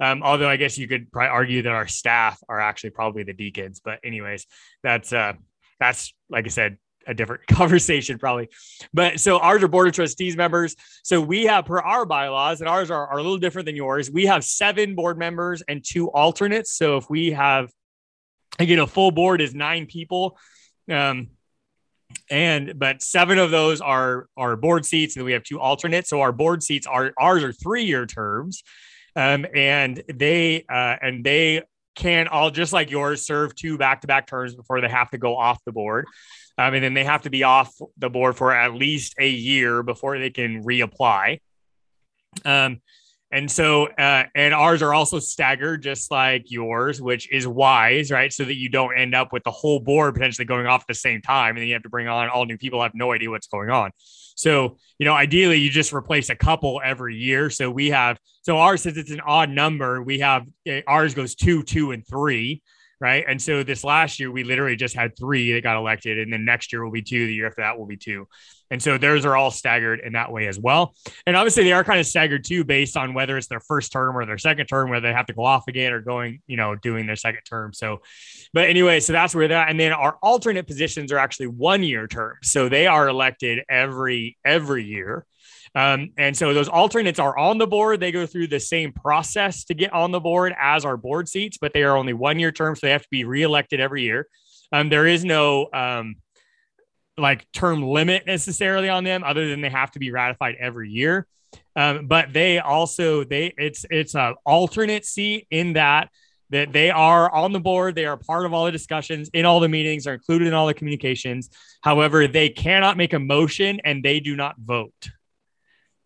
Um, 0.00 0.22
although 0.22 0.48
I 0.48 0.56
guess 0.56 0.76
you 0.76 0.88
could 0.88 1.10
probably 1.12 1.28
argue 1.28 1.62
that 1.62 1.72
our 1.72 1.86
staff 1.86 2.38
are 2.48 2.60
actually 2.60 2.90
probably 2.90 3.22
the 3.22 3.32
deacons, 3.32 3.80
but 3.84 4.00
anyways, 4.04 4.46
that's 4.82 5.12
uh 5.12 5.34
that's 5.78 6.12
like 6.28 6.46
I 6.46 6.48
said 6.48 6.78
a 7.06 7.14
different 7.14 7.46
conversation 7.48 8.18
probably. 8.18 8.48
But 8.92 9.20
so 9.20 9.38
ours 9.38 9.62
are 9.62 9.68
board 9.68 9.88
of 9.88 9.94
trustees 9.94 10.36
members. 10.36 10.76
So 11.02 11.20
we 11.20 11.44
have 11.44 11.66
per 11.66 11.78
our 11.78 12.04
bylaws, 12.06 12.60
and 12.60 12.68
ours 12.68 12.90
are, 12.90 13.06
are 13.06 13.18
a 13.18 13.22
little 13.22 13.38
different 13.38 13.66
than 13.66 13.76
yours. 13.76 14.10
We 14.10 14.26
have 14.26 14.44
seven 14.44 14.94
board 14.94 15.18
members 15.18 15.62
and 15.68 15.84
two 15.84 16.08
alternates. 16.10 16.72
So 16.72 16.96
if 16.96 17.08
we 17.08 17.32
have 17.32 17.70
again 18.58 18.78
a 18.78 18.86
full 18.86 19.10
board 19.10 19.40
is 19.40 19.54
nine 19.54 19.86
people. 19.86 20.38
Um, 20.90 21.28
and 22.30 22.78
but 22.78 23.02
seven 23.02 23.38
of 23.38 23.50
those 23.50 23.80
are 23.80 24.28
are 24.36 24.56
board 24.56 24.86
seats 24.86 25.16
and 25.16 25.24
we 25.24 25.32
have 25.32 25.42
two 25.42 25.60
alternates. 25.60 26.10
So 26.10 26.20
our 26.20 26.32
board 26.32 26.62
seats 26.62 26.86
are 26.86 27.12
ours 27.18 27.42
are 27.42 27.52
three 27.52 27.84
year 27.84 28.06
terms. 28.06 28.62
Um, 29.16 29.46
and 29.54 30.02
they 30.12 30.64
uh, 30.68 30.96
and 31.00 31.24
they 31.24 31.62
can 31.94 32.26
all 32.28 32.50
just 32.50 32.72
like 32.72 32.90
yours 32.90 33.24
serve 33.24 33.54
two 33.54 33.78
back 33.78 34.00
to 34.00 34.06
back 34.06 34.26
terms 34.26 34.54
before 34.54 34.80
they 34.80 34.88
have 34.88 35.10
to 35.10 35.18
go 35.18 35.36
off 35.36 35.62
the 35.64 35.72
board. 35.72 36.06
Um, 36.58 36.74
and 36.74 36.84
then 36.84 36.94
they 36.94 37.04
have 37.04 37.22
to 37.22 37.30
be 37.30 37.42
off 37.42 37.72
the 37.98 38.10
board 38.10 38.36
for 38.36 38.52
at 38.52 38.74
least 38.74 39.14
a 39.18 39.28
year 39.28 39.82
before 39.82 40.18
they 40.18 40.30
can 40.30 40.62
reapply. 40.64 41.40
Um, 42.44 42.80
and 43.34 43.50
so, 43.50 43.86
uh, 43.86 44.24
and 44.36 44.54
ours 44.54 44.80
are 44.80 44.94
also 44.94 45.18
staggered, 45.18 45.82
just 45.82 46.08
like 46.12 46.52
yours, 46.52 47.02
which 47.02 47.28
is 47.32 47.48
wise, 47.48 48.12
right? 48.12 48.32
So 48.32 48.44
that 48.44 48.54
you 48.54 48.68
don't 48.68 48.96
end 48.96 49.12
up 49.12 49.32
with 49.32 49.42
the 49.42 49.50
whole 49.50 49.80
board 49.80 50.14
potentially 50.14 50.44
going 50.44 50.66
off 50.66 50.82
at 50.82 50.86
the 50.86 50.94
same 50.94 51.20
time. 51.20 51.50
And 51.50 51.58
then 51.58 51.66
you 51.66 51.72
have 51.72 51.82
to 51.82 51.88
bring 51.88 52.06
on 52.06 52.28
all 52.28 52.46
new 52.46 52.56
people 52.56 52.80
have 52.80 52.92
no 52.94 53.12
idea 53.12 53.30
what's 53.30 53.48
going 53.48 53.70
on. 53.70 53.90
So, 54.36 54.76
you 55.00 55.04
know, 55.04 55.14
ideally 55.14 55.56
you 55.56 55.68
just 55.68 55.92
replace 55.92 56.30
a 56.30 56.36
couple 56.36 56.80
every 56.84 57.16
year. 57.16 57.50
So 57.50 57.72
we 57.72 57.90
have, 57.90 58.18
so 58.42 58.58
ours, 58.58 58.82
since 58.82 58.96
it's 58.96 59.10
an 59.10 59.20
odd 59.20 59.50
number, 59.50 60.00
we 60.00 60.20
have 60.20 60.46
eh, 60.64 60.82
ours 60.86 61.14
goes 61.14 61.34
two, 61.34 61.64
two, 61.64 61.90
and 61.90 62.06
three. 62.06 62.62
right? 63.00 63.24
And 63.28 63.40
so 63.40 63.62
this 63.62 63.84
last 63.84 64.18
year, 64.20 64.30
we 64.30 64.44
literally 64.44 64.76
just 64.76 64.96
had 64.96 65.16
three 65.18 65.52
that 65.52 65.62
got 65.62 65.76
elected, 65.76 66.18
and 66.18 66.32
then 66.32 66.44
next 66.44 66.72
year 66.72 66.84
will 66.84 66.92
be 66.92 67.02
two. 67.02 67.26
The 67.26 67.34
year 67.34 67.46
after 67.46 67.62
that 67.62 67.78
will 67.78 67.86
be 67.86 67.96
two. 67.96 68.26
And 68.70 68.82
so 68.82 68.98
theirs 68.98 69.24
are 69.24 69.36
all 69.36 69.50
staggered 69.50 70.00
in 70.00 70.14
that 70.14 70.32
way 70.32 70.46
as 70.46 70.58
well. 70.58 70.94
And 71.26 71.36
obviously, 71.36 71.64
they 71.64 71.72
are 71.72 71.84
kind 71.84 72.00
of 72.00 72.06
staggered 72.06 72.44
too, 72.44 72.64
based 72.64 72.96
on 72.96 73.14
whether 73.14 73.36
it's 73.36 73.46
their 73.46 73.60
first 73.60 73.92
term 73.92 74.16
or 74.16 74.26
their 74.26 74.38
second 74.38 74.66
term, 74.66 74.90
whether 74.90 75.06
they 75.06 75.12
have 75.12 75.26
to 75.26 75.34
go 75.34 75.44
off 75.44 75.68
again 75.68 75.92
or 75.92 76.00
going, 76.00 76.40
you 76.46 76.56
know, 76.56 76.74
doing 76.74 77.06
their 77.06 77.16
second 77.16 77.42
term. 77.48 77.72
So, 77.72 78.00
but 78.52 78.68
anyway, 78.68 79.00
so 79.00 79.12
that's 79.12 79.34
where 79.34 79.48
that. 79.48 79.68
And 79.68 79.78
then 79.78 79.92
our 79.92 80.16
alternate 80.22 80.66
positions 80.66 81.12
are 81.12 81.18
actually 81.18 81.48
one 81.48 81.82
year 81.82 82.06
terms. 82.06 82.50
So 82.50 82.68
they 82.68 82.86
are 82.86 83.08
elected 83.08 83.64
every 83.68 84.36
every 84.44 84.84
year. 84.84 85.26
Um, 85.76 86.10
and 86.16 86.36
so 86.36 86.54
those 86.54 86.68
alternates 86.68 87.18
are 87.18 87.36
on 87.36 87.58
the 87.58 87.66
board. 87.66 87.98
They 87.98 88.12
go 88.12 88.26
through 88.26 88.46
the 88.46 88.60
same 88.60 88.92
process 88.92 89.64
to 89.64 89.74
get 89.74 89.92
on 89.92 90.12
the 90.12 90.20
board 90.20 90.54
as 90.58 90.84
our 90.84 90.96
board 90.96 91.28
seats, 91.28 91.58
but 91.60 91.72
they 91.72 91.82
are 91.82 91.96
only 91.96 92.12
one 92.12 92.38
year 92.38 92.52
terms. 92.52 92.80
So 92.80 92.86
they 92.86 92.92
have 92.92 93.02
to 93.02 93.08
be 93.10 93.24
reelected 93.24 93.80
every 93.80 94.02
year. 94.02 94.28
Um, 94.72 94.88
there 94.88 95.06
is 95.06 95.24
no 95.24 95.68
um, 95.72 96.16
like 97.16 97.50
term 97.52 97.82
limit 97.82 98.26
necessarily 98.26 98.88
on 98.88 99.04
them, 99.04 99.22
other 99.24 99.48
than 99.48 99.60
they 99.60 99.70
have 99.70 99.90
to 99.92 99.98
be 99.98 100.10
ratified 100.10 100.56
every 100.58 100.90
year. 100.90 101.26
Um, 101.76 102.06
but 102.06 102.32
they 102.32 102.58
also 102.58 103.24
they 103.24 103.54
it's 103.56 103.84
it's 103.90 104.14
a 104.14 104.34
alternate 104.44 105.04
seat 105.04 105.46
in 105.50 105.74
that 105.74 106.10
that 106.50 106.72
they 106.72 106.90
are 106.90 107.32
on 107.32 107.52
the 107.52 107.60
board 107.60 107.94
they 107.94 108.06
are 108.06 108.16
part 108.16 108.44
of 108.44 108.52
all 108.52 108.64
the 108.64 108.72
discussions 108.72 109.30
in 109.32 109.44
all 109.44 109.60
the 109.60 109.68
meetings 109.68 110.06
are 110.06 110.14
included 110.14 110.48
in 110.48 110.54
all 110.54 110.66
the 110.66 110.74
communications 110.74 111.50
however 111.80 112.26
they 112.26 112.48
cannot 112.48 112.96
make 112.96 113.12
a 113.12 113.18
motion 113.18 113.80
and 113.84 114.04
they 114.04 114.20
do 114.20 114.36
not 114.36 114.56
vote 114.58 115.10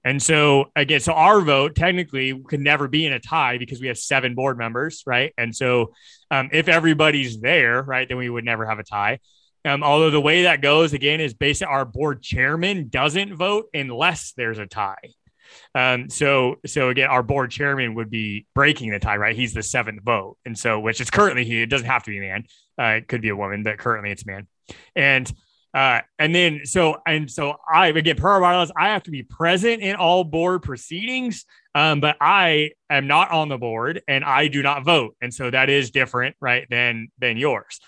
and 0.04 0.22
so 0.22 0.70
again, 0.76 1.00
so 1.00 1.12
our 1.12 1.40
vote 1.42 1.74
technically 1.74 2.40
could 2.44 2.60
never 2.60 2.88
be 2.88 3.04
in 3.04 3.12
a 3.12 3.20
tie 3.20 3.58
because 3.58 3.80
we 3.80 3.88
have 3.88 3.98
seven 3.98 4.34
board 4.34 4.56
members, 4.56 5.02
right? 5.06 5.34
And 5.36 5.54
so 5.54 5.92
um, 6.30 6.48
if 6.50 6.66
everybody's 6.66 7.40
there, 7.40 7.82
right, 7.82 8.08
then 8.08 8.16
we 8.16 8.30
would 8.30 8.44
never 8.44 8.64
have 8.64 8.78
a 8.78 8.84
tie. 8.84 9.18
Um, 9.68 9.82
although 9.82 10.10
the 10.10 10.20
way 10.20 10.44
that 10.44 10.62
goes 10.62 10.94
again 10.94 11.20
is 11.20 11.34
basically 11.34 11.72
our 11.72 11.84
board 11.84 12.22
chairman 12.22 12.88
doesn't 12.88 13.34
vote 13.34 13.66
unless 13.74 14.32
there's 14.32 14.58
a 14.58 14.66
tie. 14.66 14.96
Um, 15.74 16.08
so 16.08 16.56
so 16.64 16.88
again, 16.88 17.08
our 17.08 17.22
board 17.22 17.50
chairman 17.50 17.94
would 17.94 18.10
be 18.10 18.46
breaking 18.54 18.90
the 18.90 18.98
tie, 18.98 19.16
right? 19.16 19.36
He's 19.36 19.52
the 19.52 19.62
seventh 19.62 20.02
vote, 20.02 20.38
and 20.44 20.58
so 20.58 20.80
which 20.80 21.00
is 21.00 21.10
currently 21.10 21.44
he. 21.44 21.62
It 21.62 21.70
doesn't 21.70 21.86
have 21.86 22.02
to 22.04 22.10
be 22.10 22.18
a 22.18 22.20
man. 22.20 22.44
Uh, 22.80 22.96
it 22.96 23.08
could 23.08 23.20
be 23.20 23.28
a 23.28 23.36
woman, 23.36 23.62
but 23.62 23.78
currently 23.78 24.10
it's 24.10 24.24
man. 24.24 24.46
And 24.96 25.30
uh, 25.74 26.00
and 26.18 26.34
then 26.34 26.60
so 26.64 26.96
and 27.06 27.30
so 27.30 27.56
I 27.70 27.88
again 27.88 28.16
per 28.16 28.28
our 28.28 28.40
bylaws, 28.40 28.72
I 28.76 28.88
have 28.88 29.02
to 29.04 29.10
be 29.10 29.22
present 29.22 29.82
in 29.82 29.96
all 29.96 30.24
board 30.24 30.62
proceedings. 30.62 31.44
Um, 31.74 32.00
but 32.00 32.16
I 32.20 32.70
am 32.90 33.06
not 33.06 33.30
on 33.30 33.48
the 33.48 33.58
board 33.58 34.02
and 34.08 34.24
I 34.24 34.48
do 34.48 34.62
not 34.62 34.84
vote. 34.84 35.14
And 35.20 35.32
so 35.32 35.50
that 35.50 35.70
is 35.70 35.90
different, 35.90 36.36
right, 36.40 36.66
than 36.70 37.08
than 37.18 37.36
yours. 37.36 37.80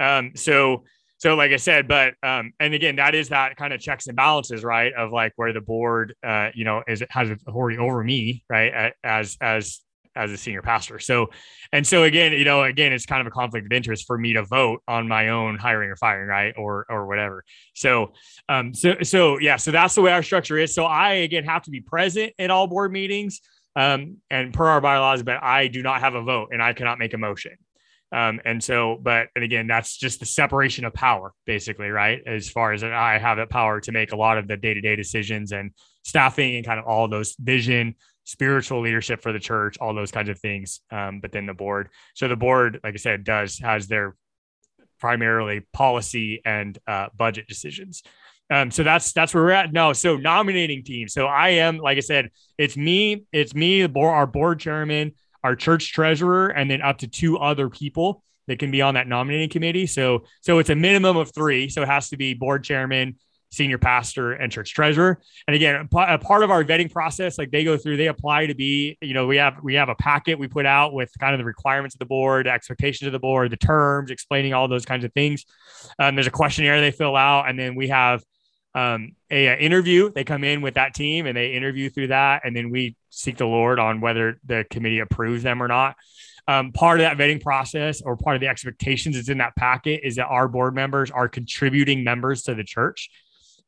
Um, 0.00 0.32
so 0.34 0.84
so 1.18 1.34
like 1.34 1.50
I 1.50 1.56
said, 1.56 1.88
but 1.88 2.14
um, 2.22 2.52
and 2.60 2.74
again, 2.74 2.96
that 2.96 3.14
is 3.14 3.28
that 3.30 3.56
kind 3.56 3.72
of 3.72 3.80
checks 3.80 4.06
and 4.06 4.16
balances, 4.16 4.64
right? 4.64 4.92
Of 4.94 5.12
like 5.12 5.32
where 5.36 5.52
the 5.52 5.60
board 5.60 6.14
uh, 6.24 6.50
you 6.54 6.64
know, 6.64 6.82
is 6.86 7.02
has 7.10 7.30
authority 7.30 7.76
over 7.76 8.02
me, 8.02 8.44
right? 8.48 8.94
As 9.02 9.36
as 9.40 9.80
as 10.14 10.30
a 10.30 10.36
senior 10.36 10.62
pastor. 10.62 10.98
So, 10.98 11.30
and 11.72 11.86
so 11.86 12.04
again, 12.04 12.32
you 12.32 12.44
know, 12.44 12.62
again, 12.62 12.92
it's 12.92 13.06
kind 13.06 13.20
of 13.20 13.26
a 13.26 13.30
conflict 13.30 13.66
of 13.66 13.72
interest 13.72 14.06
for 14.06 14.16
me 14.16 14.32
to 14.34 14.44
vote 14.44 14.82
on 14.88 15.08
my 15.08 15.28
own 15.28 15.56
hiring 15.56 15.90
or 15.90 15.96
firing, 15.96 16.28
right, 16.28 16.54
or 16.56 16.86
or 16.88 17.06
whatever. 17.06 17.44
So, 17.74 18.12
um, 18.48 18.72
so 18.72 18.96
so 19.02 19.38
yeah, 19.38 19.56
so 19.56 19.72
that's 19.72 19.96
the 19.96 20.02
way 20.02 20.12
our 20.12 20.22
structure 20.22 20.56
is. 20.56 20.72
So 20.72 20.84
I 20.84 21.14
again 21.14 21.44
have 21.44 21.62
to 21.62 21.70
be 21.70 21.80
present 21.80 22.32
at 22.38 22.50
all 22.50 22.68
board 22.68 22.92
meetings, 22.92 23.40
um, 23.74 24.18
and 24.30 24.52
per 24.52 24.66
our 24.66 24.80
bylaws, 24.80 25.22
but 25.22 25.42
I 25.42 25.68
do 25.68 25.82
not 25.82 26.00
have 26.00 26.14
a 26.14 26.22
vote 26.22 26.50
and 26.52 26.62
I 26.62 26.72
cannot 26.72 26.98
make 26.98 27.14
a 27.14 27.18
motion. 27.18 27.56
Um, 28.10 28.40
and 28.44 28.62
so, 28.62 28.98
but 29.00 29.28
and 29.34 29.44
again, 29.44 29.66
that's 29.66 29.96
just 29.96 30.20
the 30.20 30.26
separation 30.26 30.84
of 30.84 30.94
power, 30.94 31.32
basically, 31.44 31.90
right? 31.90 32.20
As 32.26 32.48
far 32.48 32.72
as 32.72 32.82
I 32.82 33.18
have 33.18 33.36
that 33.36 33.50
power 33.50 33.80
to 33.82 33.92
make 33.92 34.12
a 34.12 34.16
lot 34.16 34.38
of 34.38 34.48
the 34.48 34.56
day 34.56 34.74
to 34.74 34.80
day 34.80 34.96
decisions 34.96 35.52
and 35.52 35.72
staffing 36.04 36.56
and 36.56 36.64
kind 36.64 36.80
of 36.80 36.86
all 36.86 37.08
those 37.08 37.36
vision 37.38 37.94
spiritual 38.24 38.80
leadership 38.80 39.22
for 39.22 39.32
the 39.32 39.38
church, 39.38 39.78
all 39.78 39.94
those 39.94 40.10
kinds 40.10 40.28
of 40.28 40.38
things. 40.38 40.80
Um, 40.90 41.20
but 41.20 41.32
then 41.32 41.46
the 41.46 41.54
board. 41.54 41.88
So 42.14 42.28
the 42.28 42.36
board, 42.36 42.80
like 42.82 42.94
I 42.94 42.98
said, 42.98 43.24
does 43.24 43.58
has 43.58 43.88
their 43.88 44.16
primarily 45.00 45.66
policy 45.72 46.40
and 46.44 46.78
uh, 46.86 47.08
budget 47.16 47.46
decisions. 47.46 48.02
Um, 48.50 48.70
so 48.70 48.82
that's 48.82 49.12
that's 49.12 49.34
where 49.34 49.44
we're 49.44 49.50
at. 49.50 49.72
No, 49.72 49.92
so 49.92 50.16
nominating 50.16 50.82
team. 50.82 51.08
So 51.08 51.26
I 51.26 51.50
am, 51.50 51.78
like 51.78 51.98
I 51.98 52.00
said, 52.00 52.30
it's 52.56 52.76
me, 52.76 53.24
it's 53.32 53.54
me, 53.54 53.82
the 53.82 53.88
board, 53.88 54.14
our 54.14 54.26
board 54.26 54.60
chairman, 54.60 55.12
our 55.48 55.56
church 55.56 55.92
treasurer, 55.92 56.48
and 56.48 56.70
then 56.70 56.82
up 56.82 56.98
to 56.98 57.08
two 57.08 57.38
other 57.38 57.70
people 57.70 58.22
that 58.48 58.58
can 58.58 58.70
be 58.70 58.82
on 58.82 58.94
that 58.94 59.08
nominating 59.08 59.48
committee. 59.48 59.86
So 59.86 60.24
so 60.42 60.58
it's 60.58 60.70
a 60.70 60.74
minimum 60.74 61.16
of 61.16 61.34
three. 61.34 61.70
So 61.70 61.80
it 61.82 61.88
has 61.88 62.10
to 62.10 62.18
be 62.18 62.34
board 62.34 62.64
chairman, 62.64 63.16
senior 63.50 63.78
pastor 63.78 64.32
and 64.32 64.52
church 64.52 64.74
treasurer. 64.74 65.18
And 65.46 65.56
again, 65.56 65.88
a 65.90 66.18
part 66.18 66.42
of 66.42 66.50
our 66.50 66.62
vetting 66.64 66.92
process, 66.92 67.38
like 67.38 67.50
they 67.50 67.64
go 67.64 67.78
through, 67.78 67.96
they 67.96 68.08
apply 68.08 68.46
to 68.46 68.54
be, 68.54 68.98
you 69.00 69.14
know, 69.14 69.26
we 69.26 69.38
have 69.38 69.54
we 69.62 69.74
have 69.74 69.88
a 69.88 69.94
packet 69.94 70.38
we 70.38 70.48
put 70.48 70.66
out 70.66 70.92
with 70.92 71.10
kind 71.18 71.34
of 71.34 71.38
the 71.38 71.46
requirements 71.46 71.94
of 71.94 71.98
the 71.98 72.04
board, 72.06 72.46
expectations 72.46 73.06
of 73.06 73.12
the 73.12 73.18
board, 73.18 73.50
the 73.50 73.56
terms, 73.56 74.10
explaining 74.10 74.52
all 74.52 74.68
those 74.68 74.84
kinds 74.84 75.04
of 75.04 75.12
things. 75.14 75.46
Um, 75.98 76.14
there's 76.14 76.26
a 76.26 76.30
questionnaire 76.30 76.78
they 76.82 76.90
fill 76.90 77.16
out, 77.16 77.48
and 77.48 77.58
then 77.58 77.74
we 77.74 77.88
have 77.88 78.22
um, 78.74 79.12
a, 79.30 79.46
a, 79.46 79.56
interview. 79.56 80.10
They 80.10 80.24
come 80.24 80.44
in 80.44 80.60
with 80.60 80.74
that 80.74 80.94
team 80.94 81.26
and 81.26 81.36
they 81.36 81.52
interview 81.52 81.90
through 81.90 82.08
that, 82.08 82.42
and 82.44 82.54
then 82.54 82.70
we 82.70 82.96
seek 83.10 83.36
the 83.36 83.46
Lord 83.46 83.78
on 83.78 84.00
whether 84.00 84.38
the 84.44 84.64
committee 84.70 85.00
approves 85.00 85.42
them 85.42 85.62
or 85.62 85.68
not. 85.68 85.96
Um, 86.46 86.72
part 86.72 87.00
of 87.00 87.04
that 87.04 87.18
vetting 87.18 87.42
process 87.42 88.00
or 88.00 88.16
part 88.16 88.36
of 88.36 88.40
the 88.40 88.48
expectations 88.48 89.16
that's 89.16 89.28
in 89.28 89.38
that 89.38 89.54
packet 89.54 90.00
is 90.02 90.16
that 90.16 90.26
our 90.26 90.48
board 90.48 90.74
members 90.74 91.10
are 91.10 91.28
contributing 91.28 92.04
members 92.04 92.42
to 92.44 92.54
the 92.54 92.64
church. 92.64 93.10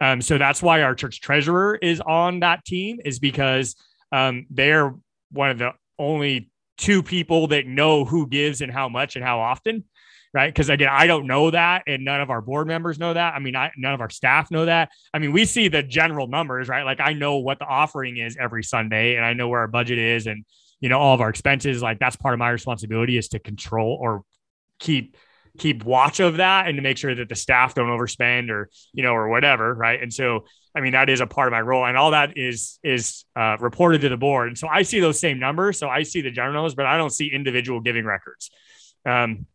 Um, 0.01 0.23
so 0.23 0.39
that's 0.39 0.63
why 0.63 0.83
our 0.83 0.95
church 0.95 1.21
treasurer 1.21 1.77
is 1.77 2.01
on 2.01 2.41
that 2.41 2.65
team, 2.65 2.99
is 3.05 3.19
because 3.19 3.77
um, 4.13 4.47
they're 4.49 4.95
one 5.31 5.51
of 5.51 5.59
the 5.59 5.73
only 5.99 6.51
two 6.79 7.03
people 7.03 7.49
that 7.49 7.67
know 7.67 8.07
who 8.07 8.27
gives 8.27 8.63
and 8.63 8.73
how 8.73 8.89
much 8.89 9.15
and 9.15 9.25
how 9.25 9.41
often. 9.41 9.85
Right. 10.33 10.53
Because 10.53 10.69
again, 10.69 10.89
I 10.91 11.09
don't 11.09 11.27
know 11.27 11.51
that. 11.51 11.83
And 11.89 12.05
none 12.05 12.21
of 12.21 12.31
our 12.31 12.41
board 12.41 12.69
members 12.69 13.01
know 13.01 13.13
that. 13.13 13.35
I 13.35 13.41
mean, 13.41 13.57
I, 13.57 13.73
none 13.77 13.95
of 13.95 14.01
our 14.01 14.11
staff 14.11 14.49
know 14.53 14.65
that. 14.65 14.91
I 15.13 15.19
mean, 15.19 15.33
we 15.33 15.45
see 15.45 15.67
the 15.67 15.83
general 15.83 16.29
numbers, 16.29 16.69
right? 16.69 16.85
Like 16.85 17.01
I 17.01 17.15
know 17.15 17.39
what 17.39 17.59
the 17.59 17.65
offering 17.65 18.17
is 18.17 18.37
every 18.39 18.63
Sunday 18.63 19.17
and 19.17 19.25
I 19.25 19.33
know 19.33 19.49
where 19.49 19.61
our 19.61 19.67
budget 19.67 19.99
is 19.99 20.29
and, 20.29 20.45
you 20.79 20.89
know, 20.89 21.01
all 21.01 21.15
of 21.15 21.21
our 21.21 21.31
expenses. 21.31 21.83
Like 21.83 21.99
that's 21.99 22.15
part 22.15 22.33
of 22.33 22.39
my 22.39 22.51
responsibility 22.51 23.17
is 23.17 23.29
to 23.31 23.41
control 23.41 23.99
or 24.01 24.23
keep 24.79 25.17
keep 25.59 25.85
watch 25.85 26.21
of 26.21 26.37
that 26.37 26.69
and 26.69 26.77
to 26.77 26.83
make 26.83 26.97
sure 26.97 27.15
that 27.15 27.29
the 27.29 27.35
staff 27.35 27.75
don't 27.75 27.89
overspend 27.89 28.51
or 28.51 28.71
you 28.93 29.03
know 29.03 29.13
or 29.13 29.29
whatever 29.29 29.75
right 29.75 30.01
and 30.01 30.13
so 30.13 30.45
i 30.77 30.81
mean 30.81 30.93
that 30.93 31.09
is 31.09 31.21
a 31.21 31.27
part 31.27 31.49
of 31.49 31.53
my 31.53 31.61
role 31.61 31.85
and 31.85 31.97
all 31.97 32.13
that 32.13 32.37
is 32.37 32.79
is 32.85 33.25
uh, 33.37 33.57
reported 33.59 34.01
to 34.01 34.09
the 34.09 34.17
board 34.17 34.49
and 34.49 34.57
so 34.57 34.69
i 34.69 34.83
see 34.83 35.01
those 35.01 35.19
same 35.19 35.39
numbers 35.41 35.77
so 35.79 35.89
i 35.89 36.03
see 36.03 36.21
the 36.21 36.31
general 36.31 36.55
numbers 36.55 36.75
but 36.75 36.87
i 36.87 36.97
don't 36.97 37.11
see 37.11 37.31
individual 37.33 37.81
giving 37.81 38.05
records 38.05 38.51
um, 39.05 39.47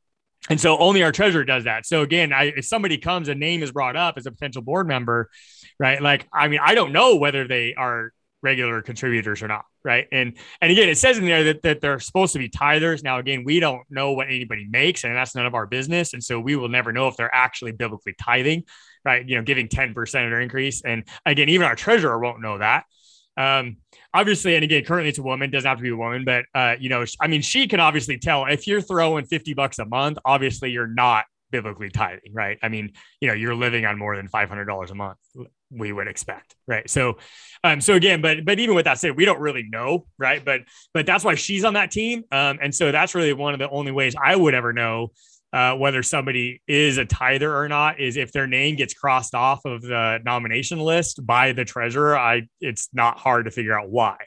and 0.50 0.60
so 0.60 0.78
only 0.78 1.04
our 1.04 1.12
treasurer 1.12 1.44
does 1.44 1.64
that. 1.64 1.86
So 1.86 2.02
again, 2.02 2.32
I, 2.32 2.46
if 2.56 2.66
somebody 2.66 2.98
comes, 2.98 3.30
a 3.30 3.36
name 3.36 3.64
is 3.64 3.72
brought 3.72 3.96
up 3.96 4.18
as 4.18 4.26
a 4.26 4.32
potential 4.32 4.62
board 4.62 4.88
member, 4.88 5.30
right? 5.80 6.02
Like, 6.02 6.28
I 6.32 6.48
mean, 6.48 6.60
I 6.64 6.76
don't 6.76 6.92
know 6.92 7.16
whether 7.16 7.48
they 7.48 7.74
are 7.76 8.12
regular 8.42 8.82
contributors 8.84 9.42
or 9.42 9.48
not, 9.48 9.66
right? 9.84 10.08
And 10.12 10.38
and 10.62 10.72
again, 10.72 10.88
it 10.88 10.98
says 10.98 11.18
in 11.18 11.26
there 11.26 11.46
that, 11.46 11.64
that 11.64 11.82
they're 11.82 12.00
supposed 12.00 12.34
to 12.34 12.40
be 12.40 12.48
tithers. 12.48 13.04
Now, 13.04 13.18
again, 13.18 13.44
we 13.44 13.60
don't 13.60 13.82
know 13.90 14.12
what 14.12 14.28
anybody 14.28 14.68
makes, 14.70 15.04
and 15.04 15.16
that's 15.16 15.36
none 15.36 15.48
of 15.48 15.56
our 15.56 15.66
business. 15.66 16.14
And 16.14 16.24
so 16.24 16.40
we 16.40 16.56
will 16.56 16.70
never 16.70 16.94
know 16.94 17.08
if 17.08 17.18
they're 17.18 17.34
actually 17.34 17.72
biblically 17.72 18.14
tithing, 18.22 18.64
right? 19.04 19.28
You 19.28 19.38
know, 19.38 19.42
giving 19.42 19.68
10% 19.68 19.90
of 20.00 20.06
their 20.06 20.42
increase. 20.42 20.84
And 20.84 21.04
again, 21.26 21.50
even 21.50 21.66
our 21.66 21.76
treasurer 21.76 22.20
won't 22.20 22.42
know 22.42 22.60
that. 22.60 22.86
Um, 23.38 23.78
obviously, 24.16 24.56
and 24.56 24.64
again, 24.64 24.84
currently 24.84 25.10
it's 25.10 25.20
a 25.20 25.24
woman, 25.24 25.52
doesn't 25.52 25.68
have 25.68 25.78
to 25.78 25.84
be 25.84 25.90
a 25.90 25.96
woman, 25.96 26.24
but 26.26 26.46
uh, 26.56 26.76
you 26.80 26.90
know, 26.90 27.06
I 27.20 27.28
mean, 27.28 27.42
she 27.42 27.68
can 27.68 27.80
obviously 27.80 28.18
tell 28.18 28.46
if 28.46 28.66
you're 28.66 28.82
throwing 28.82 29.26
50 29.26 29.54
bucks 29.54 29.78
a 29.80 29.86
month, 29.86 30.18
obviously 30.26 30.72
you're 30.72 30.88
not 30.88 31.26
biblically 31.52 31.90
tithing, 31.90 32.34
right? 32.34 32.58
I 32.64 32.70
mean, 32.70 32.94
you 33.22 33.28
know, 33.28 33.34
you're 33.34 33.56
living 33.56 33.86
on 33.86 33.98
more 33.98 34.16
than 34.16 34.28
$500 34.28 34.92
a 34.92 34.96
month 34.96 35.18
we 35.72 35.92
would 35.92 36.08
expect 36.08 36.56
right 36.68 36.90
so 36.90 37.18
um 37.64 37.82
so 37.82 37.96
again 37.96 38.22
but 38.22 38.46
but 38.46 38.60
even 38.60 38.76
with 38.76 38.86
that 38.86 39.00
said 39.00 39.16
we 39.18 39.26
don't 39.26 39.40
really 39.40 39.64
know 39.64 40.06
right 40.18 40.46
but 40.46 40.62
but 40.94 41.06
that's 41.06 41.24
why 41.24 41.36
she's 41.36 41.66
on 41.66 41.74
that 41.74 41.92
team 41.92 42.24
um 42.32 42.60
and 42.62 42.74
so 42.74 42.92
that's 42.92 43.16
really 43.16 43.34
one 43.34 43.54
of 43.54 43.60
the 43.60 43.70
only 43.70 43.92
ways 43.92 44.16
i 44.24 44.36
would 44.36 44.54
ever 44.54 44.74
know 44.74 45.12
uh, 45.54 45.76
whether 45.76 46.04
somebody 46.04 46.62
is 46.68 46.98
a 46.98 47.06
tither 47.06 47.56
or 47.56 47.68
not 47.68 48.00
is 48.00 48.18
if 48.18 48.32
their 48.32 48.48
name 48.48 48.76
gets 48.76 48.94
crossed 48.94 49.34
off 49.34 49.66
of 49.66 49.82
the 49.82 50.20
nomination 50.26 50.80
list 50.80 51.26
by 51.26 51.52
the 51.52 51.66
treasurer 51.66 52.18
i 52.18 52.42
it's 52.62 52.90
not 52.94 53.18
hard 53.18 53.46
to 53.46 53.52
figure 53.52 53.78
out 53.78 53.90
why 53.90 54.18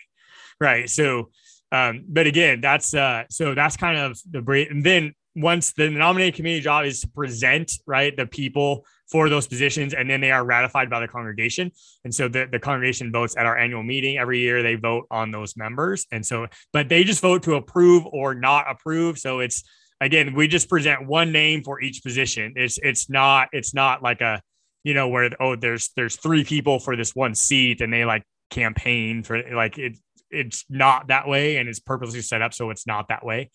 right 0.61 0.89
so 0.89 1.31
um 1.73 2.05
but 2.09 2.27
again 2.27 2.61
that's 2.61 2.95
uh 2.95 3.25
so 3.31 3.55
that's 3.55 3.77
kind 3.77 3.99
of 3.99 4.19
the 4.31 4.41
break 4.41 4.71
and 4.71 4.85
then 4.85 5.13
once 5.37 5.73
the 5.75 5.89
nominating 5.89 6.35
committee 6.35 6.61
job 6.61 6.85
is 6.85 7.01
to 7.01 7.09
present 7.09 7.73
right 7.87 8.17
the 8.17 8.27
people 8.27 8.85
for 9.11 9.29
those 9.29 9.47
positions, 9.47 9.95
and 9.95 10.09
then 10.09 10.21
they 10.21 10.31
are 10.31 10.45
ratified 10.45 10.91
by 10.91 11.01
the 11.01 11.09
congregation. 11.09 11.73
And 12.05 12.15
so 12.15 12.29
the, 12.29 12.47
the 12.51 12.59
congregation 12.59 13.11
votes 13.11 13.37
at 13.37 13.47
our 13.47 13.57
annual 13.57 13.83
meeting 13.83 14.19
every 14.19 14.39
year. 14.39 14.63
They 14.63 14.75
vote 14.75 15.07
on 15.11 15.31
those 15.31 15.57
members, 15.57 16.07
and 16.13 16.25
so 16.25 16.47
but 16.73 16.89
they 16.89 17.05
just 17.05 17.21
vote 17.21 17.43
to 17.45 17.55
approve 17.55 18.05
or 18.07 18.35
not 18.35 18.71
approve. 18.71 19.19
So 19.19 19.41
it's 19.41 19.65
again, 20.01 20.35
we 20.35 20.49
just 20.49 20.69
present 20.69 21.07
one 21.07 21.33
name 21.33 21.63
for 21.63 21.81
each 21.81 22.03
position. 22.03 22.55
It's 22.57 22.79
it's 22.83 23.11
not 23.11 23.49
it's 23.53 23.75
not 23.75 24.03
like 24.03 24.21
a 24.21 24.41
you 24.85 24.95
know 24.95 25.09
where 25.09 25.31
oh 25.41 25.57
there's 25.57 25.91
there's 25.97 26.17
three 26.17 26.45
people 26.45 26.79
for 26.79 26.97
this 26.97 27.15
one 27.15 27.35
seat 27.35 27.81
and 27.81 27.93
they 27.93 28.05
like 28.05 28.23
campaign 28.51 29.23
for 29.23 29.43
like 29.53 29.79
it 29.79 29.99
it's 30.31 30.65
not 30.69 31.09
that 31.09 31.27
way 31.27 31.57
and 31.57 31.69
it's 31.69 31.81
purposely 31.81 32.21
set 32.21 32.43
up 32.43 32.55
so 32.55 32.71
it's 32.71 32.87
not 32.87 33.09
that 33.09 33.25
way 33.25 33.51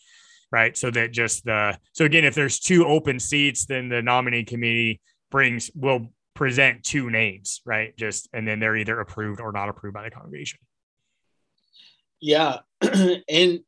right? 0.51 0.77
So 0.77 0.91
that 0.91 1.11
just 1.11 1.45
the 1.45 1.77
so 1.93 2.05
again 2.05 2.25
if 2.25 2.35
there's 2.35 2.59
two 2.59 2.85
open 2.85 3.19
seats 3.19 3.65
then 3.65 3.89
the 3.89 4.01
nominating 4.01 4.45
committee 4.45 5.01
brings 5.31 5.71
will 5.73 6.13
present 6.35 6.83
two 6.83 7.09
names 7.09 7.61
right? 7.65 7.97
Just 7.97 8.29
and 8.33 8.47
then 8.47 8.59
they're 8.59 8.75
either 8.75 8.99
approved 8.99 9.41
or 9.41 9.51
not 9.51 9.69
approved 9.69 9.95
by 9.95 10.03
the 10.03 10.11
congregation. 10.11 10.59
Yeah. 12.19 12.59
And 13.29 13.61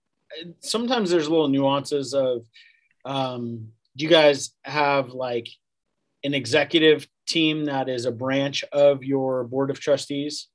sometimes 0.59 1.09
there's 1.09 1.29
little 1.29 1.47
nuances 1.47 2.13
of 2.13 2.45
um 3.05 3.67
do 3.97 4.03
you 4.03 4.09
guys 4.09 4.51
have 4.63 5.09
like 5.09 5.47
an 6.23 6.33
executive 6.33 7.07
team 7.27 7.65
that 7.65 7.87
is 7.87 8.05
a 8.05 8.11
branch 8.11 8.63
of 8.71 9.03
your 9.03 9.45
board 9.45 9.69
of 9.69 9.79
trustees? 9.79 10.47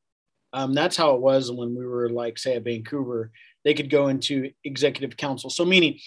Um, 0.52 0.74
that's 0.74 0.96
how 0.96 1.14
it 1.14 1.20
was 1.20 1.50
when 1.50 1.74
we 1.74 1.86
were 1.86 2.10
like 2.10 2.38
say 2.38 2.56
at 2.56 2.64
vancouver. 2.64 3.30
They 3.64 3.72
could 3.72 3.88
go 3.88 4.08
into 4.08 4.50
executive 4.64 5.16
council. 5.16 5.48
So 5.48 5.64
meaning 5.64 5.98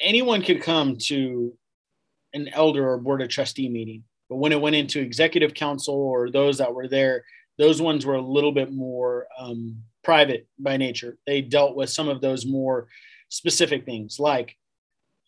anyone 0.00 0.42
could 0.42 0.62
come 0.62 0.96
to 1.06 1.52
an 2.32 2.48
elder 2.48 2.88
or 2.88 2.98
board 2.98 3.22
of 3.22 3.28
trustee 3.28 3.68
meeting 3.68 4.04
but 4.28 4.36
when 4.36 4.52
it 4.52 4.60
went 4.60 4.76
into 4.76 5.00
executive 5.00 5.52
council 5.52 5.94
or 5.94 6.30
those 6.30 6.58
that 6.58 6.72
were 6.72 6.86
there 6.86 7.24
those 7.60 7.82
ones 7.82 8.06
were 8.06 8.14
a 8.14 8.22
little 8.22 8.52
bit 8.52 8.72
more 8.72 9.26
um, 9.38 9.76
private 10.02 10.48
by 10.58 10.78
nature. 10.78 11.18
They 11.26 11.42
dealt 11.42 11.76
with 11.76 11.90
some 11.90 12.08
of 12.08 12.22
those 12.22 12.46
more 12.46 12.88
specific 13.30 13.86
things. 13.86 14.20
Like 14.20 14.56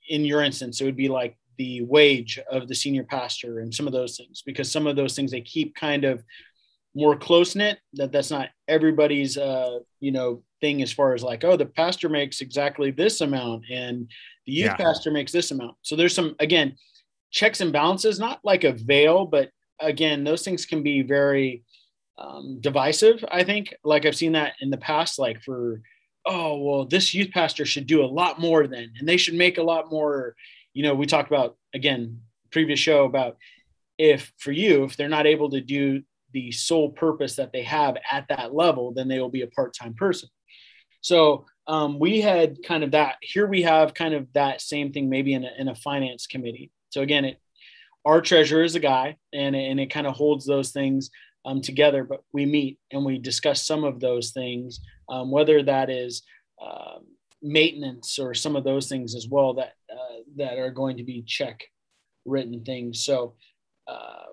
in 0.08 0.24
your 0.24 0.42
instance 0.42 0.80
it 0.80 0.84
would 0.84 0.96
be 0.96 1.08
like 1.08 1.36
the 1.58 1.82
wage 1.82 2.38
of 2.50 2.68
the 2.68 2.74
senior 2.74 3.04
pastor 3.04 3.60
and 3.60 3.74
some 3.74 3.86
of 3.86 3.92
those 3.92 4.16
things 4.16 4.42
because 4.44 4.70
some 4.70 4.86
of 4.86 4.96
those 4.96 5.14
things 5.14 5.30
they 5.30 5.40
keep 5.40 5.74
kind 5.74 6.04
of 6.04 6.22
more 6.94 7.16
close 7.16 7.54
knit 7.54 7.78
that 7.94 8.12
that's 8.12 8.30
not 8.30 8.48
everybody's 8.68 9.38
uh 9.38 9.78
you 10.00 10.12
know 10.12 10.42
thing 10.60 10.82
as 10.82 10.92
far 10.92 11.14
as 11.14 11.22
like 11.22 11.44
oh 11.44 11.56
the 11.56 11.66
pastor 11.66 12.08
makes 12.08 12.40
exactly 12.40 12.90
this 12.90 13.20
amount 13.20 13.64
and 13.70 14.08
the 14.46 14.52
youth 14.52 14.66
yeah. 14.66 14.76
pastor 14.76 15.10
makes 15.10 15.30
this 15.30 15.52
amount. 15.52 15.76
So 15.82 15.94
there's 15.94 16.14
some 16.14 16.34
again 16.40 16.76
checks 17.30 17.60
and 17.60 17.72
balances 17.72 18.18
not 18.18 18.40
like 18.44 18.64
a 18.64 18.72
veil 18.72 19.24
but 19.24 19.50
again 19.80 20.24
those 20.24 20.42
things 20.42 20.66
can 20.66 20.82
be 20.82 21.02
very 21.02 21.64
um, 22.18 22.58
divisive 22.60 23.24
i 23.30 23.42
think. 23.42 23.74
Like 23.84 24.04
i've 24.04 24.16
seen 24.16 24.32
that 24.32 24.54
in 24.60 24.70
the 24.70 24.76
past 24.76 25.18
like 25.18 25.42
for 25.42 25.80
oh 26.26 26.56
well 26.58 26.84
this 26.84 27.14
youth 27.14 27.30
pastor 27.30 27.64
should 27.64 27.86
do 27.86 28.04
a 28.04 28.06
lot 28.06 28.38
more 28.38 28.66
then 28.66 28.92
and 28.98 29.08
they 29.08 29.16
should 29.16 29.34
make 29.34 29.58
a 29.58 29.62
lot 29.62 29.90
more 29.90 30.34
you 30.72 30.82
know 30.82 30.94
we 30.94 31.06
talked 31.06 31.30
about 31.30 31.56
again 31.74 32.20
previous 32.50 32.78
show 32.78 33.04
about 33.04 33.36
if 33.98 34.32
for 34.38 34.52
you 34.52 34.84
if 34.84 34.96
they're 34.96 35.08
not 35.08 35.26
able 35.26 35.50
to 35.50 35.60
do 35.60 36.02
the 36.32 36.50
sole 36.52 36.90
purpose 36.90 37.36
that 37.36 37.52
they 37.52 37.62
have 37.62 37.96
at 38.10 38.26
that 38.28 38.54
level, 38.54 38.92
then 38.92 39.08
they 39.08 39.20
will 39.20 39.28
be 39.28 39.42
a 39.42 39.48
part 39.48 39.74
time 39.74 39.94
person. 39.94 40.28
So 41.00 41.46
um, 41.66 41.98
we 41.98 42.20
had 42.20 42.62
kind 42.62 42.84
of 42.84 42.92
that. 42.92 43.16
Here 43.20 43.46
we 43.46 43.62
have 43.62 43.94
kind 43.94 44.14
of 44.14 44.26
that 44.34 44.60
same 44.60 44.92
thing, 44.92 45.08
maybe 45.08 45.34
in 45.34 45.44
a, 45.44 45.50
in 45.58 45.68
a 45.68 45.74
finance 45.74 46.26
committee. 46.26 46.70
So 46.90 47.02
again, 47.02 47.24
it 47.24 47.38
our 48.04 48.20
treasurer 48.20 48.64
is 48.64 48.74
a 48.74 48.80
guy, 48.80 49.16
and 49.32 49.54
and 49.54 49.78
it 49.78 49.90
kind 49.90 50.06
of 50.06 50.14
holds 50.14 50.44
those 50.44 50.72
things 50.72 51.10
um, 51.44 51.60
together. 51.60 52.04
But 52.04 52.22
we 52.32 52.46
meet 52.46 52.78
and 52.90 53.04
we 53.04 53.18
discuss 53.18 53.66
some 53.66 53.84
of 53.84 54.00
those 54.00 54.30
things, 54.30 54.80
um, 55.08 55.30
whether 55.30 55.62
that 55.62 55.90
is 55.90 56.22
uh, 56.60 56.98
maintenance 57.42 58.18
or 58.18 58.34
some 58.34 58.56
of 58.56 58.64
those 58.64 58.88
things 58.88 59.14
as 59.14 59.26
well 59.28 59.54
that 59.54 59.74
uh, 59.90 60.22
that 60.36 60.58
are 60.58 60.70
going 60.70 60.96
to 60.98 61.04
be 61.04 61.22
check 61.22 61.62
written 62.24 62.64
things. 62.64 63.04
So 63.04 63.34
uh, 63.88 64.26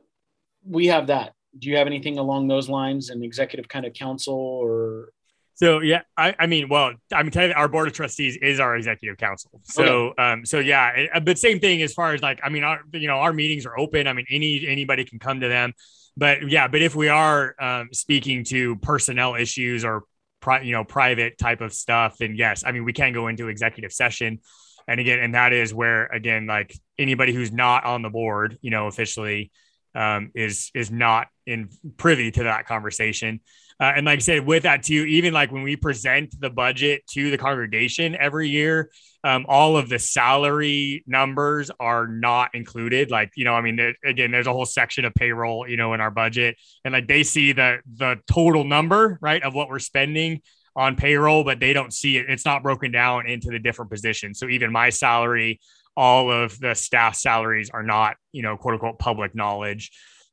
we 0.63 0.87
have 0.87 1.07
that 1.07 1.33
do 1.57 1.69
you 1.69 1.77
have 1.77 1.87
anything 1.87 2.17
along 2.17 2.47
those 2.47 2.69
lines 2.69 3.09
and 3.09 3.23
executive 3.23 3.67
kind 3.67 3.85
of 3.85 3.93
council 3.93 4.35
or 4.35 5.11
so 5.55 5.81
yeah, 5.81 6.03
I, 6.15 6.33
I 6.39 6.47
mean, 6.47 6.69
well, 6.69 6.93
I 7.13 7.21
mean, 7.21 7.33
our 7.51 7.67
board 7.67 7.89
of 7.89 7.93
trustees 7.93 8.37
is 8.41 8.61
our 8.61 8.77
executive 8.77 9.17
council. 9.17 9.59
So, 9.65 9.83
okay. 9.83 10.23
um, 10.23 10.45
so 10.45 10.59
yeah, 10.59 10.87
it, 10.91 11.25
but 11.25 11.37
same 11.37 11.59
thing 11.59 11.81
as 11.81 11.91
far 11.91 12.13
as 12.13 12.21
like, 12.21 12.39
I 12.41 12.47
mean, 12.47 12.63
our, 12.63 12.79
you 12.93 13.09
know, 13.09 13.17
our 13.17 13.33
meetings 13.33 13.65
are 13.65 13.77
open. 13.77 14.07
I 14.07 14.13
mean, 14.13 14.25
any 14.29 14.65
anybody 14.65 15.03
can 15.03 15.19
come 15.19 15.41
to 15.41 15.49
them. 15.49 15.73
But 16.19 16.49
yeah, 16.49 16.67
but 16.67 16.81
if 16.81 16.95
we 16.95 17.07
are 17.07 17.55
um, 17.61 17.89
speaking 17.93 18.43
to 18.45 18.75
personnel 18.75 19.35
issues 19.35 19.85
or 19.85 20.03
pri- 20.41 20.61
you 20.61 20.73
know 20.73 20.83
private 20.83 21.37
type 21.37 21.61
of 21.61 21.71
stuff, 21.71 22.17
then 22.17 22.35
yes, 22.35 22.63
I 22.65 22.73
mean, 22.73 22.83
we 22.83 22.91
can 22.91 23.13
go 23.13 23.27
into 23.27 23.47
executive 23.47 23.93
session. 23.93 24.39
And 24.85 24.99
again, 24.99 25.19
and 25.19 25.33
that 25.33 25.53
is 25.53 25.73
where 25.73 26.07
again, 26.07 26.45
like 26.45 26.75
anybody 26.97 27.33
who's 27.33 27.53
not 27.53 27.85
on 27.85 28.01
the 28.01 28.09
board, 28.09 28.57
you 28.61 28.69
know, 28.69 28.87
officially 28.87 29.49
um, 29.95 30.31
is 30.35 30.71
is 30.75 30.91
not 30.91 31.27
in 31.45 31.69
privy 31.95 32.31
to 32.31 32.43
that 32.43 32.67
conversation. 32.67 33.39
Uh, 33.79 33.93
and 33.95 34.05
like 34.05 34.17
I 34.17 34.21
said, 34.21 34.45
with 34.45 34.63
that 34.63 34.83
too, 34.83 35.05
even 35.05 35.33
like 35.33 35.51
when 35.51 35.63
we 35.63 35.75
present 35.75 36.35
the 36.39 36.49
budget 36.49 37.07
to 37.11 37.31
the 37.31 37.37
congregation 37.37 38.15
every 38.15 38.49
year, 38.49 38.91
um, 39.23 39.45
all 39.47 39.77
of 39.77 39.89
the 39.89 39.99
salary 39.99 41.03
numbers 41.07 41.71
are 41.79 42.07
not 42.07 42.53
included. 42.53 43.09
Like, 43.11 43.31
you 43.35 43.45
know, 43.45 43.53
I 43.53 43.61
mean, 43.61 43.75
there, 43.75 43.93
again, 44.03 44.31
there's 44.31 44.47
a 44.47 44.53
whole 44.53 44.65
section 44.65 45.05
of 45.05 45.13
payroll, 45.13 45.67
you 45.67 45.77
know, 45.77 45.93
in 45.93 46.01
our 46.01 46.11
budget, 46.11 46.57
and 46.83 46.93
like 46.93 47.07
they 47.07 47.23
see 47.23 47.51
the 47.51 47.79
the 47.95 48.17
total 48.29 48.63
number, 48.63 49.17
right, 49.21 49.43
of 49.43 49.53
what 49.53 49.69
we're 49.69 49.79
spending 49.79 50.41
on 50.75 50.95
payroll, 50.95 51.43
but 51.43 51.59
they 51.59 51.73
don't 51.73 51.93
see 51.93 52.17
it. 52.17 52.29
It's 52.29 52.45
not 52.45 52.63
broken 52.63 52.91
down 52.91 53.27
into 53.27 53.49
the 53.49 53.59
different 53.59 53.91
positions. 53.91 54.39
So 54.39 54.47
even 54.47 54.71
my 54.71 54.89
salary, 54.89 55.59
all 55.97 56.31
of 56.31 56.57
the 56.59 56.73
staff 56.73 57.15
salaries 57.15 57.69
are 57.69 57.83
not, 57.83 58.15
you 58.31 58.41
know, 58.41 58.55
quote 58.55 58.75
unquote 58.75 58.99
public 58.99 59.35
knowledge. 59.35 59.91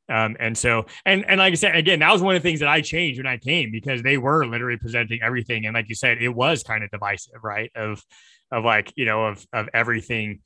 Um, 0.08 0.36
and 0.38 0.56
so, 0.56 0.86
and 1.04 1.24
and 1.28 1.38
like 1.38 1.52
I 1.52 1.56
said, 1.56 1.74
again, 1.74 1.98
that 1.98 2.12
was 2.12 2.22
one 2.22 2.36
of 2.36 2.42
the 2.42 2.48
things 2.48 2.60
that 2.60 2.68
I 2.68 2.80
changed 2.80 3.18
when 3.18 3.26
I 3.26 3.38
came 3.38 3.72
because 3.72 4.02
they 4.02 4.18
were 4.18 4.46
literally 4.46 4.76
presenting 4.76 5.20
everything, 5.22 5.66
and 5.66 5.74
like 5.74 5.88
you 5.88 5.94
said, 5.94 6.18
it 6.22 6.28
was 6.28 6.62
kind 6.62 6.84
of 6.84 6.90
divisive, 6.90 7.42
right? 7.42 7.70
Of 7.74 8.02
of 8.52 8.64
like 8.64 8.92
you 8.96 9.04
know 9.04 9.26
of 9.26 9.44
of 9.52 9.68
everything, 9.74 10.40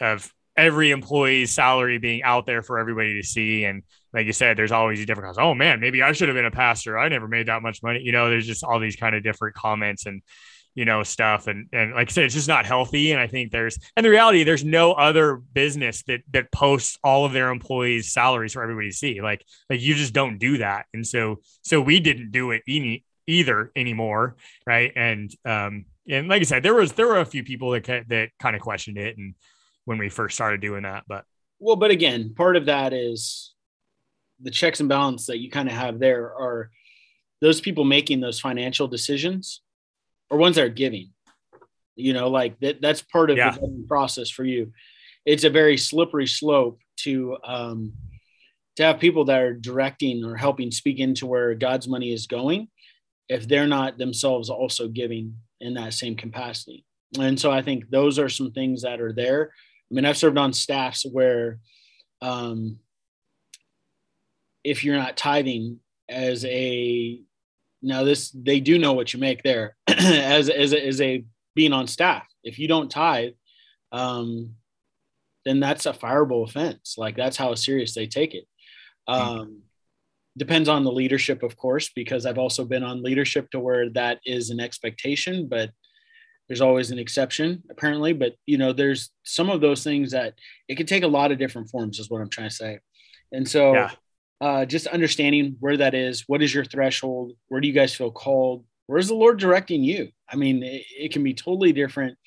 of 0.00 0.32
every 0.56 0.90
employee's 0.90 1.52
salary 1.52 1.98
being 1.98 2.22
out 2.22 2.46
there 2.46 2.62
for 2.62 2.78
everybody 2.78 3.20
to 3.20 3.26
see, 3.26 3.64
and 3.64 3.82
like 4.12 4.26
you 4.26 4.32
said, 4.32 4.56
there's 4.56 4.72
always 4.72 4.98
these 4.98 5.06
different. 5.06 5.38
Oh 5.38 5.54
man, 5.54 5.78
maybe 5.78 6.02
I 6.02 6.10
should 6.12 6.28
have 6.28 6.36
been 6.36 6.44
a 6.44 6.50
pastor. 6.50 6.98
I 6.98 7.08
never 7.08 7.28
made 7.28 7.46
that 7.46 7.62
much 7.62 7.82
money. 7.84 8.00
You 8.00 8.12
know, 8.12 8.28
there's 8.28 8.46
just 8.46 8.64
all 8.64 8.80
these 8.80 8.96
kind 8.96 9.14
of 9.14 9.22
different 9.22 9.54
comments 9.54 10.06
and 10.06 10.22
you 10.74 10.84
know 10.84 11.02
stuff. 11.02 11.46
And 11.46 11.68
and 11.72 11.94
like 11.94 12.08
i 12.08 12.12
said 12.12 12.24
it's 12.24 12.34
just 12.34 12.48
not 12.48 12.66
healthy. 12.66 13.12
And 13.12 13.20
i 13.20 13.26
think 13.26 13.52
there's 13.52 13.78
and 13.96 14.04
the 14.04 14.10
reality 14.10 14.44
there's 14.44 14.64
no 14.64 14.92
other 14.92 15.36
business 15.36 16.02
that 16.04 16.20
that 16.32 16.52
posts 16.52 16.98
all 17.02 17.24
of 17.24 17.32
their 17.32 17.50
employees 17.50 18.12
salaries 18.12 18.52
for 18.52 18.62
everybody 18.62 18.90
to 18.90 18.96
see. 18.96 19.20
Like 19.20 19.44
like 19.68 19.80
you 19.80 19.94
just 19.94 20.12
don't 20.12 20.38
do 20.38 20.58
that. 20.58 20.86
And 20.94 21.06
so 21.06 21.40
so 21.62 21.80
we 21.80 22.00
didn't 22.00 22.30
do 22.30 22.50
it 22.52 22.62
any 22.68 23.04
either 23.26 23.70
anymore. 23.76 24.36
Right. 24.66 24.92
And 24.94 25.34
um 25.44 25.86
and 26.08 26.28
like 26.28 26.40
i 26.40 26.44
said 26.44 26.62
there 26.62 26.74
was 26.74 26.92
there 26.92 27.06
were 27.06 27.20
a 27.20 27.24
few 27.24 27.44
people 27.44 27.70
that 27.70 27.84
that 28.08 28.30
kind 28.38 28.56
of 28.56 28.62
questioned 28.62 28.98
it 28.98 29.16
and 29.16 29.34
when 29.84 29.98
we 29.98 30.08
first 30.08 30.34
started 30.34 30.60
doing 30.60 30.82
that 30.82 31.04
but. 31.08 31.24
Well 31.58 31.76
but 31.76 31.90
again 31.90 32.34
part 32.34 32.56
of 32.56 32.66
that 32.66 32.92
is 32.92 33.52
the 34.40 34.50
checks 34.50 34.80
and 34.80 34.88
balance 34.88 35.26
that 35.26 35.38
you 35.38 35.50
kind 35.50 35.68
of 35.68 35.74
have 35.74 35.98
there 35.98 36.34
are 36.34 36.70
those 37.40 37.60
people 37.60 37.84
making 37.84 38.20
those 38.20 38.40
financial 38.40 38.88
decisions 38.88 39.60
or 40.30 40.38
ones 40.38 40.56
that 40.56 40.64
are 40.64 40.68
giving. 40.68 41.10
You 41.96 42.12
know, 42.12 42.28
like 42.30 42.58
that 42.60 42.80
that's 42.80 43.02
part 43.02 43.30
of 43.30 43.36
yeah. 43.36 43.50
the 43.50 43.84
process 43.88 44.30
for 44.30 44.44
you. 44.44 44.72
It's 45.26 45.44
a 45.44 45.50
very 45.50 45.76
slippery 45.76 46.26
slope 46.26 46.80
to 47.00 47.36
um, 47.44 47.92
to 48.76 48.84
have 48.84 49.00
people 49.00 49.26
that 49.26 49.42
are 49.42 49.52
directing 49.54 50.24
or 50.24 50.36
helping 50.36 50.70
speak 50.70 50.98
into 50.98 51.26
where 51.26 51.54
God's 51.54 51.88
money 51.88 52.12
is 52.12 52.26
going 52.26 52.68
if 53.28 53.46
they're 53.46 53.66
not 53.66 53.98
themselves 53.98 54.48
also 54.48 54.88
giving 54.88 55.36
in 55.60 55.74
that 55.74 55.94
same 55.94 56.16
capacity. 56.16 56.84
And 57.18 57.38
so 57.38 57.50
I 57.50 57.62
think 57.62 57.90
those 57.90 58.18
are 58.18 58.28
some 58.28 58.52
things 58.52 58.82
that 58.82 59.00
are 59.00 59.12
there. 59.12 59.52
I 59.90 59.94
mean, 59.94 60.04
I've 60.04 60.16
served 60.16 60.38
on 60.38 60.52
staffs 60.52 61.04
where 61.04 61.58
um, 62.22 62.78
if 64.64 64.84
you're 64.84 64.96
not 64.96 65.16
tithing 65.16 65.80
as 66.08 66.44
a 66.44 67.20
now 67.82 68.04
this 68.04 68.30
they 68.30 68.60
do 68.60 68.78
know 68.78 68.92
what 68.92 69.12
you 69.12 69.20
make 69.20 69.42
there 69.42 69.76
as 69.88 70.48
as 70.48 70.72
a, 70.72 70.86
as 70.86 71.00
a 71.00 71.24
being 71.54 71.72
on 71.72 71.86
staff. 71.86 72.26
If 72.44 72.58
you 72.58 72.68
don't 72.68 72.90
tithe, 72.90 73.32
um, 73.92 74.54
then 75.44 75.60
that's 75.60 75.86
a 75.86 75.92
fireable 75.92 76.48
offense. 76.48 76.96
Like 76.96 77.16
that's 77.16 77.36
how 77.36 77.54
serious 77.54 77.94
they 77.94 78.06
take 78.06 78.34
it. 78.34 78.44
Um, 79.08 79.62
depends 80.36 80.68
on 80.68 80.84
the 80.84 80.92
leadership, 80.92 81.42
of 81.42 81.56
course, 81.56 81.90
because 81.94 82.24
I've 82.24 82.38
also 82.38 82.64
been 82.64 82.84
on 82.84 83.02
leadership 83.02 83.50
to 83.50 83.60
where 83.60 83.90
that 83.90 84.20
is 84.24 84.50
an 84.50 84.60
expectation, 84.60 85.48
but 85.48 85.70
there's 86.48 86.60
always 86.60 86.90
an 86.90 86.98
exception 86.98 87.62
apparently. 87.70 88.12
But 88.12 88.34
you 88.46 88.58
know, 88.58 88.72
there's 88.72 89.10
some 89.24 89.50
of 89.50 89.60
those 89.60 89.82
things 89.82 90.12
that 90.12 90.34
it 90.68 90.76
can 90.76 90.86
take 90.86 91.02
a 91.02 91.08
lot 91.08 91.32
of 91.32 91.38
different 91.38 91.70
forms, 91.70 91.98
is 91.98 92.10
what 92.10 92.20
I'm 92.20 92.30
trying 92.30 92.48
to 92.48 92.54
say. 92.54 92.78
And 93.32 93.48
so 93.48 93.74
yeah 93.74 93.90
uh, 94.40 94.64
just 94.64 94.86
understanding 94.86 95.56
where 95.60 95.76
that 95.76 95.94
is. 95.94 96.24
What 96.26 96.42
is 96.42 96.54
your 96.54 96.64
threshold? 96.64 97.32
Where 97.48 97.60
do 97.60 97.68
you 97.68 97.74
guys 97.74 97.94
feel 97.94 98.10
called? 98.10 98.64
Where's 98.86 99.08
the 99.08 99.14
Lord 99.14 99.38
directing 99.38 99.84
you? 99.84 100.08
I 100.28 100.36
mean, 100.36 100.62
it, 100.62 100.82
it 100.98 101.12
can 101.12 101.22
be 101.22 101.34
totally 101.34 101.72
different. 101.72 102.18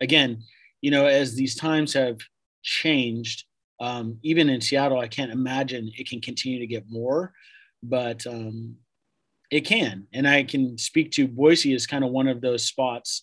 Again, 0.00 0.42
you 0.80 0.90
know, 0.90 1.06
as 1.06 1.34
these 1.34 1.54
times 1.54 1.92
have 1.94 2.18
changed, 2.62 3.44
um, 3.80 4.18
even 4.22 4.48
in 4.48 4.60
Seattle, 4.60 4.98
I 4.98 5.08
can't 5.08 5.32
imagine 5.32 5.90
it 5.96 6.08
can 6.08 6.20
continue 6.20 6.58
to 6.58 6.66
get 6.66 6.84
more, 6.88 7.32
but 7.82 8.26
um, 8.26 8.76
it 9.50 9.62
can. 9.62 10.06
And 10.12 10.26
I 10.26 10.42
can 10.42 10.78
speak 10.78 11.10
to 11.12 11.28
Boise 11.28 11.74
as 11.74 11.86
kind 11.86 12.04
of 12.04 12.10
one 12.10 12.28
of 12.28 12.40
those 12.40 12.64
spots 12.64 13.22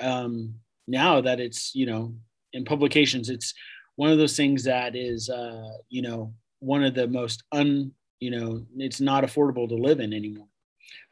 um, 0.00 0.54
now 0.86 1.20
that 1.20 1.40
it's, 1.40 1.74
you 1.74 1.86
know, 1.86 2.14
in 2.52 2.64
publications, 2.64 3.28
it's 3.28 3.54
one 3.96 4.10
of 4.10 4.18
those 4.18 4.36
things 4.36 4.64
that 4.64 4.94
is, 4.94 5.28
uh, 5.28 5.68
you 5.88 6.02
know, 6.02 6.32
one 6.60 6.84
of 6.84 6.94
the 6.94 7.06
most 7.08 7.42
un, 7.52 7.92
you 8.20 8.30
know, 8.30 8.64
it's 8.76 9.00
not 9.00 9.24
affordable 9.24 9.68
to 9.68 9.74
live 9.74 10.00
in 10.00 10.12
anymore 10.12 10.48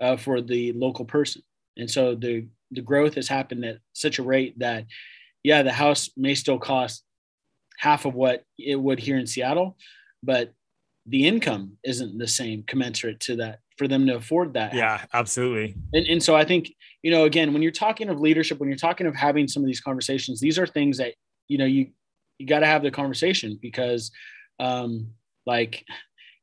uh, 0.00 0.16
for 0.16 0.40
the 0.40 0.72
local 0.72 1.04
person. 1.04 1.42
And 1.76 1.90
so 1.90 2.14
the 2.14 2.46
the 2.70 2.80
growth 2.80 3.14
has 3.14 3.28
happened 3.28 3.64
at 3.64 3.78
such 3.92 4.18
a 4.18 4.22
rate 4.22 4.58
that, 4.58 4.86
yeah, 5.42 5.62
the 5.62 5.72
house 5.72 6.10
may 6.16 6.34
still 6.34 6.58
cost 6.58 7.04
half 7.78 8.04
of 8.04 8.14
what 8.14 8.44
it 8.58 8.76
would 8.76 8.98
here 8.98 9.18
in 9.18 9.26
Seattle, 9.26 9.76
but 10.22 10.52
the 11.06 11.26
income 11.26 11.76
isn't 11.84 12.18
the 12.18 12.26
same 12.26 12.64
commensurate 12.66 13.20
to 13.20 13.36
that 13.36 13.60
for 13.76 13.86
them 13.86 14.06
to 14.06 14.16
afford 14.16 14.54
that. 14.54 14.74
Yeah, 14.74 15.04
absolutely. 15.12 15.74
And, 15.92 16.06
and 16.06 16.22
so 16.22 16.34
I 16.34 16.44
think, 16.44 16.72
you 17.02 17.10
know, 17.10 17.24
again, 17.24 17.52
when 17.52 17.62
you're 17.62 17.72
talking 17.72 18.08
of 18.08 18.20
leadership, 18.20 18.58
when 18.58 18.68
you're 18.68 18.78
talking 18.78 19.06
of 19.06 19.14
having 19.14 19.46
some 19.46 19.62
of 19.62 19.66
these 19.66 19.80
conversations, 19.80 20.40
these 20.40 20.58
are 20.58 20.66
things 20.66 20.98
that, 20.98 21.14
you 21.48 21.58
know, 21.58 21.66
you, 21.66 21.88
you 22.38 22.46
got 22.46 22.60
to 22.60 22.66
have 22.66 22.82
the 22.82 22.90
conversation 22.90 23.58
because, 23.60 24.10
um, 24.58 25.08
like 25.46 25.84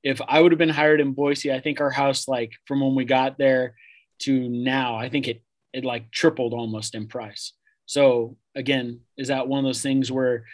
if 0.04 0.22
I 0.28 0.42
would 0.42 0.52
have 0.52 0.60
been 0.60 0.70
hired 0.70 1.02
in 1.02 1.14
Boise, 1.14 1.52
I 1.52 1.60
think 1.60 1.80
our 1.80 1.92
house, 1.92 2.28
like 2.28 2.54
from 2.66 2.82
when 2.82 2.96
we 2.96 3.06
got 3.06 3.38
there 3.38 3.76
to 4.20 4.50
now, 4.50 4.96
I 4.96 5.10
think 5.10 5.28
it, 5.28 5.42
it 5.74 5.86
like 5.86 6.12
tripled 6.12 6.54
almost 6.54 6.96
in 6.96 7.08
price. 7.08 7.54
So 7.86 8.38
again, 8.56 9.02
is 9.18 9.28
that 9.28 9.48
one 9.48 9.60
of 9.60 9.66
those 9.66 9.82
things 9.82 10.12
where 10.12 10.46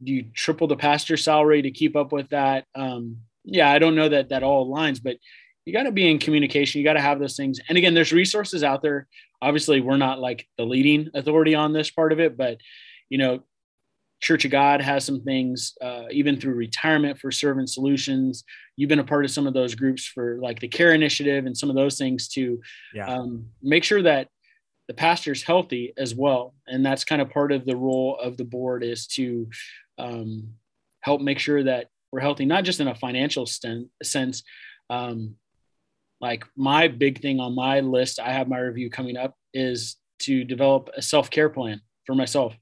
you 0.00 0.24
triple 0.34 0.66
the 0.66 0.76
pastor 0.76 1.16
salary 1.16 1.62
to 1.62 1.70
keep 1.70 1.96
up 1.96 2.12
with 2.12 2.28
that? 2.30 2.66
Um, 2.74 3.18
yeah, 3.44 3.70
I 3.70 3.78
don't 3.78 3.96
know 3.96 4.08
that 4.08 4.30
that 4.30 4.42
all 4.42 4.70
aligns, 4.70 5.02
but 5.02 5.16
you 5.64 5.72
got 5.72 5.84
to 5.84 5.92
be 5.92 6.10
in 6.10 6.18
communication. 6.18 6.78
You 6.78 6.84
got 6.84 6.94
to 6.94 7.00
have 7.00 7.18
those 7.18 7.36
things. 7.36 7.58
And 7.68 7.78
again, 7.78 7.94
there's 7.94 8.12
resources 8.12 8.62
out 8.62 8.82
there. 8.82 9.06
Obviously, 9.40 9.80
we're 9.80 9.96
not 9.96 10.20
like 10.20 10.46
the 10.58 10.64
leading 10.64 11.10
authority 11.14 11.54
on 11.54 11.72
this 11.72 11.90
part 11.90 12.12
of 12.12 12.20
it, 12.20 12.36
but 12.36 12.58
you 13.08 13.18
know, 13.18 13.42
Church 14.24 14.46
of 14.46 14.50
God 14.50 14.80
has 14.80 15.04
some 15.04 15.20
things, 15.20 15.74
uh, 15.82 16.04
even 16.10 16.40
through 16.40 16.54
retirement 16.54 17.18
for 17.18 17.30
servant 17.30 17.68
solutions. 17.68 18.42
You've 18.74 18.88
been 18.88 18.98
a 18.98 19.04
part 19.04 19.26
of 19.26 19.30
some 19.30 19.46
of 19.46 19.52
those 19.52 19.74
groups 19.74 20.06
for 20.06 20.38
like 20.40 20.60
the 20.60 20.68
Care 20.68 20.94
Initiative 20.94 21.44
and 21.44 21.54
some 21.54 21.68
of 21.68 21.76
those 21.76 21.98
things 21.98 22.28
to 22.28 22.58
yeah. 22.94 23.06
um, 23.06 23.44
make 23.62 23.84
sure 23.84 24.00
that 24.00 24.28
the 24.88 24.94
pastor's 24.94 25.42
healthy 25.42 25.92
as 25.98 26.14
well. 26.14 26.54
And 26.66 26.84
that's 26.86 27.04
kind 27.04 27.20
of 27.20 27.28
part 27.28 27.52
of 27.52 27.66
the 27.66 27.76
role 27.76 28.16
of 28.18 28.38
the 28.38 28.46
board 28.46 28.82
is 28.82 29.06
to 29.08 29.46
um, 29.98 30.54
help 31.02 31.20
make 31.20 31.38
sure 31.38 31.62
that 31.62 31.88
we're 32.10 32.20
healthy, 32.20 32.46
not 32.46 32.64
just 32.64 32.80
in 32.80 32.88
a 32.88 32.94
financial 32.94 33.44
st- 33.44 33.90
sense. 34.02 34.42
Um, 34.88 35.34
like 36.22 36.46
my 36.56 36.88
big 36.88 37.20
thing 37.20 37.40
on 37.40 37.54
my 37.54 37.80
list, 37.80 38.18
I 38.18 38.32
have 38.32 38.48
my 38.48 38.58
review 38.58 38.88
coming 38.88 39.18
up, 39.18 39.34
is 39.52 39.96
to 40.20 40.44
develop 40.44 40.88
a 40.96 41.02
self 41.02 41.28
care 41.28 41.50
plan 41.50 41.82
for 42.06 42.14
myself. 42.14 42.56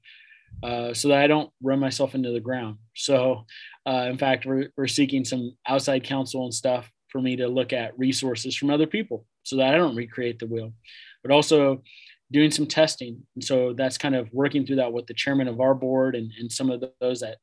Uh, 0.61 0.93
so 0.93 1.09
that 1.09 1.19
I 1.19 1.27
don't 1.27 1.51
run 1.61 1.79
myself 1.79 2.15
into 2.15 2.31
the 2.31 2.39
ground. 2.39 2.77
So, 2.95 3.45
uh, 3.85 4.07
in 4.09 4.17
fact, 4.17 4.45
we're, 4.45 4.69
we're 4.77 4.87
seeking 4.87 5.25
some 5.25 5.57
outside 5.67 6.03
counsel 6.03 6.45
and 6.45 6.53
stuff 6.53 6.89
for 7.09 7.21
me 7.21 7.35
to 7.37 7.47
look 7.47 7.73
at 7.73 7.97
resources 7.97 8.55
from 8.55 8.69
other 8.69 8.87
people 8.87 9.25
so 9.43 9.57
that 9.57 9.73
I 9.73 9.77
don't 9.77 9.95
recreate 9.95 10.39
the 10.39 10.47
wheel, 10.47 10.73
but 11.21 11.31
also 11.31 11.83
doing 12.31 12.49
some 12.49 12.65
testing. 12.65 13.23
And 13.35 13.43
so 13.43 13.73
that's 13.73 13.97
kind 13.97 14.15
of 14.15 14.31
working 14.31 14.65
through 14.65 14.77
that 14.77 14.93
with 14.93 15.05
the 15.05 15.13
chairman 15.13 15.47
of 15.47 15.59
our 15.59 15.75
board 15.75 16.15
and, 16.15 16.31
and 16.39 16.51
some 16.51 16.69
of 16.69 16.83
those 16.99 17.19
that 17.19 17.37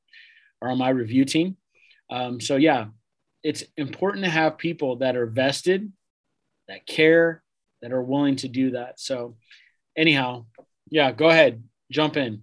are 0.62 0.70
on 0.70 0.78
my 0.78 0.88
review 0.88 1.24
team. 1.24 1.56
Um, 2.10 2.40
so, 2.40 2.56
yeah, 2.56 2.86
it's 3.42 3.64
important 3.76 4.24
to 4.24 4.30
have 4.30 4.58
people 4.58 4.96
that 4.96 5.16
are 5.16 5.26
vested, 5.26 5.92
that 6.68 6.86
care, 6.86 7.42
that 7.82 7.92
are 7.92 8.02
willing 8.02 8.36
to 8.36 8.48
do 8.48 8.72
that. 8.72 8.98
So, 8.98 9.36
anyhow, 9.96 10.46
yeah, 10.90 11.12
go 11.12 11.28
ahead, 11.28 11.62
jump 11.90 12.16
in. 12.16 12.42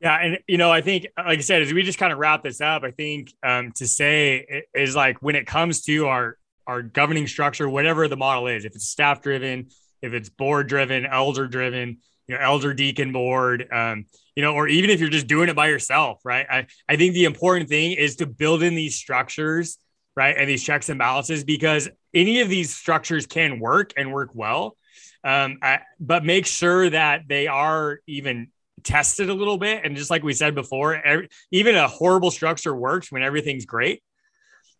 Yeah, 0.00 0.14
and 0.16 0.38
you 0.46 0.58
know, 0.58 0.70
I 0.70 0.82
think, 0.82 1.06
like 1.16 1.38
I 1.38 1.42
said, 1.42 1.62
as 1.62 1.72
we 1.72 1.82
just 1.82 1.98
kind 1.98 2.12
of 2.12 2.18
wrap 2.18 2.42
this 2.42 2.60
up, 2.60 2.82
I 2.84 2.90
think 2.90 3.32
um, 3.42 3.72
to 3.76 3.88
say 3.88 4.64
is 4.74 4.94
like 4.94 5.22
when 5.22 5.36
it 5.36 5.46
comes 5.46 5.82
to 5.82 6.06
our 6.06 6.36
our 6.66 6.82
governing 6.82 7.26
structure, 7.26 7.68
whatever 7.68 8.06
the 8.08 8.16
model 8.16 8.46
is, 8.48 8.64
if 8.64 8.74
it's 8.74 8.88
staff 8.88 9.22
driven, 9.22 9.68
if 10.02 10.12
it's 10.12 10.28
board 10.28 10.68
driven, 10.68 11.06
elder 11.06 11.46
driven, 11.46 11.98
you 12.26 12.34
know, 12.34 12.40
elder 12.40 12.74
deacon 12.74 13.12
board, 13.12 13.68
um, 13.72 14.04
you 14.34 14.42
know, 14.42 14.52
or 14.54 14.68
even 14.68 14.90
if 14.90 15.00
you're 15.00 15.08
just 15.08 15.28
doing 15.28 15.48
it 15.48 15.56
by 15.56 15.68
yourself, 15.68 16.20
right? 16.24 16.46
I 16.50 16.66
I 16.88 16.96
think 16.96 17.14
the 17.14 17.24
important 17.24 17.70
thing 17.70 17.92
is 17.92 18.16
to 18.16 18.26
build 18.26 18.62
in 18.62 18.74
these 18.74 18.96
structures, 18.96 19.78
right, 20.14 20.36
and 20.36 20.48
these 20.48 20.62
checks 20.62 20.90
and 20.90 20.98
balances 20.98 21.42
because 21.42 21.88
any 22.12 22.40
of 22.42 22.50
these 22.50 22.74
structures 22.74 23.26
can 23.26 23.60
work 23.60 23.92
and 23.96 24.12
work 24.12 24.30
well. 24.34 24.76
Um, 25.24 25.58
I, 25.62 25.80
but 25.98 26.24
make 26.24 26.46
sure 26.46 26.90
that 26.90 27.22
they 27.28 27.46
are 27.46 28.00
even 28.06 28.48
tested 28.86 29.28
a 29.28 29.34
little 29.34 29.58
bit. 29.58 29.84
And 29.84 29.96
just 29.96 30.10
like 30.10 30.22
we 30.22 30.32
said 30.32 30.54
before, 30.54 30.94
every, 30.94 31.28
even 31.50 31.76
a 31.76 31.88
horrible 31.88 32.30
structure 32.30 32.74
works 32.74 33.12
when 33.12 33.22
everything's 33.22 33.66
great. 33.66 34.02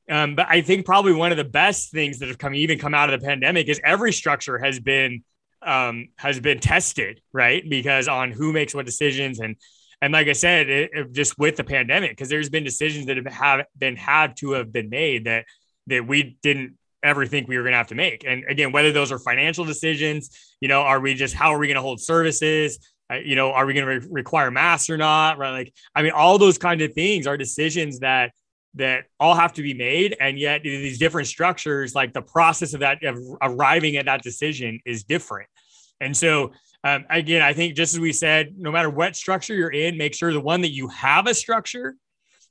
Um, 0.08 0.36
but 0.36 0.46
I 0.48 0.62
think 0.62 0.86
probably 0.86 1.12
one 1.12 1.32
of 1.32 1.36
the 1.36 1.44
best 1.44 1.90
things 1.90 2.20
that 2.20 2.28
have 2.28 2.38
come 2.38 2.54
even 2.54 2.78
come 2.78 2.94
out 2.94 3.12
of 3.12 3.20
the 3.20 3.26
pandemic 3.26 3.68
is 3.68 3.80
every 3.84 4.12
structure 4.12 4.56
has 4.58 4.78
been 4.80 5.24
um, 5.62 6.08
has 6.16 6.38
been 6.38 6.60
tested, 6.60 7.20
right? 7.32 7.62
Because 7.68 8.06
on 8.06 8.30
who 8.30 8.52
makes 8.52 8.74
what 8.74 8.86
decisions 8.86 9.40
and 9.40 9.56
and 10.00 10.12
like 10.12 10.28
I 10.28 10.34
said, 10.34 10.68
it, 10.68 10.90
it 10.92 11.12
just 11.12 11.38
with 11.38 11.56
the 11.56 11.64
pandemic, 11.64 12.10
because 12.10 12.28
there's 12.28 12.50
been 12.50 12.64
decisions 12.64 13.06
that 13.06 13.16
have, 13.16 13.26
have 13.26 13.66
been 13.76 13.96
had 13.96 14.36
to 14.38 14.52
have 14.52 14.72
been 14.72 14.90
made 14.90 15.24
that 15.24 15.46
that 15.88 16.06
we 16.06 16.38
didn't 16.42 16.76
ever 17.02 17.24
think 17.26 17.48
we 17.48 17.56
were 17.56 17.62
going 17.62 17.72
to 17.72 17.78
have 17.78 17.88
to 17.88 17.94
make. 17.94 18.24
And 18.26 18.44
again, 18.48 18.72
whether 18.72 18.92
those 18.92 19.12
are 19.12 19.18
financial 19.18 19.64
decisions, 19.64 20.30
you 20.60 20.68
know, 20.68 20.82
are 20.82 21.00
we 21.00 21.14
just 21.14 21.34
how 21.34 21.54
are 21.54 21.58
we 21.58 21.66
going 21.66 21.76
to 21.76 21.82
hold 21.82 22.00
services? 22.00 22.78
You 23.14 23.36
know, 23.36 23.52
are 23.52 23.66
we 23.66 23.74
going 23.74 23.86
to 23.86 24.06
re- 24.06 24.08
require 24.10 24.50
masks 24.50 24.90
or 24.90 24.96
not? 24.96 25.38
Right. 25.38 25.50
Like, 25.50 25.74
I 25.94 26.02
mean, 26.02 26.12
all 26.12 26.38
those 26.38 26.58
kind 26.58 26.80
of 26.82 26.92
things 26.92 27.26
are 27.26 27.36
decisions 27.36 28.00
that, 28.00 28.32
that 28.74 29.04
all 29.18 29.34
have 29.34 29.52
to 29.54 29.62
be 29.62 29.74
made. 29.74 30.16
And 30.20 30.38
yet 30.38 30.62
these 30.62 30.98
different 30.98 31.28
structures, 31.28 31.94
like 31.94 32.12
the 32.12 32.22
process 32.22 32.74
of 32.74 32.80
that, 32.80 33.02
of 33.04 33.18
arriving 33.40 33.96
at 33.96 34.06
that 34.06 34.22
decision 34.22 34.80
is 34.84 35.04
different. 35.04 35.48
And 36.00 36.16
so, 36.16 36.52
um, 36.84 37.04
again, 37.08 37.42
I 37.42 37.52
think 37.52 37.74
just 37.74 37.94
as 37.94 38.00
we 38.00 38.12
said, 38.12 38.54
no 38.58 38.70
matter 38.70 38.90
what 38.90 39.16
structure 39.16 39.54
you're 39.54 39.70
in, 39.70 39.96
make 39.96 40.14
sure 40.14 40.32
the 40.32 40.40
one 40.40 40.60
that 40.60 40.72
you 40.72 40.88
have 40.88 41.26
a 41.26 41.34
structure, 41.34 41.96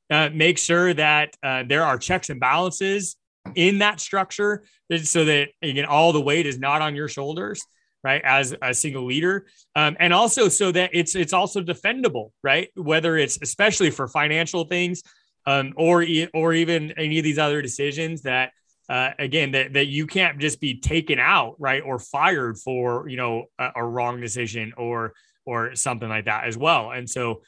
uh, 0.09 0.29
make 0.33 0.57
sure 0.57 0.93
that 0.93 1.35
uh, 1.43 1.63
there 1.67 1.83
are 1.83 1.97
checks 1.97 2.29
and 2.29 2.39
balances 2.39 3.17
in 3.53 3.79
that 3.79 3.99
structure 3.99 4.63
so 5.03 5.25
that 5.25 5.49
again 5.61 5.85
all 5.85 6.11
the 6.11 6.21
weight 6.21 6.45
is 6.45 6.57
not 6.57 6.81
on 6.81 6.95
your 6.95 7.07
shoulders 7.07 7.63
right 8.05 8.21
as 8.23 8.55
a 8.61 8.73
single 8.73 9.05
leader. 9.05 9.47
Um, 9.75 9.97
and 9.99 10.13
also 10.13 10.47
so 10.47 10.71
that 10.71 10.91
it's 10.93 11.15
it's 11.15 11.33
also 11.33 11.61
defendable 11.61 12.29
right? 12.43 12.69
Whether 12.75 13.17
it's 13.17 13.39
especially 13.41 13.89
for 13.89 14.07
financial 14.07 14.65
things 14.65 15.01
um, 15.47 15.73
or 15.75 16.05
or 16.33 16.53
even 16.53 16.91
any 16.91 17.17
of 17.17 17.23
these 17.23 17.39
other 17.39 17.61
decisions 17.61 18.21
that 18.21 18.51
uh, 18.87 19.09
again 19.17 19.51
that, 19.51 19.73
that 19.73 19.87
you 19.87 20.05
can't 20.05 20.37
just 20.39 20.61
be 20.61 20.79
taken 20.79 21.17
out 21.19 21.55
right 21.57 21.81
or 21.83 21.97
fired 21.97 22.59
for 22.59 23.09
you 23.09 23.17
know 23.17 23.45
a, 23.59 23.71
a 23.77 23.83
wrong 23.83 24.21
decision 24.21 24.71
or 24.77 25.13
or 25.45 25.75
something 25.75 26.07
like 26.07 26.25
that 26.25 26.45
as 26.45 26.55
well. 26.57 26.91
And 26.91 27.09
so 27.09 27.41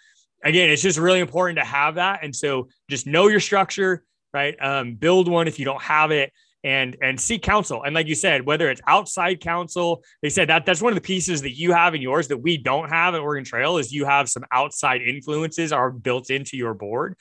again 0.44 0.72
it's 0.72 0.82
just 0.82 0.98
really 0.98 1.20
important 1.20 1.60
to 1.60 1.66
have 1.66 1.96
that. 1.96 2.24
And 2.24 2.36
so 2.36 2.68
just 2.90 3.06
know 3.06 3.28
your 3.28 3.40
structure 3.40 4.04
right? 4.34 4.56
Um, 4.62 4.96
build 4.96 5.28
one 5.30 5.48
if 5.48 5.58
you 5.58 5.66
don't 5.66 5.82
have 5.82 6.12
it 6.12 6.32
and 6.64 6.98
and 7.02 7.20
seek 7.20 7.42
counsel. 7.42 7.84
And 7.84 7.94
like 7.96 8.08
you 8.08 8.16
said, 8.16 8.46
whether 8.46 8.70
it's 8.70 8.82
outside 8.88 9.40
counsel, 9.40 10.04
they 10.22 10.30
said 10.30 10.50
that 10.50 10.66
that's 10.66 10.82
one 10.82 10.92
of 10.92 10.96
the 10.96 11.02
pieces 11.02 11.42
that 11.44 11.58
you 11.58 11.72
have 11.74 11.96
in 11.96 12.02
yours 12.02 12.28
that 12.30 12.38
we 12.38 12.58
don't 12.58 12.90
have 12.90 13.16
at 13.16 13.22
Oregon 13.22 13.46
Trail 13.46 13.78
is 13.78 13.92
you 13.92 14.06
have 14.06 14.30
some 14.30 14.44
outside 14.52 15.02
influences 15.02 15.72
are 15.72 15.92
built 15.92 16.30
into 16.30 16.58
your 16.58 16.74
board. 16.74 17.16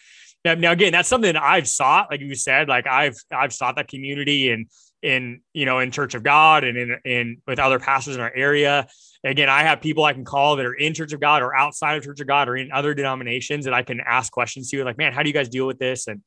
Now, 0.44 0.54
now 0.54 0.72
again, 0.72 0.92
that's 0.92 1.08
something 1.08 1.32
that 1.32 1.42
I've 1.42 1.68
sought, 1.68 2.10
like 2.10 2.20
you 2.20 2.34
said, 2.34 2.68
like 2.68 2.86
I've 2.86 3.16
I've 3.32 3.52
sought 3.52 3.76
that 3.76 3.88
community 3.88 4.50
and 4.50 4.66
in 5.02 5.40
you 5.52 5.66
know 5.66 5.78
in 5.78 5.90
Church 5.90 6.14
of 6.14 6.22
God 6.22 6.64
and 6.64 6.76
in 6.76 6.96
in 7.04 7.36
with 7.46 7.58
other 7.58 7.78
pastors 7.78 8.16
in 8.16 8.20
our 8.20 8.32
area. 8.34 8.86
Again, 9.24 9.48
I 9.48 9.62
have 9.62 9.80
people 9.80 10.04
I 10.04 10.12
can 10.12 10.24
call 10.24 10.56
that 10.56 10.66
are 10.66 10.74
in 10.74 10.94
Church 10.94 11.12
of 11.12 11.20
God 11.20 11.42
or 11.42 11.54
outside 11.54 11.96
of 11.96 12.04
Church 12.04 12.20
of 12.20 12.26
God 12.26 12.48
or 12.48 12.56
in 12.56 12.70
other 12.70 12.94
denominations 12.94 13.64
that 13.64 13.74
I 13.74 13.82
can 13.82 14.00
ask 14.00 14.32
questions 14.32 14.70
to, 14.70 14.84
like, 14.84 14.98
man, 14.98 15.12
how 15.12 15.22
do 15.22 15.28
you 15.28 15.34
guys 15.34 15.48
deal 15.48 15.66
with 15.66 15.78
this? 15.78 16.06
And 16.06 16.22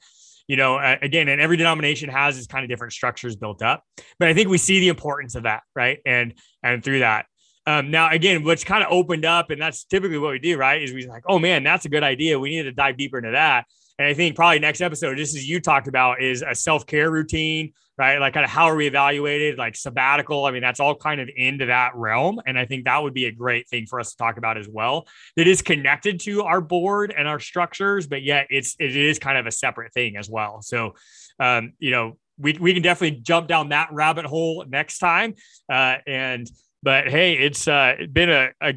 you 0.49 0.55
know, 0.55 0.79
again, 0.79 1.27
and 1.27 1.39
every 1.39 1.57
denomination 1.57 2.09
has 2.09 2.35
its 2.35 2.47
kind 2.47 2.63
of 2.63 2.69
different 2.69 2.91
structures 2.91 3.35
built 3.35 3.61
up. 3.61 3.83
But 4.17 4.29
I 4.29 4.33
think 4.33 4.49
we 4.49 4.57
see 4.57 4.79
the 4.79 4.87
importance 4.87 5.35
of 5.35 5.43
that, 5.43 5.61
right? 5.75 5.99
And 6.07 6.33
and 6.63 6.83
through 6.83 6.99
that. 6.99 7.27
Um, 7.67 7.91
now, 7.91 8.09
again, 8.09 8.43
what's 8.43 8.63
kind 8.63 8.83
of 8.83 8.91
opened 8.91 9.25
up, 9.25 9.51
and 9.51 9.61
that's 9.61 9.83
typically 9.83 10.17
what 10.17 10.31
we 10.31 10.39
do, 10.39 10.57
right? 10.57 10.81
Is 10.81 10.91
we 10.91 11.05
like, 11.05 11.21
oh 11.27 11.37
man, 11.37 11.63
that's 11.63 11.85
a 11.85 11.89
good 11.89 12.01
idea. 12.01 12.39
We 12.39 12.49
need 12.49 12.63
to 12.63 12.71
dive 12.71 12.97
deeper 12.97 13.19
into 13.19 13.31
that. 13.31 13.65
And 13.99 14.07
I 14.07 14.13
think 14.13 14.37
probably 14.37 14.59
next 14.59 14.79
episode, 14.79 15.17
just 15.17 15.35
as 15.35 15.47
you 15.47 15.59
talked 15.59 15.89
about, 15.89 16.21
is 16.21 16.41
a 16.41 16.55
self 16.55 16.87
care 16.87 17.11
routine, 17.11 17.73
right? 17.97 18.17
Like, 18.17 18.33
kind 18.33 18.45
of 18.45 18.49
how 18.49 18.65
are 18.67 18.75
we 18.75 18.87
evaluated, 18.87 19.57
like 19.57 19.75
sabbatical. 19.75 20.45
I 20.45 20.51
mean, 20.51 20.61
that's 20.61 20.79
all 20.79 20.95
kind 20.95 21.19
of 21.19 21.29
into 21.35 21.65
that 21.65 21.91
realm. 21.95 22.39
And 22.47 22.57
I 22.57 22.65
think 22.65 22.85
that 22.85 23.03
would 23.03 23.13
be 23.13 23.25
a 23.25 23.31
great 23.31 23.67
thing 23.67 23.87
for 23.87 23.99
us 23.99 24.11
to 24.11 24.17
talk 24.17 24.37
about 24.37 24.57
as 24.57 24.69
well. 24.69 25.05
That 25.35 25.47
is 25.47 25.61
connected 25.61 26.21
to 26.21 26.43
our 26.43 26.61
board 26.61 27.13
and 27.15 27.27
our 27.27 27.41
structures, 27.41 28.07
but 28.07 28.23
yet 28.23 28.47
it's, 28.49 28.77
it 28.79 28.95
is 28.95 29.19
kind 29.19 29.37
of 29.37 29.45
a 29.45 29.51
separate 29.51 29.91
thing 29.91 30.15
as 30.15 30.29
well. 30.29 30.61
So, 30.61 30.95
um, 31.37 31.73
you 31.77 31.91
know, 31.91 32.17
we, 32.37 32.53
we 32.53 32.73
can 32.73 32.81
definitely 32.81 33.19
jump 33.19 33.49
down 33.49 33.69
that 33.69 33.89
rabbit 33.91 34.25
hole 34.25 34.63
next 34.65 34.99
time. 34.99 35.33
Uh, 35.69 35.97
and, 36.07 36.49
but 36.81 37.09
hey, 37.09 37.33
it's 37.33 37.67
uh, 37.67 37.95
been 38.09 38.29
a, 38.29 38.51
a, 38.61 38.75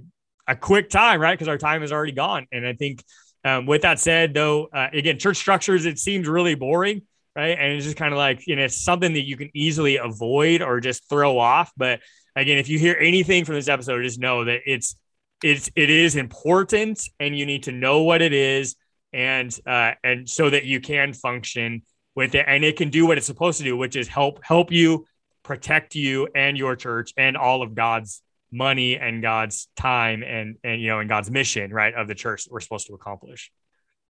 a 0.48 0.56
quick 0.56 0.90
time, 0.90 1.20
right? 1.20 1.32
Because 1.32 1.46
our 1.46 1.58
time 1.58 1.84
is 1.84 1.92
already 1.92 2.10
gone. 2.10 2.48
And 2.50 2.66
I 2.66 2.72
think, 2.72 3.04
um, 3.44 3.66
with 3.66 3.82
that 3.82 3.98
said, 3.98 4.34
though, 4.34 4.68
uh, 4.72 4.88
again, 4.92 5.18
church 5.18 5.36
structures, 5.36 5.84
it 5.84 5.98
seems 5.98 6.28
really 6.28 6.54
boring, 6.54 7.02
right? 7.34 7.58
And 7.58 7.72
it's 7.72 7.84
just 7.84 7.96
kind 7.96 8.12
of 8.12 8.18
like, 8.18 8.46
you 8.46 8.56
know, 8.56 8.64
it's 8.64 8.82
something 8.82 9.12
that 9.14 9.26
you 9.26 9.36
can 9.36 9.50
easily 9.54 9.96
avoid 9.96 10.62
or 10.62 10.80
just 10.80 11.08
throw 11.08 11.38
off. 11.38 11.72
But 11.76 12.00
again, 12.36 12.58
if 12.58 12.68
you 12.68 12.78
hear 12.78 12.96
anything 13.00 13.44
from 13.44 13.56
this 13.56 13.68
episode, 13.68 14.02
just 14.02 14.20
know 14.20 14.44
that 14.44 14.60
it's, 14.66 14.96
it's, 15.42 15.70
it 15.74 15.90
is 15.90 16.14
important 16.14 17.02
and 17.18 17.36
you 17.36 17.46
need 17.46 17.64
to 17.64 17.72
know 17.72 18.02
what 18.02 18.22
it 18.22 18.32
is. 18.32 18.76
And, 19.12 19.56
uh, 19.66 19.92
and 20.04 20.28
so 20.28 20.48
that 20.48 20.64
you 20.64 20.80
can 20.80 21.12
function 21.12 21.82
with 22.14 22.34
it 22.34 22.44
and 22.46 22.64
it 22.64 22.76
can 22.76 22.90
do 22.90 23.06
what 23.06 23.18
it's 23.18 23.26
supposed 23.26 23.58
to 23.58 23.64
do, 23.64 23.76
which 23.76 23.96
is 23.96 24.06
help, 24.06 24.40
help 24.44 24.70
you 24.70 25.04
protect 25.42 25.96
you 25.96 26.28
and 26.34 26.56
your 26.56 26.76
church 26.76 27.12
and 27.16 27.36
all 27.36 27.62
of 27.62 27.74
God's 27.74 28.22
money 28.52 28.96
and 28.96 29.22
God's 29.22 29.68
time 29.76 30.22
and 30.22 30.56
and 30.62 30.80
you 30.80 30.88
know 30.88 31.00
and 31.00 31.08
God's 31.08 31.30
mission, 31.30 31.72
right, 31.72 31.94
of 31.94 32.08
the 32.08 32.14
church 32.14 32.44
that 32.44 32.52
we're 32.52 32.60
supposed 32.60 32.86
to 32.88 32.94
accomplish. 32.94 33.50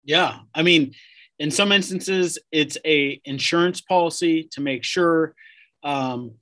Yeah, 0.04 0.40
I 0.54 0.62
mean, 0.62 0.94
in 1.38 1.50
some 1.50 1.72
instances, 1.72 2.38
it's 2.50 2.76
a 2.84 3.20
insurance 3.24 3.80
policy 3.80 4.48
to 4.52 4.60
make 4.60 4.84
sure. 4.84 5.34
Um, 5.84 6.32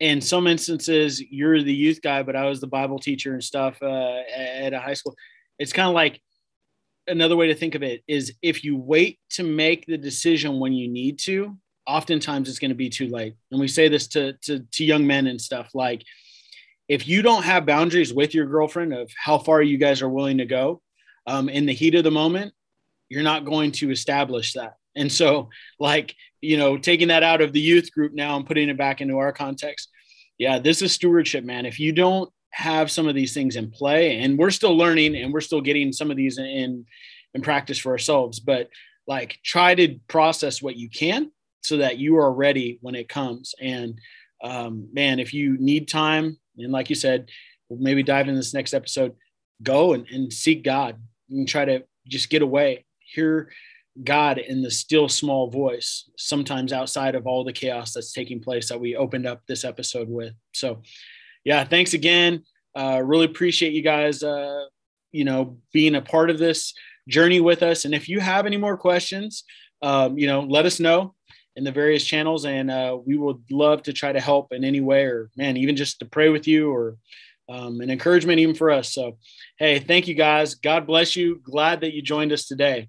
in 0.00 0.22
some 0.22 0.46
instances, 0.46 1.20
you're 1.20 1.62
the 1.62 1.74
youth 1.74 2.00
guy, 2.02 2.22
but 2.22 2.34
I 2.34 2.46
was 2.46 2.60
the 2.60 2.66
Bible 2.66 2.98
teacher 2.98 3.34
and 3.34 3.44
stuff 3.44 3.76
uh, 3.82 4.20
at 4.34 4.72
a 4.72 4.80
high 4.80 4.94
school. 4.94 5.14
It's 5.58 5.74
kind 5.74 5.88
of 5.88 5.94
like 5.94 6.22
another 7.06 7.36
way 7.36 7.48
to 7.48 7.54
think 7.54 7.74
of 7.74 7.82
it 7.82 8.02
is 8.08 8.34
if 8.40 8.64
you 8.64 8.76
wait 8.76 9.18
to 9.30 9.42
make 9.42 9.84
the 9.84 9.98
decision 9.98 10.58
when 10.58 10.72
you 10.72 10.88
need 10.88 11.18
to, 11.20 11.56
oftentimes 11.86 12.48
it's 12.48 12.58
going 12.58 12.70
to 12.70 12.74
be 12.74 12.88
too 12.88 13.08
late. 13.08 13.34
And 13.50 13.60
we 13.60 13.68
say 13.68 13.88
this 13.88 14.06
to, 14.08 14.32
to, 14.44 14.60
to 14.60 14.84
young 14.84 15.06
men 15.06 15.26
and 15.26 15.40
stuff 15.40 15.70
like, 15.74 16.02
if 16.90 17.06
you 17.06 17.22
don't 17.22 17.44
have 17.44 17.64
boundaries 17.64 18.12
with 18.12 18.34
your 18.34 18.46
girlfriend 18.46 18.92
of 18.92 19.08
how 19.16 19.38
far 19.38 19.62
you 19.62 19.78
guys 19.78 20.02
are 20.02 20.08
willing 20.08 20.38
to 20.38 20.44
go 20.44 20.82
um, 21.28 21.48
in 21.48 21.64
the 21.64 21.72
heat 21.72 21.94
of 21.94 22.02
the 22.02 22.10
moment, 22.10 22.52
you're 23.08 23.22
not 23.22 23.44
going 23.44 23.70
to 23.70 23.92
establish 23.92 24.54
that. 24.54 24.74
And 24.96 25.10
so, 25.10 25.50
like, 25.78 26.16
you 26.40 26.56
know, 26.56 26.76
taking 26.76 27.06
that 27.08 27.22
out 27.22 27.42
of 27.42 27.52
the 27.52 27.60
youth 27.60 27.92
group 27.92 28.12
now 28.12 28.36
and 28.36 28.44
putting 28.44 28.68
it 28.68 28.76
back 28.76 29.00
into 29.00 29.18
our 29.18 29.32
context, 29.32 29.88
yeah, 30.36 30.58
this 30.58 30.82
is 30.82 30.90
stewardship, 30.90 31.44
man. 31.44 31.64
If 31.64 31.78
you 31.78 31.92
don't 31.92 32.28
have 32.50 32.90
some 32.90 33.06
of 33.06 33.14
these 33.14 33.32
things 33.32 33.54
in 33.54 33.70
play, 33.70 34.18
and 34.18 34.36
we're 34.36 34.50
still 34.50 34.76
learning 34.76 35.14
and 35.14 35.32
we're 35.32 35.42
still 35.42 35.60
getting 35.60 35.92
some 35.92 36.10
of 36.10 36.16
these 36.16 36.38
in 36.38 36.84
in 37.34 37.42
practice 37.42 37.78
for 37.78 37.92
ourselves, 37.92 38.40
but 38.40 38.68
like 39.06 39.38
try 39.44 39.76
to 39.76 40.00
process 40.08 40.60
what 40.60 40.74
you 40.74 40.90
can 40.90 41.30
so 41.60 41.76
that 41.76 41.98
you 41.98 42.16
are 42.16 42.32
ready 42.32 42.80
when 42.82 42.96
it 42.96 43.08
comes. 43.08 43.54
And 43.60 43.96
um, 44.42 44.88
man, 44.92 45.20
if 45.20 45.32
you 45.32 45.56
need 45.58 45.86
time, 45.86 46.36
and 46.62 46.72
like 46.72 46.90
you 46.90 46.96
said, 46.96 47.30
we'll 47.68 47.80
maybe 47.80 48.02
dive 48.02 48.28
in 48.28 48.34
this 48.34 48.54
next 48.54 48.74
episode, 48.74 49.14
go 49.62 49.92
and, 49.92 50.06
and 50.08 50.32
seek 50.32 50.64
God 50.64 51.00
and 51.28 51.48
try 51.48 51.64
to 51.64 51.84
just 52.08 52.30
get 52.30 52.42
away, 52.42 52.84
hear 52.98 53.50
God 54.02 54.38
in 54.38 54.62
the 54.62 54.70
still 54.70 55.08
small 55.08 55.50
voice, 55.50 56.10
sometimes 56.16 56.72
outside 56.72 57.14
of 57.14 57.26
all 57.26 57.44
the 57.44 57.52
chaos 57.52 57.92
that's 57.92 58.12
taking 58.12 58.40
place 58.40 58.68
that 58.68 58.80
we 58.80 58.96
opened 58.96 59.26
up 59.26 59.42
this 59.46 59.64
episode 59.64 60.08
with. 60.08 60.34
So, 60.52 60.82
yeah, 61.44 61.64
thanks 61.64 61.94
again. 61.94 62.44
Uh, 62.76 63.02
really 63.04 63.26
appreciate 63.26 63.72
you 63.72 63.82
guys, 63.82 64.22
uh, 64.22 64.66
you 65.12 65.24
know, 65.24 65.58
being 65.72 65.96
a 65.96 66.02
part 66.02 66.30
of 66.30 66.38
this 66.38 66.72
journey 67.08 67.40
with 67.40 67.62
us. 67.62 67.84
And 67.84 67.94
if 67.94 68.08
you 68.08 68.20
have 68.20 68.46
any 68.46 68.56
more 68.56 68.76
questions, 68.76 69.44
um, 69.82 70.18
you 70.18 70.26
know, 70.26 70.40
let 70.40 70.66
us 70.66 70.78
know 70.78 71.14
in 71.56 71.64
the 71.64 71.72
various 71.72 72.04
channels, 72.04 72.44
and 72.44 72.70
uh, 72.70 72.96
we 73.04 73.16
would 73.16 73.42
love 73.50 73.82
to 73.84 73.92
try 73.92 74.12
to 74.12 74.20
help 74.20 74.52
in 74.52 74.64
any 74.64 74.80
way, 74.80 75.04
or 75.04 75.30
man, 75.36 75.56
even 75.56 75.76
just 75.76 75.98
to 76.00 76.06
pray 76.06 76.28
with 76.28 76.46
you, 76.46 76.70
or 76.70 76.96
um, 77.48 77.80
an 77.80 77.90
encouragement 77.90 78.38
even 78.38 78.54
for 78.54 78.70
us. 78.70 78.92
So, 78.92 79.18
hey, 79.58 79.80
thank 79.80 80.06
you 80.06 80.14
guys. 80.14 80.54
God 80.54 80.86
bless 80.86 81.16
you. 81.16 81.40
Glad 81.42 81.80
that 81.80 81.92
you 81.92 82.02
joined 82.02 82.32
us 82.32 82.46
today. 82.46 82.88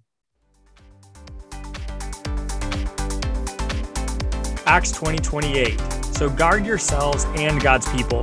Acts 4.68 4.91
20 4.91 5.18
28. 5.18 5.80
So 6.14 6.30
guard 6.30 6.66
yourselves 6.66 7.26
and 7.36 7.59
God's 7.59 7.89
people. 7.91 8.22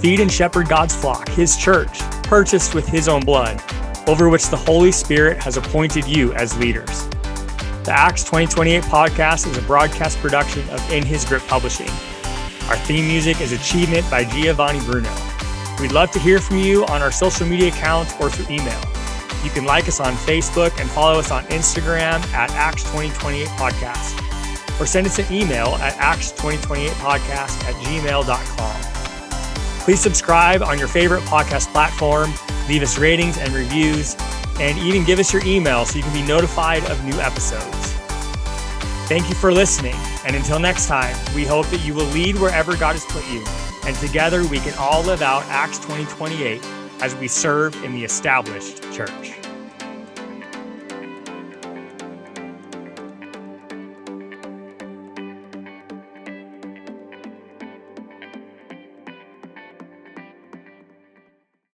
Feed 0.00 0.20
and 0.20 0.32
shepherd 0.32 0.68
God's 0.68 0.94
flock, 0.94 1.28
his 1.30 1.56
church, 1.56 1.98
purchased 2.22 2.74
with 2.74 2.86
his 2.86 3.08
own 3.08 3.24
blood, 3.24 3.60
over 4.08 4.28
which 4.28 4.48
the 4.48 4.56
Holy 4.56 4.92
Spirit 4.92 5.42
has 5.42 5.56
appointed 5.56 6.06
you 6.06 6.32
as 6.34 6.56
leaders. 6.56 7.08
The 7.84 7.90
Acts 7.90 8.22
2028 8.22 8.84
podcast 8.84 9.50
is 9.50 9.58
a 9.58 9.62
broadcast 9.62 10.18
production 10.18 10.68
of 10.70 10.92
In 10.92 11.04
His 11.04 11.24
Grip 11.24 11.42
Publishing. 11.48 11.88
Our 12.68 12.76
theme 12.76 13.08
music 13.08 13.40
is 13.40 13.50
Achievement 13.50 14.08
by 14.08 14.24
Giovanni 14.24 14.78
Bruno. 14.84 15.12
We'd 15.80 15.90
love 15.90 16.12
to 16.12 16.20
hear 16.20 16.38
from 16.38 16.58
you 16.58 16.84
on 16.86 17.02
our 17.02 17.10
social 17.10 17.44
media 17.44 17.70
accounts 17.70 18.14
or 18.20 18.30
through 18.30 18.54
email. 18.54 18.80
You 19.42 19.50
can 19.50 19.64
like 19.64 19.88
us 19.88 19.98
on 19.98 20.14
Facebook 20.14 20.80
and 20.80 20.88
follow 20.90 21.18
us 21.18 21.32
on 21.32 21.42
Instagram 21.46 22.24
at 22.32 22.52
Acts 22.52 22.84
2028 22.84 23.48
Podcast. 23.48 24.80
Or 24.80 24.86
send 24.86 25.08
us 25.08 25.18
an 25.18 25.26
email 25.32 25.70
at 25.80 25.94
Acts2028Podcast 25.94 27.64
at 27.64 27.74
gmail.com. 27.82 28.82
Please 29.80 30.00
subscribe 30.00 30.62
on 30.62 30.78
your 30.78 30.86
favorite 30.86 31.24
podcast 31.24 31.72
platform, 31.72 32.32
leave 32.68 32.82
us 32.82 32.96
ratings 32.96 33.38
and 33.38 33.52
reviews, 33.52 34.14
and 34.60 34.78
even 34.78 35.04
give 35.04 35.18
us 35.18 35.32
your 35.32 35.44
email 35.44 35.84
so 35.84 35.98
you 35.98 36.04
can 36.04 36.12
be 36.12 36.22
notified 36.22 36.84
of 36.90 37.04
new 37.04 37.18
episodes. 37.20 37.92
Thank 39.08 39.28
you 39.28 39.34
for 39.34 39.52
listening, 39.52 39.96
and 40.24 40.36
until 40.36 40.58
next 40.58 40.86
time, 40.86 41.16
we 41.34 41.44
hope 41.44 41.66
that 41.66 41.80
you 41.80 41.94
will 41.94 42.06
lead 42.06 42.36
wherever 42.36 42.76
God 42.76 42.94
has 42.94 43.04
put 43.06 43.28
you, 43.30 43.44
and 43.84 43.96
together 43.96 44.46
we 44.46 44.58
can 44.60 44.74
all 44.78 45.02
live 45.02 45.22
out 45.22 45.42
Acts 45.46 45.78
2028 45.78 46.62
as 47.00 47.14
we 47.16 47.28
serve 47.28 47.74
in 47.84 47.92
the 47.92 48.04
established 48.04 48.82
church. 48.92 49.41